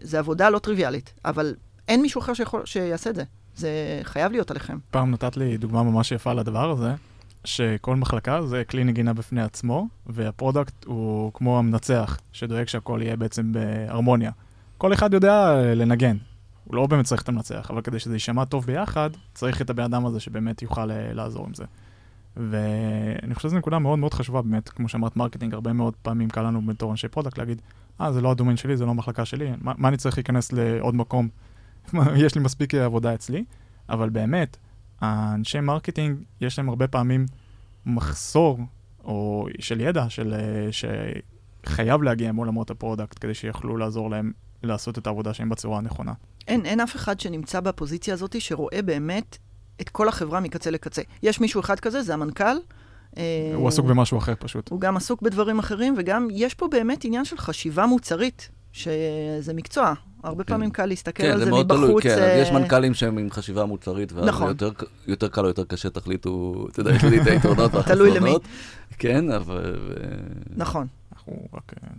זה 0.02 0.20
עבודה 0.20 0.50
לא 0.50 0.60
טריוויאלית. 0.60 1.14
אבל 1.26 1.56
אין 1.88 2.02
מישהו 2.02 2.22
אחר 2.22 2.34
שיכול, 2.34 2.66
שיעשה 2.66 3.10
את 3.10 3.16
זה. 3.16 3.24
זה 3.56 3.70
חייב 4.04 4.32
להיות 4.32 4.52
עליכם. 4.52 4.78
פעם 4.92 5.12
נתת 5.12 5.38
לי 5.38 5.58
דוגמה 5.58 5.84
ממש 5.84 6.12
יפה 6.12 6.34
לדבר 6.34 6.72
הזה, 6.72 6.94
שכל 7.46 7.96
מחלקה 7.96 8.42
זה 8.42 8.64
כלי 8.64 8.84
נגינה 8.84 9.14
בפני 9.14 9.42
עצמו, 9.42 9.88
וה 10.08 10.25
product 10.25 10.86
הוא 10.86 11.32
כמו 11.34 11.60
המנצח, 11.60 12.18
שדואג 12.32 12.68
שהכל 12.68 13.00
יהיה 13.04 13.16
בעצם 13.16 13.52
בהרמוניה. 13.52 14.32
כל 14.78 14.94
אחד 14.94 15.14
יודע 15.14 15.56
לנגן, 15.76 16.18
הוא 16.64 16.76
לא 16.76 16.88
באמת 16.88 17.06
צריך 17.06 17.22
את 17.22 17.30
המנצח, 17.30 17.72
אבל 17.72 17.82
כדי 17.82 18.00
שזה 18.00 18.16
יישמע 18.16 18.46
טוב 18.46 18.66
ביחד, 18.66 19.10
צריך 19.34 19.62
את 19.62 19.70
הבן 19.70 19.84
אדם 19.84 20.06
הזה 20.06 20.20
שבאמת 20.20 20.62
יוכל 20.62 20.92
אה, 20.92 21.14
לעזור 21.14 21.46
עם 21.46 21.54
זה. 21.54 21.64
ואני 22.38 23.36
חושב 23.36 23.50
שזו 23.50 23.58
נקודה 23.58 23.80
מאוד 23.80 24.00
מאוד 24.00 24.14
חשובה, 24.14 24.42
באמת, 24.42 24.70
כמו 24.70 24.90
שאמרת, 24.90 25.18
marketing, 25.18 25.54
הרבה 25.54 25.74
מאוד 25.74 25.94
פעמים 26.02 26.30
קל 26.30 26.42
לנו 26.42 26.62
בתור 26.66 26.92
אנשי 26.92 27.08
product 27.08 27.38
להגיד, 27.38 27.62
אה, 28.02 28.14
זה 28.14 28.22
לא 28.22 28.32
הדומיין 28.32 28.58
שלי, 28.58 28.78
זה 28.78 28.86
לא 28.86 28.90
המחלקה 28.90 29.26
שלי, 29.26 29.52
מה, 29.62 29.74
מה 29.78 29.88
אני 29.88 29.98
צריך 29.98 30.18
להיכנס 30.18 30.52
לעוד 30.52 30.96
מקום? 30.96 31.30
יש 32.16 32.36
לי 32.36 32.42
מספיק 32.42 32.76
עבודה 32.76 33.14
אצלי, 33.14 33.44
אבל 33.90 34.10
באמת, 34.10 34.58
האנשי 35.02 35.60
marketing, 35.60 36.18
יש 36.42 36.60
להם 36.60 36.70
הרבה 36.70 36.88
פעמים 36.88 37.26
מחסור 37.86 38.60
או 39.04 39.48
של 39.60 39.82
ידע 39.82 40.10
של, 40.10 40.34
שחייב 40.72 42.04
להגיע 42.04 42.32
מעולמות 42.32 42.72
ה 42.72 42.77
product 42.77 43.18
כדי 43.22 43.34
שיוכלו 43.34 43.78
לעזור 43.78 44.10
להם 44.10 44.32
לעשות 44.64 44.98
את 44.98 45.08
העבודה 45.08 45.34
שלהם 45.34 45.50
בצורה 45.50 45.78
הנכונה. 45.78 46.14
אין, 46.48 46.66
אין 46.66 46.80
אף 46.80 46.96
אחד 46.96 47.20
שנמצא 47.20 47.60
בפוזיציה 47.60 48.14
הזאת 48.14 48.36
שרואה 48.42 48.82
באמת 48.82 49.38
את 49.82 49.90
כל 49.90 50.08
החברה 50.08 50.40
מקצה 50.40 50.72
לקצה. 50.72 51.02
יש 51.24 51.40
מישהו 51.42 51.62
אחד 51.62 51.80
כזה, 51.80 52.02
זה 52.02 52.14
המנכ"ל. 52.14 52.58
הוא 53.54 53.68
עסוק 53.68 53.86
במשהו 53.86 54.18
אחר 54.18 54.34
פשוט. 54.40 54.70
הוא 54.70 54.82
גם 54.82 54.98
עסוק 54.98 55.22
בדברים 55.22 55.60
אחרים, 55.60 55.96
וגם 55.98 56.28
יש 56.32 56.54
פה 56.54 56.68
באמת 56.68 57.06
עניין 57.06 57.26
של 57.26 57.38
חשיבה 57.38 57.86
מוצרית, 57.86 58.50
שזה 58.72 59.54
מקצוע. 59.54 59.94
הרבה 60.24 60.44
פעמים 60.44 60.72
קל 60.72 60.86
להסתכל 60.86 61.24
כן, 61.24 61.32
על 61.32 61.40
זה 61.40 61.46
זה 61.46 61.52
מאוד 61.52 61.66
מבחוץ. 61.66 61.88
תלוי, 61.88 62.02
כן, 62.02 62.22
אה, 62.22 62.38
יש 62.42 62.52
מנכ"לים 62.52 62.94
שהם 62.94 63.18
עם 63.18 63.30
חשיבה 63.32 63.66
מוצרית, 63.66 64.12
ואז 64.12 64.26
נכון. 64.26 64.48
יותר, 64.48 64.72
יותר 65.08 65.28
קל 65.28 65.42
או 65.42 65.48
יותר 65.48 65.64
קשה 65.64 65.90
תחליטו, 65.90 66.66
אתה 66.72 66.80
יודע, 66.80 66.96
יש 66.96 67.04
לי 67.04 67.22
את 67.22 67.28
היתרונות 67.28 67.72
תלוי 67.88 68.10
למי. 68.10 68.20
והחסרונות. 68.20 68.42
כן, 69.00 69.32
אבל... 69.32 69.76
ו- 69.88 69.94
נכון. 70.56 70.88
אנחנו 71.14 71.34
רק 71.54 71.74
אה, 71.84 71.90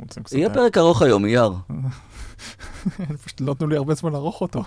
רוצים 0.00 0.22
קצת... 0.22 0.36
יהיה 0.36 0.50
פרק 0.50 0.78
ארוך 0.78 1.02
היום, 1.02 1.24
אייר. 1.24 1.52
פשוט 3.24 3.40
לא 3.40 3.52
נתנו 3.52 3.66
לי 3.66 3.76
הרבה 3.76 3.94
זמן 3.94 4.12
לערוך 4.12 4.40
אותו. 4.40 4.62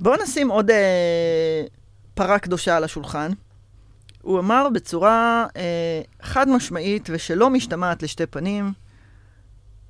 בואו 0.00 0.22
נשים 0.22 0.48
עוד 0.48 0.70
אה, 0.70 1.64
פרה 2.14 2.38
קדושה 2.38 2.76
על 2.76 2.84
השולחן. 2.84 3.32
הוא 4.22 4.38
אמר 4.38 4.68
בצורה 4.74 5.46
אה, 5.56 6.02
חד 6.22 6.48
משמעית 6.48 7.08
ושלא 7.12 7.50
משתמעת 7.50 8.02
לשתי 8.02 8.26
פנים, 8.26 8.72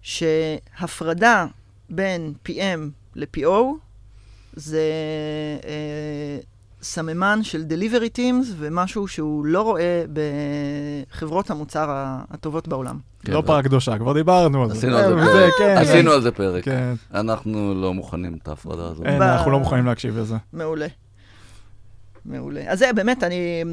שהפרדה 0.03 1.47
בין 1.91 2.35
PM 2.49 2.81
ל-PO 3.15 3.49
זה 4.53 4.83
אה, 5.65 6.39
סממן 6.85 7.41
של 7.43 7.65
delivery 7.69 8.19
teams 8.19 8.47
ומשהו 8.59 9.09
שהוא 9.09 9.47
לא 9.47 9.63
רואה 9.63 10.05
בחברות 10.13 11.51
המוצר 11.51 11.87
הטובות 12.31 12.69
בעולם. 12.69 12.99
כן, 13.25 13.33
לא 13.33 13.39
ו- 13.39 13.43
פרה 13.43 13.63
קדושה, 13.63 13.99
כבר 13.99 14.13
דיברנו 14.13 14.63
על 14.63 14.69
זה. 14.75 14.75
עשינו 15.77 16.11
על 16.11 16.21
זה 16.23 16.31
פרק. 16.31 16.65
כן, 16.65 16.65
פרק. 16.65 16.65
כן. 16.65 16.95
אנחנו 17.15 17.75
לא 17.75 17.95
מוכנים 17.95 18.39
את 18.43 18.49
ההפרדה 18.49 18.85
הזאת. 18.85 19.07
אנחנו 19.07 19.51
לא 19.51 19.59
מוכנים 19.59 19.87
להקשיב 19.87 20.19
לזה. 20.19 20.37
מעולה. 20.53 20.87
מעולה. 22.27 22.63
אז 22.67 22.79
זה 22.79 22.93
באמת, 22.93 23.25
אני... 23.25 23.65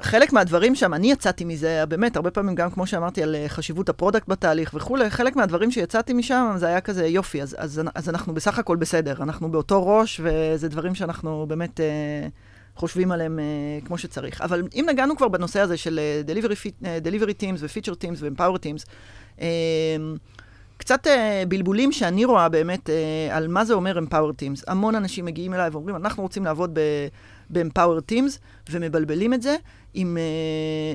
חלק 0.00 0.32
מהדברים 0.32 0.74
שם, 0.74 0.94
אני 0.94 1.12
יצאתי 1.12 1.44
מזה, 1.44 1.84
באמת, 1.88 2.16
הרבה 2.16 2.30
פעמים 2.30 2.54
גם, 2.54 2.70
כמו 2.70 2.86
שאמרתי, 2.86 3.22
על 3.22 3.34
אה, 3.34 3.48
חשיבות 3.48 3.88
ה 3.88 3.93
product 3.93 4.28
בתהליך 4.28 4.70
וכולי, 4.74 5.10
חלק 5.10 5.36
מהדברים 5.36 5.70
שיצאתי 5.70 6.12
משם, 6.12 6.54
זה 6.56 6.66
היה 6.66 6.80
כזה, 6.80 7.06
יופי, 7.06 7.42
אז, 7.42 7.56
אז, 7.58 7.80
אז 7.94 8.08
אנחנו 8.08 8.34
בסך 8.34 8.58
הכל 8.58 8.76
בסדר. 8.76 9.16
אנחנו 9.22 9.50
באותו 9.50 9.86
ראש, 9.86 10.20
וזה 10.24 10.68
דברים 10.68 10.94
שאנחנו 10.94 11.46
באמת 11.48 11.80
אה, 11.80 12.28
חושבים 12.76 13.12
עליהם 13.12 13.38
אה, 13.38 13.44
כמו 13.86 13.98
שצריך. 13.98 14.40
אבל 14.40 14.62
אם 14.74 14.86
נגענו 14.88 15.16
כבר 15.16 15.28
בנושא 15.28 15.60
הזה 15.60 15.76
של 15.76 15.98
אה, 16.02 16.34
delivery, 16.34 16.70
אה, 16.84 16.98
delivery 17.04 17.42
teams 17.42 17.58
ו-feature 17.58 17.94
teams 18.04 18.16
ו- 18.18 18.25
empowered 18.25 18.56
teams, 18.58 18.84
אה, 19.40 19.46
קצת 20.76 21.06
אה, 21.06 21.42
בלבולים 21.48 21.92
שאני 21.92 22.24
רואה 22.24 22.48
באמת 22.48 22.90
אה, 22.90 23.36
על 23.36 23.48
מה 23.48 23.64
זה 23.64 23.74
אומר 23.74 23.98
empower 23.98 24.42
teams. 24.42 24.62
המון 24.66 24.94
אנשים 24.94 25.24
מגיעים 25.24 25.54
אליי 25.54 25.68
ואומרים, 25.68 25.96
אנחנו 25.96 26.22
רוצים 26.22 26.44
לעבוד 26.44 26.70
ב... 26.74 26.80
ב-empower 27.50 28.12
teams, 28.12 28.38
ומבלבלים 28.70 29.34
את 29.34 29.42
זה 29.42 29.56
עם 29.94 30.16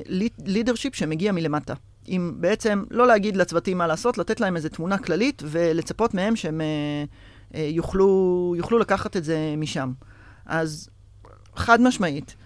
uh, 0.06 0.08
leadership 0.46 0.92
שמגיע 0.92 1.32
מלמטה. 1.32 1.74
עם 2.06 2.34
בעצם 2.36 2.84
לא 2.90 3.06
להגיד 3.06 3.36
לצוותים 3.36 3.78
מה 3.78 3.86
לעשות, 3.86 4.18
לתת 4.18 4.40
להם 4.40 4.56
איזו 4.56 4.68
תמונה 4.68 4.98
כללית 4.98 5.42
ולצפות 5.46 6.14
מהם 6.14 6.36
שהם 6.36 6.60
uh, 6.60 7.54
uh, 7.54 7.58
יוכלו, 7.58 8.54
יוכלו 8.56 8.78
לקחת 8.78 9.16
את 9.16 9.24
זה 9.24 9.54
משם. 9.56 9.92
אז 10.46 10.88
חד 11.56 11.80
משמעית, 11.80 12.36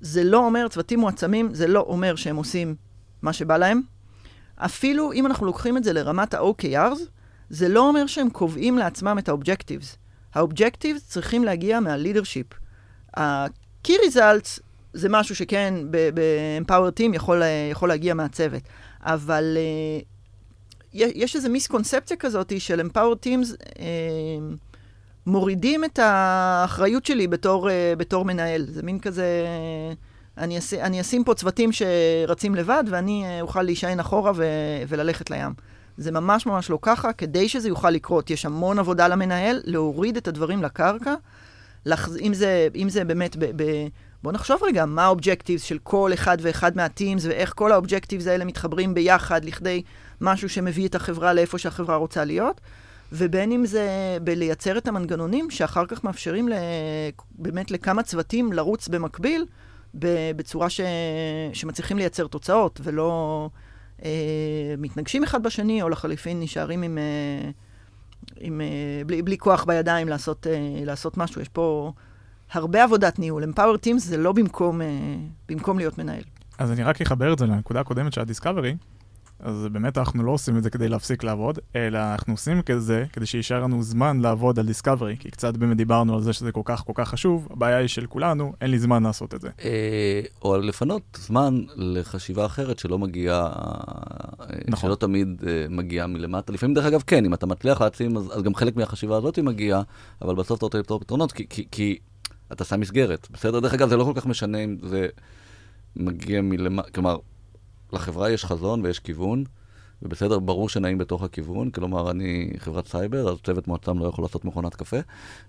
זה 0.00 0.24
לא 0.24 0.38
אומר, 0.38 0.68
צוותים 0.68 1.00
מועצמים, 1.00 1.54
זה 1.54 1.66
לא 1.66 1.80
אומר 1.80 2.16
שהם 2.16 2.36
עושים 2.36 2.74
מה 3.22 3.32
שבא 3.32 3.56
להם. 3.56 3.80
אפילו 4.56 5.12
אם 5.12 5.26
אנחנו 5.26 5.46
לוקחים 5.46 5.76
את 5.76 5.84
זה 5.84 5.92
לרמת 5.92 6.34
ה-OKRs, 6.34 6.98
זה 7.50 7.68
לא 7.68 7.88
אומר 7.88 8.06
שהם 8.06 8.30
קובעים 8.30 8.78
לעצמם 8.78 9.18
את 9.18 9.28
ה-Objectives. 9.28 9.96
ה-Objectives 10.34 11.00
צריכים 11.06 11.44
להגיע 11.44 11.80
מה-leadership. 11.80 12.63
ה-key 13.16 13.92
results 14.08 14.60
זה 14.92 15.08
משהו 15.08 15.36
שכן, 15.36 15.74
ב-Empower 15.90 17.00
Team 17.00 17.14
יכול, 17.16 17.42
יכול 17.70 17.88
להגיע 17.88 18.14
מהצוות. 18.14 18.62
אבל 19.00 19.56
uh, 19.56 20.04
יש 20.92 21.36
איזו 21.36 21.50
מיסקונספציה 21.50 22.16
כזאת 22.16 22.52
של 22.58 22.80
Empower 22.80 23.26
Teams, 23.26 23.62
uh, 23.62 23.80
מורידים 25.26 25.84
את 25.84 25.98
האחריות 25.98 27.06
שלי 27.06 27.26
בתור, 27.26 27.68
uh, 27.68 27.72
בתור 27.98 28.24
מנהל. 28.24 28.66
זה 28.68 28.82
מין 28.82 28.98
כזה... 28.98 29.46
אני, 30.38 30.58
אשים, 30.58 30.80
אני 30.80 31.00
אשים 31.00 31.24
פה 31.24 31.34
צוותים 31.34 31.70
שרצים 31.72 32.54
לבד, 32.54 32.84
ואני 32.90 33.40
אוכל 33.40 33.62
להישען 33.62 34.00
אחורה 34.00 34.32
ו, 34.36 34.44
וללכת 34.88 35.30
לים. 35.30 35.52
זה 35.96 36.12
ממש 36.12 36.46
ממש 36.46 36.70
לא 36.70 36.78
ככה. 36.82 37.12
כדי 37.12 37.48
שזה 37.48 37.68
יוכל 37.68 37.90
לקרות, 37.90 38.30
יש 38.30 38.46
המון 38.46 38.78
עבודה 38.78 39.08
למנהל, 39.08 39.60
להוריד 39.64 40.16
את 40.16 40.28
הדברים 40.28 40.62
לקרקע. 40.62 41.14
אם, 42.20 42.34
זה, 42.34 42.68
אם 42.74 42.88
זה 42.88 43.04
באמת 43.04 43.36
ב... 43.36 43.62
ב 43.62 43.86
בואו 44.22 44.34
נחשוב 44.34 44.60
רגע 44.62 44.86
מה 44.86 45.04
ה 45.04 45.09
objectives 45.09 45.62
של 45.62 45.78
כל 45.82 46.10
אחד 46.14 46.38
ואחד 46.40 46.76
מה 46.76 46.88
teams, 46.88 47.24
ואיך 47.26 47.52
כל 47.56 47.72
ה 47.72 47.77
objectives 47.77 48.26
האלה 48.26 48.44
מתחברים 48.44 48.94
ביחד 48.94 49.44
לכדי 49.44 49.82
משהו 50.20 50.48
שמביא 50.48 50.88
את 50.88 50.94
החברה 50.94 51.32
לאיפה 51.32 51.58
שהחברה 51.58 51.96
רוצה 51.96 52.24
להיות. 52.24 52.60
ובין 53.12 53.52
אם 53.52 53.66
זה 53.66 54.18
בלייצר 54.22 54.78
את 54.78 54.88
המנגנונים 54.88 55.50
שאחר 55.50 55.86
כך 55.86 56.04
מאפשרים 56.04 56.48
ל... 56.48 56.52
באמת 57.30 57.70
לכמה 57.70 58.02
צוותים 58.02 58.52
לרוץ 58.52 58.88
במקביל, 58.88 59.44
בצורה 60.36 60.70
ש... 60.70 60.80
שמצליחים 61.52 61.96
לייצר 61.96 62.26
תוצאות, 62.26 62.80
ולא 62.82 63.48
אה, 64.04 64.10
מתנגשים 64.78 65.24
אחד 65.24 65.42
בשני, 65.42 65.82
או 65.82 65.88
לחליפין 65.88 66.40
נשארים 66.40 66.82
עם... 66.82 66.98
אה, 66.98 67.50
עם 68.40 68.60
אה, 68.60 68.66
בלי, 69.06 69.22
בלי 69.22 69.38
כוח 69.38 69.64
בידיים 69.64 70.08
לעשות, 70.08 70.46
אה, 70.46 70.82
לעשות 70.84 71.16
משהו. 71.16 71.40
יש 71.40 71.48
פה 71.48 71.92
הרבה 72.52 72.84
עבודת 72.84 73.18
ניהול. 73.18 73.44
Empower 73.44 73.86
Teams 73.86 73.98
זה 73.98 74.16
לא 74.16 74.32
במקום, 74.32 74.82
אה, 74.82 74.86
במקום 75.48 75.78
להיות 75.78 75.98
מנהל. 75.98 76.22
אז 76.58 76.72
אני 76.72 76.82
רק 76.82 77.00
אחבר 77.00 77.32
את 77.32 77.38
זה 77.38 77.46
לנקודה 77.46 77.80
הקודמת 77.80 78.12
של 78.12 78.20
ה-Discovery. 78.20 78.76
אז 79.44 79.68
באמת 79.72 79.98
אנחנו 79.98 80.22
לא 80.22 80.30
עושים 80.30 80.56
את 80.56 80.62
זה 80.62 80.70
כדי 80.70 80.88
להפסיק 80.88 81.24
לעבוד, 81.24 81.58
אלא 81.76 81.98
אנחנו 81.98 82.32
עושים 82.32 82.60
את 82.60 82.70
זה 82.76 83.04
כדי 83.12 83.26
שישאר 83.26 83.60
לנו 83.60 83.82
זמן 83.82 84.20
לעבוד 84.20 84.58
על 84.58 84.66
דיסקאברי, 84.66 85.16
כי 85.18 85.30
קצת 85.30 85.56
באמת 85.56 85.76
דיברנו 85.76 86.14
על 86.14 86.22
זה 86.22 86.32
שזה 86.32 86.52
כל 86.52 86.60
כך 86.64 86.84
כל 86.86 86.92
כך 86.94 87.08
חשוב, 87.08 87.48
הבעיה 87.50 87.76
היא 87.76 87.88
של 87.88 88.06
כולנו, 88.06 88.52
אין 88.60 88.70
לי 88.70 88.78
זמן 88.78 89.02
לעשות 89.02 89.34
את 89.34 89.40
זה. 89.40 89.48
אה, 89.64 90.20
או 90.42 90.58
לפנות 90.58 91.02
זמן 91.20 91.62
לחשיבה 91.76 92.46
אחרת 92.46 92.78
שלא 92.78 92.98
מגיעה, 92.98 93.46
אה, 93.46 94.46
נכון. 94.68 94.88
שלא 94.88 94.94
תמיד 94.94 95.44
אה, 95.46 95.66
מגיעה 95.70 96.06
מלמטה. 96.06 96.52
לפעמים, 96.52 96.74
דרך 96.74 96.84
אגב, 96.84 97.02
כן, 97.06 97.24
אם 97.24 97.34
אתה 97.34 97.46
מצליח 97.46 97.80
להעצים, 97.80 98.16
אז, 98.16 98.30
אז 98.36 98.42
גם 98.42 98.54
חלק 98.54 98.76
מהחשיבה 98.76 99.16
הזאת 99.16 99.38
מגיעה, 99.38 99.82
אבל 100.22 100.34
בסוף 100.34 100.58
אתה 100.58 100.66
רוצה 100.66 100.78
לפתור 100.78 101.00
פתרונות, 101.00 101.32
כי, 101.32 101.46
כי, 101.48 101.66
כי 101.70 101.98
אתה 102.52 102.64
שם 102.64 102.80
מסגרת, 102.80 103.28
בסדר? 103.30 103.60
דרך 103.60 103.74
אגב, 103.74 103.88
זה 103.88 103.96
לא 103.96 104.04
כל 104.04 104.12
כך 104.14 104.26
משנה 104.26 104.58
אם 104.58 104.76
זה 104.82 105.06
מגיע 105.96 106.42
מלמטה, 106.42 106.90
כלומר... 106.90 107.16
לחברה 107.94 108.30
יש 108.30 108.44
חזון 108.44 108.80
ויש 108.84 108.98
כיוון, 108.98 109.44
ובסדר, 110.02 110.38
ברור 110.38 110.68
שנעים 110.68 110.98
בתוך 110.98 111.22
הכיוון, 111.22 111.70
כלומר, 111.70 112.10
אני 112.10 112.50
חברת 112.58 112.88
סייבר, 112.88 113.28
אז 113.28 113.36
צוות 113.44 113.68
מועצם 113.68 113.98
לא 113.98 114.06
יכול 114.06 114.24
לעשות 114.24 114.44
מכונת 114.44 114.74
קפה, 114.74 114.96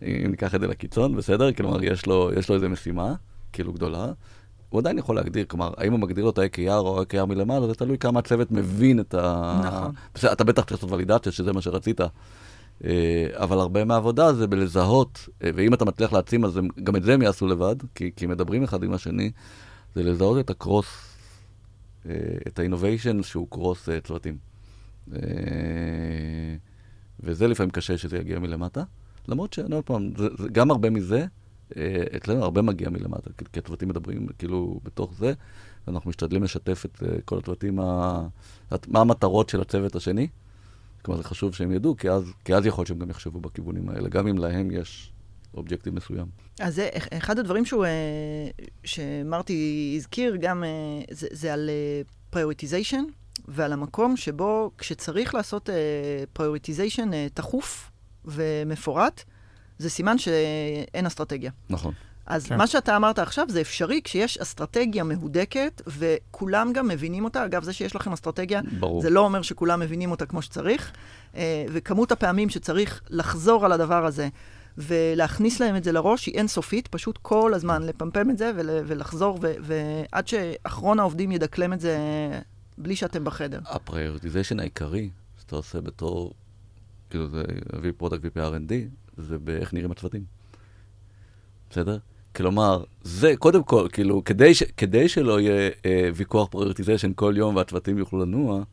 אם 0.01 0.27
ניקח 0.31 0.55
את 0.55 0.61
זה 0.61 0.67
לקיצון, 0.67 1.15
בסדר? 1.15 1.53
כלומר, 1.53 1.83
יש 1.83 2.05
לו, 2.05 2.31
יש 2.37 2.49
לו 2.49 2.55
איזו 2.55 2.69
משימה, 2.69 3.13
כאילו 3.53 3.73
גדולה. 3.73 4.11
הוא 4.69 4.79
עדיין 4.79 4.97
יכול 4.97 5.15
להגדיר, 5.15 5.45
כלומר, 5.47 5.73
האם 5.77 5.91
הוא 5.91 5.99
מגדיר 5.99 6.23
לו 6.23 6.29
את 6.29 6.37
ה-AKR 6.37 6.71
או 6.71 7.01
ה-AKR 7.01 7.25
מלמעלה, 7.25 7.67
זה 7.67 7.73
תלוי 7.73 7.97
כמה 7.97 8.19
הצוות 8.19 8.51
מבין 8.51 8.99
את 8.99 9.13
ה... 9.13 9.61
נכון. 9.65 9.91
בסדר, 10.15 10.31
אתה 10.31 10.43
בטח 10.43 10.63
צריך 10.63 10.71
לעשות 10.71 10.91
ולידציה, 10.91 11.31
שזה 11.31 11.53
מה 11.53 11.61
שרצית. 11.61 12.01
אה, 12.83 13.27
אבל 13.33 13.59
הרבה 13.59 13.85
מהעבודה 13.85 14.33
זה 14.33 14.47
בלזהות, 14.47 15.29
אה, 15.43 15.49
ואם 15.55 15.73
אתה 15.73 15.85
מצליח 15.85 16.13
להעצים, 16.13 16.45
אז 16.45 16.59
גם 16.83 16.95
את 16.95 17.03
זה 17.03 17.13
הם 17.13 17.21
יעשו 17.21 17.47
לבד, 17.47 17.75
כי, 17.95 18.11
כי 18.15 18.25
מדברים 18.25 18.63
אחד 18.63 18.83
עם 18.83 18.93
השני, 18.93 19.31
זה 19.95 20.03
לזהות 20.03 20.39
את 20.39 20.49
הקרוס 20.49 21.14
את 22.47 22.59
ה-innovation 22.59 23.23
שהוא 23.23 23.47
קרוס 23.49 23.89
אה, 23.89 24.01
צוותים. 24.01 24.37
אה, 25.13 25.19
וזה 27.19 27.47
לפעמים 27.47 27.69
קשה 27.69 27.97
שזה 27.97 28.17
יגיע 28.17 28.39
מלמטה. 28.39 28.83
למרות 29.27 29.53
שאני 29.53 29.75
עוד 29.75 29.83
פעם, 29.83 30.11
זה, 30.17 30.27
זה, 30.37 30.49
גם 30.49 30.71
הרבה 30.71 30.89
מזה, 30.89 31.25
אצלנו 32.15 32.43
הרבה 32.43 32.61
מגיע 32.61 32.89
מלמטה, 32.89 33.29
כי 33.53 33.59
הצוותים 33.59 33.89
מדברים 33.89 34.27
כאילו 34.39 34.79
בתוך 34.83 35.13
זה, 35.17 35.33
ואנחנו 35.87 36.09
משתדלים 36.09 36.43
לשתף 36.43 36.85
את 36.85 37.03
כל 37.25 37.37
הצוותים, 37.37 37.75
מה 37.75 38.29
המטרות 38.93 39.49
של 39.49 39.61
הצוות 39.61 39.95
השני. 39.95 40.27
כלומר, 41.01 41.21
זה 41.21 41.27
חשוב 41.27 41.53
שהם 41.53 41.71
ידעו, 41.71 41.97
כי 41.97 42.09
אז, 42.09 42.31
כי 42.45 42.55
אז 42.55 42.65
יכול 42.65 42.81
להיות 42.81 42.87
שהם 42.87 42.99
גם 42.99 43.09
יחשבו 43.09 43.39
בכיוונים 43.39 43.89
האלה, 43.89 44.09
גם 44.09 44.27
אם 44.27 44.37
להם 44.37 44.71
יש 44.71 45.11
אובייקטיב 45.55 45.95
מסוים. 45.95 46.25
אז 46.59 46.75
זה 46.75 46.89
אחד 47.17 47.39
הדברים 47.39 47.65
שהוא, 47.65 47.85
שמרטי 48.83 49.93
הזכיר 49.97 50.35
גם, 50.35 50.63
זה, 51.11 51.27
זה 51.31 51.53
על 51.53 51.69
prioritization, 52.29 53.03
ועל 53.47 53.73
המקום 53.73 54.17
שבו 54.17 54.71
כשצריך 54.77 55.35
לעשות 55.35 55.69
prioritization 56.33 57.27
תכוף 57.33 57.91
ומפורט, 58.25 59.23
זה 59.79 59.89
סימן 59.89 60.17
שאין 60.17 61.05
אסטרטגיה. 61.05 61.51
נכון. 61.69 61.93
אז 62.25 62.47
כן. 62.47 62.57
מה 62.57 62.67
שאתה 62.67 62.95
אמרת 62.95 63.19
עכשיו 63.19 63.45
זה 63.49 63.61
אפשרי 63.61 64.01
כשיש 64.03 64.37
אסטרטגיה 64.37 65.03
מהודקת, 65.03 65.81
וכולם 65.87 66.73
גם 66.73 66.87
מבינים 66.87 67.23
אותה. 67.23 67.45
אגב, 67.45 67.63
זה 67.63 67.73
שיש 67.73 67.95
לכם 67.95 68.13
אסטרטגיה, 68.13 68.61
ברור. 68.79 69.01
זה 69.01 69.09
לא 69.09 69.19
אומר 69.19 69.41
שכולם 69.41 69.79
מבינים 69.79 70.11
אותה 70.11 70.25
כמו 70.25 70.41
שצריך. 70.41 70.91
וכמות 71.69 72.11
הפעמים 72.11 72.49
שצריך 72.49 73.01
לחזור 73.09 73.65
על 73.65 73.71
הדבר 73.71 74.05
הזה 74.05 74.29
ולהכניס 74.77 75.59
להם 75.59 75.75
את 75.75 75.83
זה 75.83 75.91
לראש 75.91 76.25
היא 76.25 76.35
אינסופית, 76.35 76.87
פשוט 76.87 77.19
כל 77.21 77.53
הזמן 77.53 77.83
לפמפם 77.83 78.29
את 78.29 78.37
זה 78.37 78.51
ול, 78.55 78.69
ולחזור, 78.87 79.39
ו, 79.41 79.53
ועד 79.61 80.27
שאחרון 80.27 80.99
העובדים 80.99 81.31
ידקלם 81.31 81.73
את 81.73 81.79
זה 81.79 81.97
בלי 82.77 82.95
שאתם 82.95 83.23
בחדר. 83.23 83.59
ה 83.65 83.71
prioritization 83.71 84.59
העיקרי 84.59 85.09
שאתה 85.39 85.55
עושה 85.55 85.81
בתור, 85.81 86.33
כאילו 87.09 87.27
זה 87.27 87.43
VP 87.71 87.85
product 87.97 88.25
VP 88.25 88.39
R&D, 88.39 88.73
זה 89.17 89.37
באיך 89.37 89.73
נראים 89.73 89.91
הצוותים. 89.91 90.23
בסדר? 91.69 91.97
כלומר, 92.35 92.83
זה 93.01 93.33
קודם 93.39 93.63
כל, 93.63 93.87
כאילו, 93.91 94.23
כדי, 94.23 94.53
ש, 94.53 94.63
כדי 94.63 95.09
שלא 95.09 95.39
יהיה 95.39 95.69
אה, 95.85 96.09
ויכוח 96.15 96.47
prioritization 96.51 97.11
כל 97.15 97.33
יום 97.37 97.55
והצוותים 97.55 97.97
יוכלו 97.97 98.19
לנוע, 98.19 98.63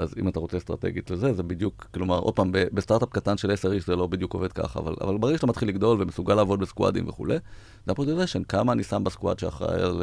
אז 0.00 0.14
אם 0.18 0.28
אתה 0.28 0.40
רוצה 0.40 0.56
אסטרטגית 0.56 1.10
לזה, 1.10 1.32
זה 1.32 1.42
בדיוק, 1.42 1.86
כלומר, 1.94 2.18
עוד 2.18 2.34
פעם, 2.36 2.52
בסטארט-אפ 2.52 3.08
קטן 3.08 3.36
של 3.36 3.50
10 3.50 3.72
איש 3.72 3.86
זה 3.86 3.96
לא 3.96 4.06
בדיוק 4.06 4.34
עובד 4.34 4.52
ככה, 4.52 4.78
אבל, 4.78 4.94
אבל 5.00 5.18
ברגע 5.18 5.36
שאתה 5.36 5.46
מתחיל 5.46 5.68
לגדול 5.68 6.02
ומסוגל 6.02 6.34
לעבוד 6.34 6.60
ב 6.60 6.66
squadים 6.66 7.08
וכולי, 7.08 7.38
זה 7.86 7.92
ה 7.92 7.95
prioritization, 7.95 8.42
כמה 8.42 8.72
אני 8.72 8.82
שם 8.82 9.04
ב 9.04 9.10
squad 9.10 9.38
שאחראי 9.38 9.82
על 9.82 10.02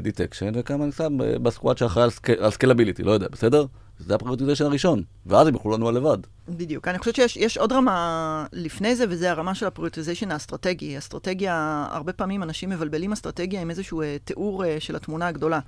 detection, 0.00 0.54
uh, 0.54 0.58
וכמה 0.58 0.84
אני 0.84 0.92
שם 0.92 1.18
ב 1.42 1.48
squad 1.48 1.78
שאחראי 1.78 2.08
על 2.38 2.50
scalability, 2.50 3.02
לא 3.02 3.10
יודע, 3.10 3.26
בסדר? 3.32 3.66
זה 3.98 4.14
ה 4.14 4.17
prioritization 4.17 4.64
הראשון, 4.64 5.02
ואז 5.26 5.46
הם 5.46 5.54
יוכלו 5.54 5.72
לנוע 5.72 5.92
לבד. 5.92 6.18
בדיוק. 6.48 6.88
אני 6.88 6.98
חושבת 6.98 7.28
שיש 7.28 7.58
עוד 7.58 7.72
רמה 7.72 8.46
לפני 8.52 8.96
זה, 8.96 9.04
וזה 9.08 9.30
הרמה 9.30 9.54
של 9.54 9.66
ה 9.66 9.70
prioritization 9.70 10.30
האסטרטגי. 10.30 10.98
אסטרטגיה, 10.98 11.86
הרבה 11.90 12.12
פעמים 12.12 12.42
אנשים 12.42 12.70
מבלבלים 12.70 13.12
אסטרטגיה 13.12 13.60
עם 13.60 13.70
איזשהו 13.70 14.02
uh, 14.02 14.04
תיאור 14.24 14.64
uh, 14.64 14.66
של 14.78 14.96
התמונה 14.96 15.28
הגדולה. 15.28 15.60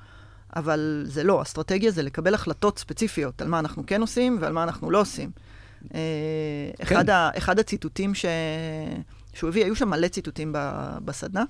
אבל 0.57 1.03
זה 1.07 1.25
לא, 1.25 1.43
אסטרטגיה 1.43 1.91
זה 1.91 2.03
לקבל 2.03 2.35
החלטות 2.35 2.79
ספציפיות 2.79 3.43
על 3.43 3.49
מה 3.49 3.59
אנחנו 3.59 3.83
כן 3.87 4.01
עושים 4.01 4.39
ועל 4.41 4.53
מה 4.53 4.63
אנחנו 4.63 4.91
לא 4.91 5.01
עושים. 5.01 5.31
אה, 5.95 6.01
כן. 6.77 6.83
אחד, 6.83 7.11
ה, 7.11 7.31
אחד 7.37 7.59
הציטוטים 7.59 8.15
ש... 8.15 8.25
שהוא 9.35 9.49
הביא, 9.49 9.65
היו 9.65 9.77
שם 9.77 9.89
מלא 9.89 10.09
ציטוטים 10.09 10.53
ב, 10.53 10.59
בסדנה. 11.05 11.45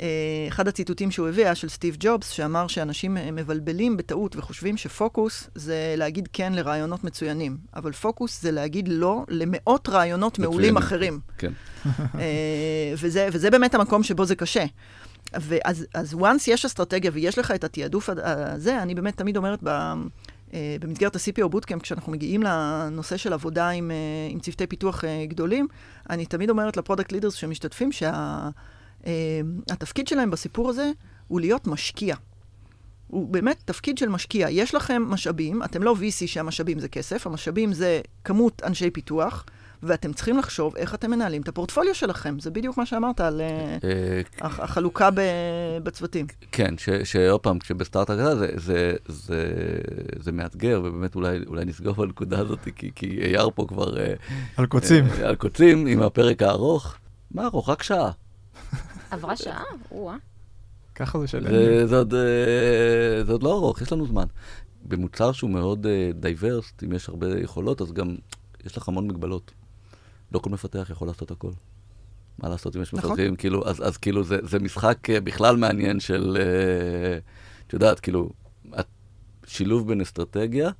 אה, 0.00 0.06
אחד 0.48 0.68
הציטוטים 0.68 1.10
שהוא 1.10 1.28
הביא 1.28 1.44
היה 1.44 1.54
של 1.54 1.68
סטיב 1.68 1.96
ג'ובס, 2.00 2.30
שאמר 2.30 2.66
שאנשים 2.66 3.16
מבלבלים 3.32 3.96
בטעות 3.96 4.36
וחושבים 4.36 4.76
שפוקוס 4.76 5.50
זה 5.54 5.94
להגיד 5.96 6.28
כן 6.32 6.52
לרעיונות 6.52 7.04
מצוינים, 7.04 7.56
אבל 7.76 7.92
פוקוס 7.92 8.42
זה 8.42 8.50
להגיד 8.50 8.88
לא 8.88 9.24
למאות 9.28 9.88
רעיונות 9.88 10.38
מעולים 10.38 10.76
אחרים. 10.76 11.20
כן. 11.38 11.52
אה, 11.86 12.94
וזה, 12.98 13.28
וזה 13.32 13.50
באמת 13.50 13.74
המקום 13.74 14.02
שבו 14.02 14.24
זה 14.24 14.34
קשה. 14.34 14.64
ואז 15.34 15.86
אז 15.94 16.14
once 16.14 16.44
יש 16.46 16.64
אסטרטגיה 16.64 17.10
ויש 17.14 17.38
לך 17.38 17.50
את 17.50 17.64
התעדוף 17.64 18.10
הזה, 18.22 18.82
אני 18.82 18.94
באמת 18.94 19.16
תמיד 19.16 19.36
אומרת 19.36 19.58
ב... 19.62 19.92
Uh, 20.46 20.48
במסגרת 20.80 21.16
ה-CPO 21.16 21.48
בוטקאמפ, 21.48 21.82
כשאנחנו 21.82 22.12
מגיעים 22.12 22.42
לנושא 22.42 23.16
של 23.16 23.32
עבודה 23.32 23.68
עם, 23.68 23.90
uh, 23.90 23.94
עם 24.32 24.40
צוותי 24.40 24.66
פיתוח 24.66 25.04
uh, 25.04 25.06
גדולים, 25.28 25.68
אני 26.10 26.26
תמיד 26.26 26.50
אומרת 26.50 26.76
ל 26.76 26.80
product 26.80 27.12
leaders 27.12 27.34
שמשתתפים 27.34 27.92
שהתפקיד 27.92 30.08
שה, 30.08 30.14
שלהם 30.14 30.30
בסיפור 30.30 30.70
הזה 30.70 30.90
הוא 31.28 31.40
להיות 31.40 31.66
משקיע. 31.66 32.16
הוא 33.06 33.28
באמת 33.28 33.56
תפקיד 33.64 33.98
של 33.98 34.08
משקיע. 34.08 34.46
יש 34.50 34.74
לכם 34.74 35.02
משאבים, 35.06 35.62
אתם 35.62 35.82
לא 35.82 35.94
VC 35.94 36.26
שהמשאבים 36.26 36.78
זה 36.78 36.88
כסף, 36.88 37.26
המשאבים 37.26 37.72
זה 37.72 38.00
כמות 38.24 38.62
אנשי 38.64 38.90
פיתוח, 38.90 39.44
ואתם 39.82 40.12
צריכים 40.12 40.38
לחשוב 40.38 40.76
איך 40.76 40.94
אתם 40.94 41.10
מנהלים 41.10 41.42
את 41.42 41.48
הפורטפוליו 41.48 41.94
שלכם. 41.94 42.40
זה 42.40 42.50
בדיוק 42.50 42.78
מה 42.78 42.86
שאמרת 42.86 43.20
על 43.20 43.40
אה, 43.40 43.46
אה, 43.84 44.20
הח- 44.40 44.60
החלוקה 44.60 45.10
ב- 45.10 45.20
בצוותים. 45.82 46.26
כן, 46.52 46.78
ש- 46.78 46.90
שעוד 47.04 47.40
פעם, 47.40 47.58
כשבסטארט-אפ 47.58 48.16
זה, 48.38 48.48
זה, 48.56 48.94
זה, 49.08 49.44
זה 50.20 50.32
מאתגר, 50.32 50.80
ובאמת 50.84 51.14
אולי, 51.14 51.64
נסגור 51.66 51.94
בנקודה 51.94 52.38
הזאת, 52.38 52.58
כי, 52.76 52.90
כי 52.94 53.18
יאיר 53.22 53.50
פה 53.54 53.66
כבר... 53.68 53.98
אה, 53.98 54.14
על 54.56 54.66
קוצים. 54.66 55.04
על 55.24 55.34
קוצים, 55.36 55.86
עם 55.86 56.02
הפרק 56.02 56.42
הארוך. 56.42 56.94
מה 57.30 57.44
ארוך? 57.46 57.68
רק 57.68 57.82
שעה. 57.82 58.10
עברה 59.10 59.36
שעה? 59.36 59.62
או-אה. 59.90 60.16
ככה 60.94 61.18
זה 61.18 61.26
של... 61.26 61.46
זה, 61.50 61.86
זה, 61.86 61.96
עוד, 61.96 62.10
זה 63.26 63.32
עוד 63.32 63.42
לא 63.42 63.52
ארוך, 63.52 63.80
יש 63.82 63.92
לנו 63.92 64.06
זמן. 64.06 64.24
במוצר 64.84 65.32
שהוא 65.32 65.50
מאוד 65.50 65.86
diverse, 66.14 66.72
אם 66.84 66.92
יש 66.92 67.08
הרבה 67.08 67.40
יכולות, 67.40 67.80
אז 67.80 67.92
גם 67.92 68.14
יש 68.66 68.76
לך 68.76 68.88
המון 68.88 69.06
מגבלות. 69.06 69.52
לא 70.32 70.38
כל 70.38 70.50
מפתח 70.50 70.88
יכול 70.90 71.08
לעשות 71.08 71.30
הכל. 71.30 71.50
מה 72.38 72.48
לעשות 72.48 72.76
אם 72.76 72.82
יש 72.82 72.94
נכון. 72.94 73.10
מפתחים, 73.10 73.36
כאילו, 73.36 73.68
אז, 73.68 73.88
אז 73.88 73.96
כאילו 73.96 74.24
זה, 74.24 74.38
זה 74.42 74.58
משחק 74.58 75.10
אה, 75.10 75.20
בכלל 75.20 75.56
מעניין 75.56 76.00
של, 76.00 76.36
אה, 76.40 77.18
את 77.66 77.72
יודעת, 77.72 78.00
כאילו, 78.00 78.30
את, 78.80 78.86
שילוב 79.46 79.88
בין 79.88 80.00
אסטרטגיה 80.00 80.70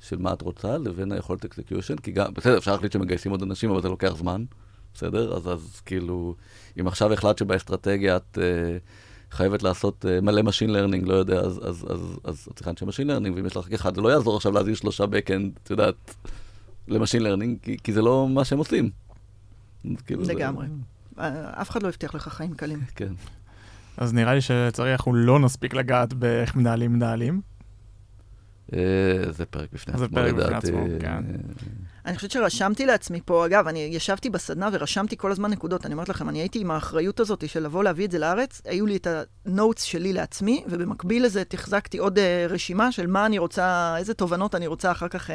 של 0.00 0.16
מה 0.18 0.32
את 0.32 0.42
רוצה 0.42 0.78
לבין 0.78 1.12
היכולת 1.12 1.44
execution, 1.44 1.96
כי 1.96 2.12
גם, 2.12 2.34
בסדר, 2.34 2.58
אפשר 2.58 2.72
להחליט 2.72 2.92
שמגייסים 2.92 3.30
עוד 3.32 3.42
אנשים, 3.42 3.70
אבל 3.70 3.82
זה 3.82 3.88
לוקח 3.88 4.16
זמן, 4.16 4.44
בסדר? 4.94 5.36
אז, 5.36 5.48
אז 5.48 5.80
כאילו, 5.80 6.34
אם 6.80 6.86
עכשיו 6.86 7.12
החלטת 7.12 7.38
שבאסטרטגיה 7.38 8.16
את 8.16 8.38
אה, 8.42 8.76
חייבת 9.30 9.62
לעשות 9.62 10.06
אה, 10.08 10.20
מלא 10.20 10.42
Machine 10.42 10.70
Learning, 10.70 11.06
לא 11.06 11.14
יודע, 11.14 11.40
אז, 11.40 11.60
אז, 11.68 11.86
אז, 11.90 12.00
אז 12.24 12.48
את 12.50 12.56
צריכה 12.56 12.70
אנשי 12.70 12.84
Machine 12.84 13.08
Learning, 13.08 13.32
ואם 13.36 13.46
יש 13.46 13.56
לך 13.56 13.66
רק 13.66 13.72
אחד, 13.72 13.94
זה 13.94 14.00
לא 14.00 14.08
יעזור 14.08 14.36
עכשיו 14.36 14.52
להזיז 14.52 14.78
שלושה 14.78 15.04
Backend, 15.04 15.60
את 15.62 15.70
יודעת, 15.70 16.14
ל-Machine 16.88 17.20
Learning, 17.20 17.62
כי, 17.62 17.76
כי 17.84 17.92
זה 17.92 18.02
לא 18.02 18.28
מה 18.30 18.44
שהם 18.44 18.58
עושים. 18.58 18.90
כאילו 20.06 20.24
זה- 20.24 20.32
לגמרי. 20.34 20.66
אה, 21.18 21.62
אף 21.62 21.70
אחד 21.70 21.82
לא 21.82 21.88
הבטיח 21.88 22.14
לך 22.14 22.28
חיים 22.28 22.54
קלים. 22.54 22.80
כן. 22.96 23.12
אז 23.96 24.12
נראה 24.14 24.34
לי 24.34 24.40
שלצערי 24.40 24.92
אנחנו 24.92 25.14
לא 25.14 25.38
נספיק 25.38 25.74
לגעת 25.74 26.12
באיך 26.12 26.56
מנהלים 26.56 26.92
מנהלים. 26.92 27.40
אה, 28.72 28.78
זה 29.30 29.46
פרק 29.46 29.68
בפני 29.72 29.98
זה 29.98 30.04
עצמו, 30.04 30.16
פרק 30.16 30.32
בפני 30.34 30.44
לדעתי. 30.46 30.66
עצמו, 30.66 30.84
כן. 31.00 31.06
אה, 31.08 31.20
אני 32.06 32.16
חושבת 32.16 32.30
שרשמתי 32.30 32.86
לעצמי 32.86 33.20
פה, 33.24 33.46
אגב, 33.46 33.68
אני 33.68 33.78
ישבתי 33.78 34.30
בסדנה 34.30 34.68
ורשמתי 34.72 35.16
כל 35.16 35.32
הזמן 35.32 35.50
נקודות. 35.50 35.86
אני 35.86 35.94
אומרת 35.94 36.08
לכם, 36.08 36.28
אני 36.28 36.38
הייתי 36.38 36.60
עם 36.60 36.70
האחריות 36.70 37.20
הזאת 37.20 37.48
של 37.48 37.62
לבוא 37.62 37.84
להביא 37.84 38.04
את 38.06 38.10
זה 38.10 38.18
לארץ, 38.18 38.62
היו 38.64 38.86
לי 38.86 38.96
את 38.96 39.06
ה 39.46 39.52
notes 39.52 39.82
שלי 39.82 40.12
לעצמי, 40.12 40.64
ובמקביל 40.68 41.24
לזה 41.24 41.44
תחזקתי 41.44 41.98
עוד 41.98 42.18
uh, 42.18 42.20
רשימה 42.52 42.92
של 42.92 43.06
מה 43.06 43.26
אני 43.26 43.38
רוצה, 43.38 43.94
איזה 43.98 44.14
תובנות 44.14 44.54
אני 44.54 44.66
רוצה 44.66 44.90
אחר 44.92 45.08
כך 45.08 45.30
uh, 45.30 45.32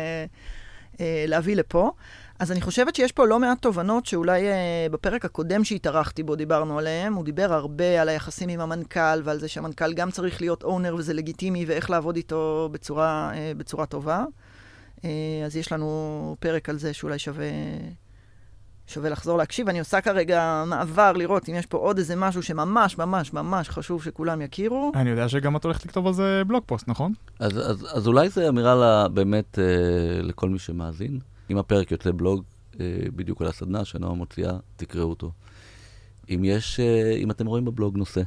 להביא 1.27 1.55
לפה. 1.55 1.91
אז 2.39 2.51
אני 2.51 2.61
חושבת 2.61 2.95
שיש 2.95 3.11
פה 3.11 3.25
לא 3.25 3.39
מעט 3.39 3.61
תובנות 3.61 4.05
שאולי 4.05 4.41
uh, 4.41 4.91
בפרק 4.91 5.25
הקודם 5.25 5.63
שהתארחתי 5.63 6.23
בו 6.23 6.35
דיברנו 6.35 6.79
עליהן. 6.79 7.13
הוא 7.13 7.25
דיבר 7.25 7.53
הרבה 7.53 8.01
על 8.01 8.09
היחסים 8.09 8.49
עם 8.49 8.59
המנכ"ל 8.59 9.21
ועל 9.23 9.39
זה 9.39 9.47
שהמנכ"ל 9.47 9.93
גם 9.93 10.11
צריך 10.11 10.41
להיות 10.41 10.63
owner 10.63 10.95
וזה 10.95 11.13
לגיטימי 11.13 11.65
ואיך 11.65 11.89
לעבוד 11.89 12.15
איתו 12.15 12.69
בצורה, 12.71 13.31
uh, 13.33 13.57
בצורה 13.57 13.85
טובה. 13.85 14.25
אה, 15.05 15.43
אז 15.45 15.55
יש 15.55 15.71
לנו 15.71 16.35
פרק 16.39 16.69
על 16.69 16.77
זה 16.77 16.93
שאולי 16.93 17.19
שווה, 17.19 17.45
שווה 18.91 19.09
לחזור 19.09 19.37
להקשיב. 19.37 19.69
אני 19.69 19.79
עושה 19.79 20.01
כרגע 20.01 20.63
מעבר 20.67 21.11
לראות 21.11 21.49
אם 21.49 21.55
יש 21.55 21.65
פה 21.65 21.77
עוד 21.77 21.97
איזה 21.97 22.15
משהו 22.15 22.43
שממש 22.43 22.97
ממש 22.97 23.33
ממש 23.33 23.69
חשוב 23.69 24.03
שכולם 24.03 24.41
יכירו. 24.41 24.91
אני 24.95 25.09
יודע 25.09 25.29
שגם 25.29 25.55
את 25.55 25.63
הולכת 25.63 25.85
לכתוב 25.85 26.07
על 26.07 26.13
זה 26.13 26.41
בלוג 26.47 26.63
פוסט, 26.65 26.87
נכון? 26.87 27.13
אז, 27.39 27.57
אז, 27.57 27.87
אז 27.93 28.07
אולי 28.07 28.29
זו 28.29 28.49
אמירה 28.49 28.75
לה, 28.75 29.07
באמת 29.07 29.59
אה, 29.59 30.21
לכל 30.21 30.49
מי 30.49 30.59
שמאזין. 30.59 31.19
אם 31.49 31.57
הפרק 31.57 31.91
יוצא 31.91 32.11
בלוג 32.15 32.43
אה, 32.79 32.85
בדיוק 33.15 33.41
על 33.41 33.47
הסדנה 33.47 33.85
שנועה 33.85 34.13
מוציאה, 34.13 34.53
תקראו 34.75 35.09
אותו. 35.09 35.31
אם 36.29 36.41
יש, 36.43 36.79
אה, 36.79 37.15
אם 37.15 37.31
אתם 37.31 37.45
רואים 37.45 37.65
בבלוג 37.65 37.97
נושא 37.97 38.21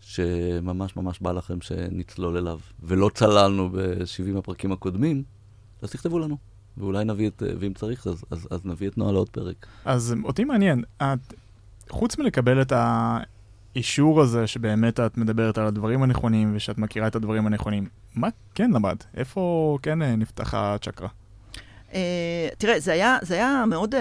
שממש 0.00 0.96
ממש 0.96 1.20
בא 1.20 1.32
לכם 1.32 1.60
שנצלול 1.60 2.36
אליו, 2.36 2.58
ולא 2.82 3.10
צללנו 3.14 3.70
ב-70 3.70 4.38
הפרקים 4.38 4.72
הקודמים, 4.72 5.22
אז 5.82 5.90
תכתבו 5.90 6.18
לנו. 6.18 6.49
ואולי 6.78 7.04
נביא 7.04 7.28
את, 7.28 7.42
אה, 7.42 7.52
ואם 7.58 7.74
צריך, 7.74 8.06
אז, 8.06 8.24
אז, 8.30 8.48
אז 8.50 8.60
נביא 8.64 8.88
את 8.88 8.98
נועה 8.98 9.12
לעוד 9.12 9.28
פרק. 9.28 9.66
אז 9.84 10.14
אותי 10.24 10.44
מעניין, 10.44 10.84
את, 10.96 11.34
חוץ 11.88 12.18
מלקבל 12.18 12.62
את 12.62 12.72
האישור 13.74 14.20
הזה 14.20 14.46
שבאמת 14.46 15.00
את 15.00 15.18
מדברת 15.18 15.58
על 15.58 15.66
הדברים 15.66 16.02
הנכונים 16.02 16.52
ושאת 16.56 16.78
מכירה 16.78 17.06
את 17.06 17.16
הדברים 17.16 17.46
הנכונים, 17.46 17.88
מה 18.14 18.28
כן 18.54 18.70
למדת? 18.70 19.04
איפה 19.16 19.78
כן 19.82 20.02
אה, 20.02 20.16
נפתחה 20.16 20.74
הצ'קרה? 20.74 21.08
אה, 21.94 22.48
תראה, 22.58 22.80
זה 22.80 22.92
היה, 22.92 23.18
זה 23.22 23.34
היה 23.34 23.64
מאוד 23.66 23.94
אה, 23.94 24.00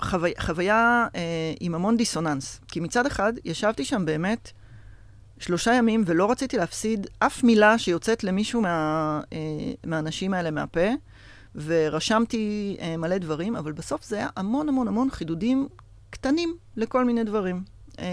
חוו... 0.00 0.26
חוויה 0.40 1.06
אה, 1.14 1.52
עם 1.60 1.74
המון 1.74 1.96
דיסוננס. 1.96 2.60
כי 2.68 2.80
מצד 2.80 3.06
אחד, 3.06 3.32
ישבתי 3.44 3.84
שם 3.84 4.04
באמת 4.04 4.52
שלושה 5.42 5.74
ימים 5.74 6.02
ולא 6.06 6.30
רציתי 6.30 6.56
להפסיד 6.56 7.06
אף 7.18 7.44
מילה 7.44 7.78
שיוצאת 7.78 8.24
למישהו 8.24 8.60
מה, 8.60 9.20
אה, 9.32 9.38
מהאנשים 9.86 10.34
האלה 10.34 10.50
מהפה, 10.50 10.88
ורשמתי 11.54 12.76
אה, 12.80 12.96
מלא 12.96 13.18
דברים, 13.18 13.56
אבל 13.56 13.72
בסוף 13.72 14.04
זה 14.04 14.16
היה 14.16 14.28
המון 14.36 14.68
המון 14.68 14.88
המון 14.88 15.10
חידודים 15.10 15.68
קטנים 16.10 16.56
לכל 16.76 17.04
מיני 17.04 17.24
דברים. 17.24 17.62
אה, 17.98 18.04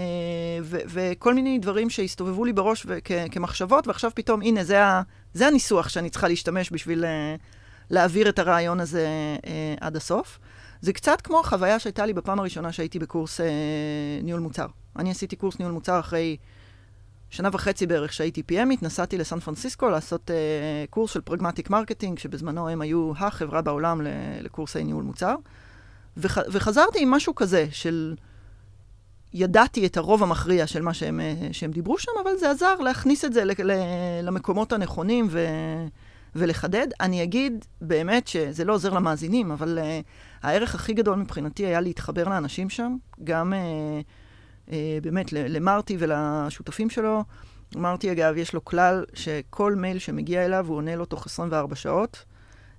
ו- 0.62 0.80
וכל 0.88 1.34
מיני 1.34 1.58
דברים 1.58 1.90
שהסתובבו 1.90 2.44
לי 2.44 2.52
בראש 2.52 2.86
וכ- 2.88 3.28
כמחשבות, 3.30 3.86
ועכשיו 3.86 4.10
פתאום, 4.14 4.42
הנה, 4.42 4.64
זה, 4.64 4.84
ה- 4.84 5.02
זה 5.34 5.46
הניסוח 5.46 5.88
שאני 5.88 6.10
צריכה 6.10 6.28
להשתמש 6.28 6.72
בשביל 6.72 7.04
אה, 7.04 7.34
להעביר 7.90 8.28
את 8.28 8.38
הרעיון 8.38 8.80
הזה 8.80 9.06
אה, 9.46 9.74
עד 9.80 9.96
הסוף. 9.96 10.38
זה 10.80 10.92
קצת 10.92 11.20
כמו 11.20 11.40
החוויה 11.40 11.78
שהייתה 11.78 12.06
לי 12.06 12.12
בפעם 12.12 12.38
הראשונה 12.40 12.72
שהייתי 12.72 12.98
בקורס 12.98 13.40
אה, 13.40 13.46
ניהול 14.22 14.40
מוצר. 14.40 14.66
אני 14.96 15.10
עשיתי 15.10 15.36
קורס 15.36 15.58
ניהול 15.58 15.72
מוצר 15.72 16.00
אחרי 16.00 16.36
שנה 17.30 17.48
וחצי 17.52 17.86
בערך 17.86 18.12
שהייתי 18.12 18.42
PMית, 18.52 18.78
נסעתי 18.82 19.18
לסן 19.18 19.40
פרנסיסקו 19.40 19.88
לעשות 19.88 20.30
אה, 20.30 20.84
קורס 20.90 21.10
של 21.10 21.20
Pragmatic 21.20 21.70
Marketing, 21.70 22.18
שבזמנו 22.18 22.68
הם 22.68 22.80
היו 22.80 23.12
החברה 23.16 23.62
בעולם 23.62 24.00
לקורסי 24.40 24.84
ניהול 24.84 25.04
מוצר. 25.04 25.34
וח, 26.16 26.38
וחזרתי 26.52 27.02
עם 27.02 27.10
משהו 27.10 27.34
כזה 27.34 27.66
של... 27.70 28.14
ידעתי 29.34 29.86
את 29.86 29.96
הרוב 29.96 30.22
המכריע 30.22 30.66
של 30.66 30.82
מה 30.82 30.94
שהם, 30.94 31.20
אה, 31.20 31.48
שהם 31.52 31.70
דיברו 31.70 31.98
שם, 31.98 32.12
אבל 32.22 32.30
זה 32.38 32.50
עזר 32.50 32.74
להכניס 32.74 33.24
את 33.24 33.32
זה 33.32 33.44
ל- 33.44 33.52
ל- 33.64 34.20
למקומות 34.22 34.72
הנכונים 34.72 35.26
ו, 35.30 35.46
ולחדד. 36.34 36.86
אני 37.00 37.22
אגיד 37.22 37.64
באמת 37.80 38.28
שזה 38.28 38.64
לא 38.64 38.74
עוזר 38.74 38.92
למאזינים, 38.92 39.50
אבל 39.50 39.78
uh, 39.78 40.06
הערך 40.42 40.74
הכי 40.74 40.92
גדול 40.92 41.16
מבחינתי 41.16 41.66
היה 41.66 41.80
להתחבר 41.80 42.28
לאנשים 42.28 42.70
שם, 42.70 42.96
גם 43.24 43.52
uh, 43.52 43.56
uh, 43.56 44.19
באמת 45.02 45.32
ל- 45.32 45.56
למרטי 45.56 45.96
ולשותפים 45.98 46.90
שלו. 46.90 47.24
מרטי, 47.76 48.12
אגב, 48.12 48.36
יש 48.36 48.54
לו 48.54 48.64
כלל 48.64 49.04
שכל 49.14 49.74
מייל 49.74 49.98
שמגיע 49.98 50.44
אליו, 50.44 50.66
הוא 50.68 50.76
עונה 50.76 50.96
לו 50.96 51.04
תוך 51.04 51.26
24 51.26 51.76
שעות. 51.76 52.24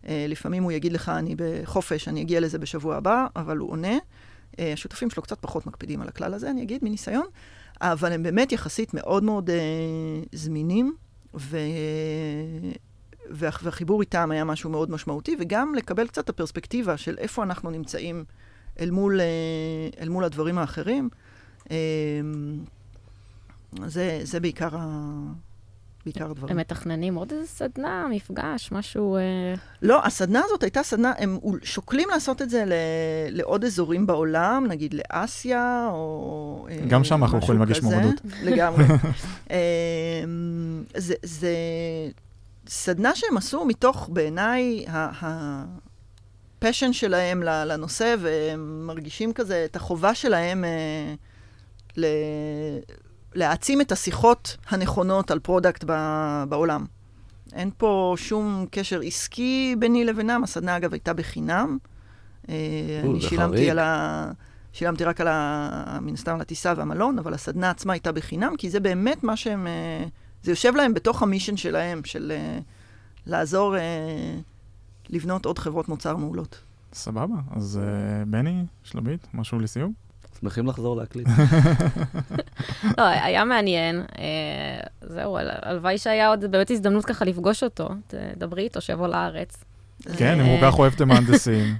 Uh, 0.03 0.07
לפעמים 0.27 0.63
הוא 0.63 0.71
יגיד 0.71 0.93
לך, 0.93 1.09
אני 1.09 1.35
בחופש, 1.37 2.07
אני 2.07 2.21
אגיע 2.21 2.39
לזה 2.39 2.59
בשבוע 2.59 2.95
הבא, 2.95 3.25
אבל 3.35 3.57
הוא 3.57 3.71
עונה. 3.71 3.97
Uh, 3.97 4.55
השותפים 4.73 5.09
שלו 5.09 5.23
קצת 5.23 5.37
פחות 5.41 5.67
מקפידים 5.67 6.01
על 6.01 6.07
הכלל 6.07 6.33
הזה, 6.33 6.49
אני 6.49 6.63
אגיד, 6.63 6.83
מניסיון, 6.83 7.25
אבל 7.81 8.11
הם 8.11 8.23
באמת 8.23 8.51
יחסית 8.51 8.93
מאוד 8.93 9.23
מאוד 9.23 9.49
uh, 9.49 9.53
זמינים, 10.31 10.95
ו... 11.33 11.57
וה... 13.29 13.49
והחיבור 13.63 14.01
איתם 14.01 14.31
היה 14.31 14.43
משהו 14.43 14.69
מאוד 14.69 14.91
משמעותי, 14.91 15.35
וגם 15.39 15.75
לקבל 15.75 16.07
קצת 16.07 16.23
את 16.23 16.29
הפרספקטיבה 16.29 16.97
של 16.97 17.17
איפה 17.17 17.43
אנחנו 17.43 17.69
נמצאים 17.69 18.25
אל 18.79 18.91
מול, 18.91 19.21
אל 19.99 20.09
מול 20.09 20.23
הדברים 20.23 20.57
האחרים. 20.57 21.09
Uh, 21.71 21.73
זה, 23.87 24.19
זה 24.23 24.39
בעיקר, 24.39 24.69
ה... 24.77 25.07
בעיקר 26.05 26.31
הדברים. 26.31 26.51
הם 26.51 26.57
מתכננים 26.57 27.15
עוד 27.15 27.31
איזה 27.31 27.47
סדנה, 27.47 28.07
מפגש, 28.09 28.71
משהו... 28.71 29.15
אה, 29.15 29.21
לא, 29.81 30.05
הסדנה 30.05 30.41
הזאת 30.45 30.63
הייתה 30.63 30.83
סדנה, 30.83 31.13
הם 31.17 31.39
שוקלים 31.63 32.09
לעשות 32.09 32.41
את 32.41 32.49
זה 32.49 32.65
ל, 32.65 32.73
לעוד 33.29 33.65
אזורים 33.65 34.07
בעולם, 34.07 34.65
נגיד 34.69 34.93
לאסיה, 34.93 35.87
או... 35.91 36.67
אה, 36.69 36.77
גם 36.87 37.03
שם 37.03 37.23
אנחנו 37.23 37.37
יכולים 37.37 37.61
להגיש. 37.61 37.81
מועמדות. 37.81 38.21
לגמרי. 38.47 38.85
אה, 39.51 39.57
זה, 40.97 41.13
זה 41.23 41.55
סדנה 42.67 43.15
שהם 43.15 43.37
עשו 43.37 43.65
מתוך, 43.65 44.09
בעיניי, 44.13 44.85
ה 46.61 46.65
passion 46.65 46.93
שלהם 46.93 47.43
לנושא, 47.43 48.15
והם 48.19 48.87
מרגישים 48.87 49.33
כזה 49.33 49.65
את 49.65 49.75
החובה 49.75 50.15
שלהם 50.15 50.63
אה, 50.63 51.13
ל... 51.97 52.05
להעצים 53.35 53.81
את 53.81 53.91
השיחות 53.91 54.57
הנכונות 54.69 55.31
על 55.31 55.39
product 55.39 55.83
ב- 55.87 56.43
בעולם. 56.49 56.85
אין 57.53 57.69
פה 57.77 58.13
שום 58.17 58.65
קשר 58.71 59.01
עסקי 59.05 59.75
ביני 59.79 60.05
לבינם, 60.05 60.43
הסדנה 60.43 60.77
אגב 60.77 60.93
הייתה 60.93 61.13
בחינם. 61.13 61.77
אה, 62.49 62.55
או, 63.03 63.11
אני 63.11 63.21
שילמתי. 63.21 63.69
על 63.69 63.79
ה... 63.79 64.31
שילמתי 64.73 65.03
רק 65.03 65.21
על 65.21 65.27
ה... 65.27 65.99
מן 66.01 66.13
הסתם 66.13 66.35
על 66.35 66.41
הטיסה 66.41 66.73
והמלון, 66.77 67.19
אבל 67.19 67.33
הסדנה 67.33 67.69
עצמה 67.69 67.93
הייתה 67.93 68.11
בחינם, 68.11 68.53
כי 68.57 68.69
זה 68.69 68.79
באמת 68.79 69.23
מה 69.23 69.35
שהם... 69.35 69.67
אה, 69.67 70.05
זה 70.43 70.51
יושב 70.51 70.75
להם 70.75 70.93
בתוך 70.93 71.23
המישן 71.23 71.57
שלהם, 71.57 72.01
של 72.03 72.31
אה, 72.35 72.59
לעזור 73.25 73.75
לבנות 75.09 75.45
עוד 75.45 75.59
חברות 75.59 75.89
מוצר 75.89 76.15
מעולות. 76.15 76.59
סבבה, 76.93 77.35
אז 77.51 77.79
בני, 78.27 78.65
שלומית, 78.83 79.27
משהו 79.33 79.59
לסיום? 79.59 79.93
שמחים 80.41 80.67
לחזור 80.67 80.95
להקליט. 80.97 81.27
לא, 82.97 83.03
היה 83.03 83.45
מעניין. 83.45 84.01
אה, 84.19 84.79
זהו, 85.01 85.37
הל- 85.37 85.49
הלוואי 85.61 85.97
שהיה 85.97 86.27
עוד 86.29 86.45
באמת 86.51 86.71
הזדמנות 86.71 87.05
ככה 87.05 87.25
לפגוש 87.25 87.63
אותו. 87.63 87.89
תדברי 88.07 88.63
איתו, 88.63 88.81
שיבוא 88.81 89.07
לארץ. 89.07 89.63
כן, 90.17 90.39
אם 90.39 90.45
הוא 90.45 90.55
אה, 90.57 90.71
כך 90.71 90.79
אוהב 90.79 90.93
את 90.93 91.01
המהנדסים, 91.05 91.75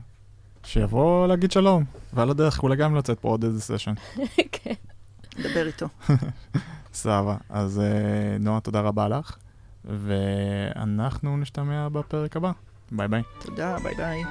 שיבוא 0.64 1.28
להגיד 1.28 1.52
שלום. 1.52 1.84
ועל 2.14 2.30
הדרך 2.30 2.64
אולי 2.64 2.76
גם 2.76 2.96
לצאת 2.96 3.20
פה 3.20 3.30
עוד 3.30 3.44
איזה 3.44 3.62
סשן. 3.62 3.94
כן. 4.52 4.74
דבר 5.44 5.68
איתו. 5.68 5.88
סבבה. 6.94 7.36
אז 7.50 7.80
אה, 7.80 8.38
נועה, 8.40 8.60
תודה 8.60 8.80
רבה 8.80 9.08
לך, 9.08 9.36
ואנחנו 9.86 11.38
נשתמע 11.38 11.90
בפרק 11.90 12.38
הבא. 12.38 12.52
ביי 12.92 13.08
ביי. 13.08 13.22
תודה, 13.40 13.78
ביי 13.84 13.96
ביי. 13.96 14.24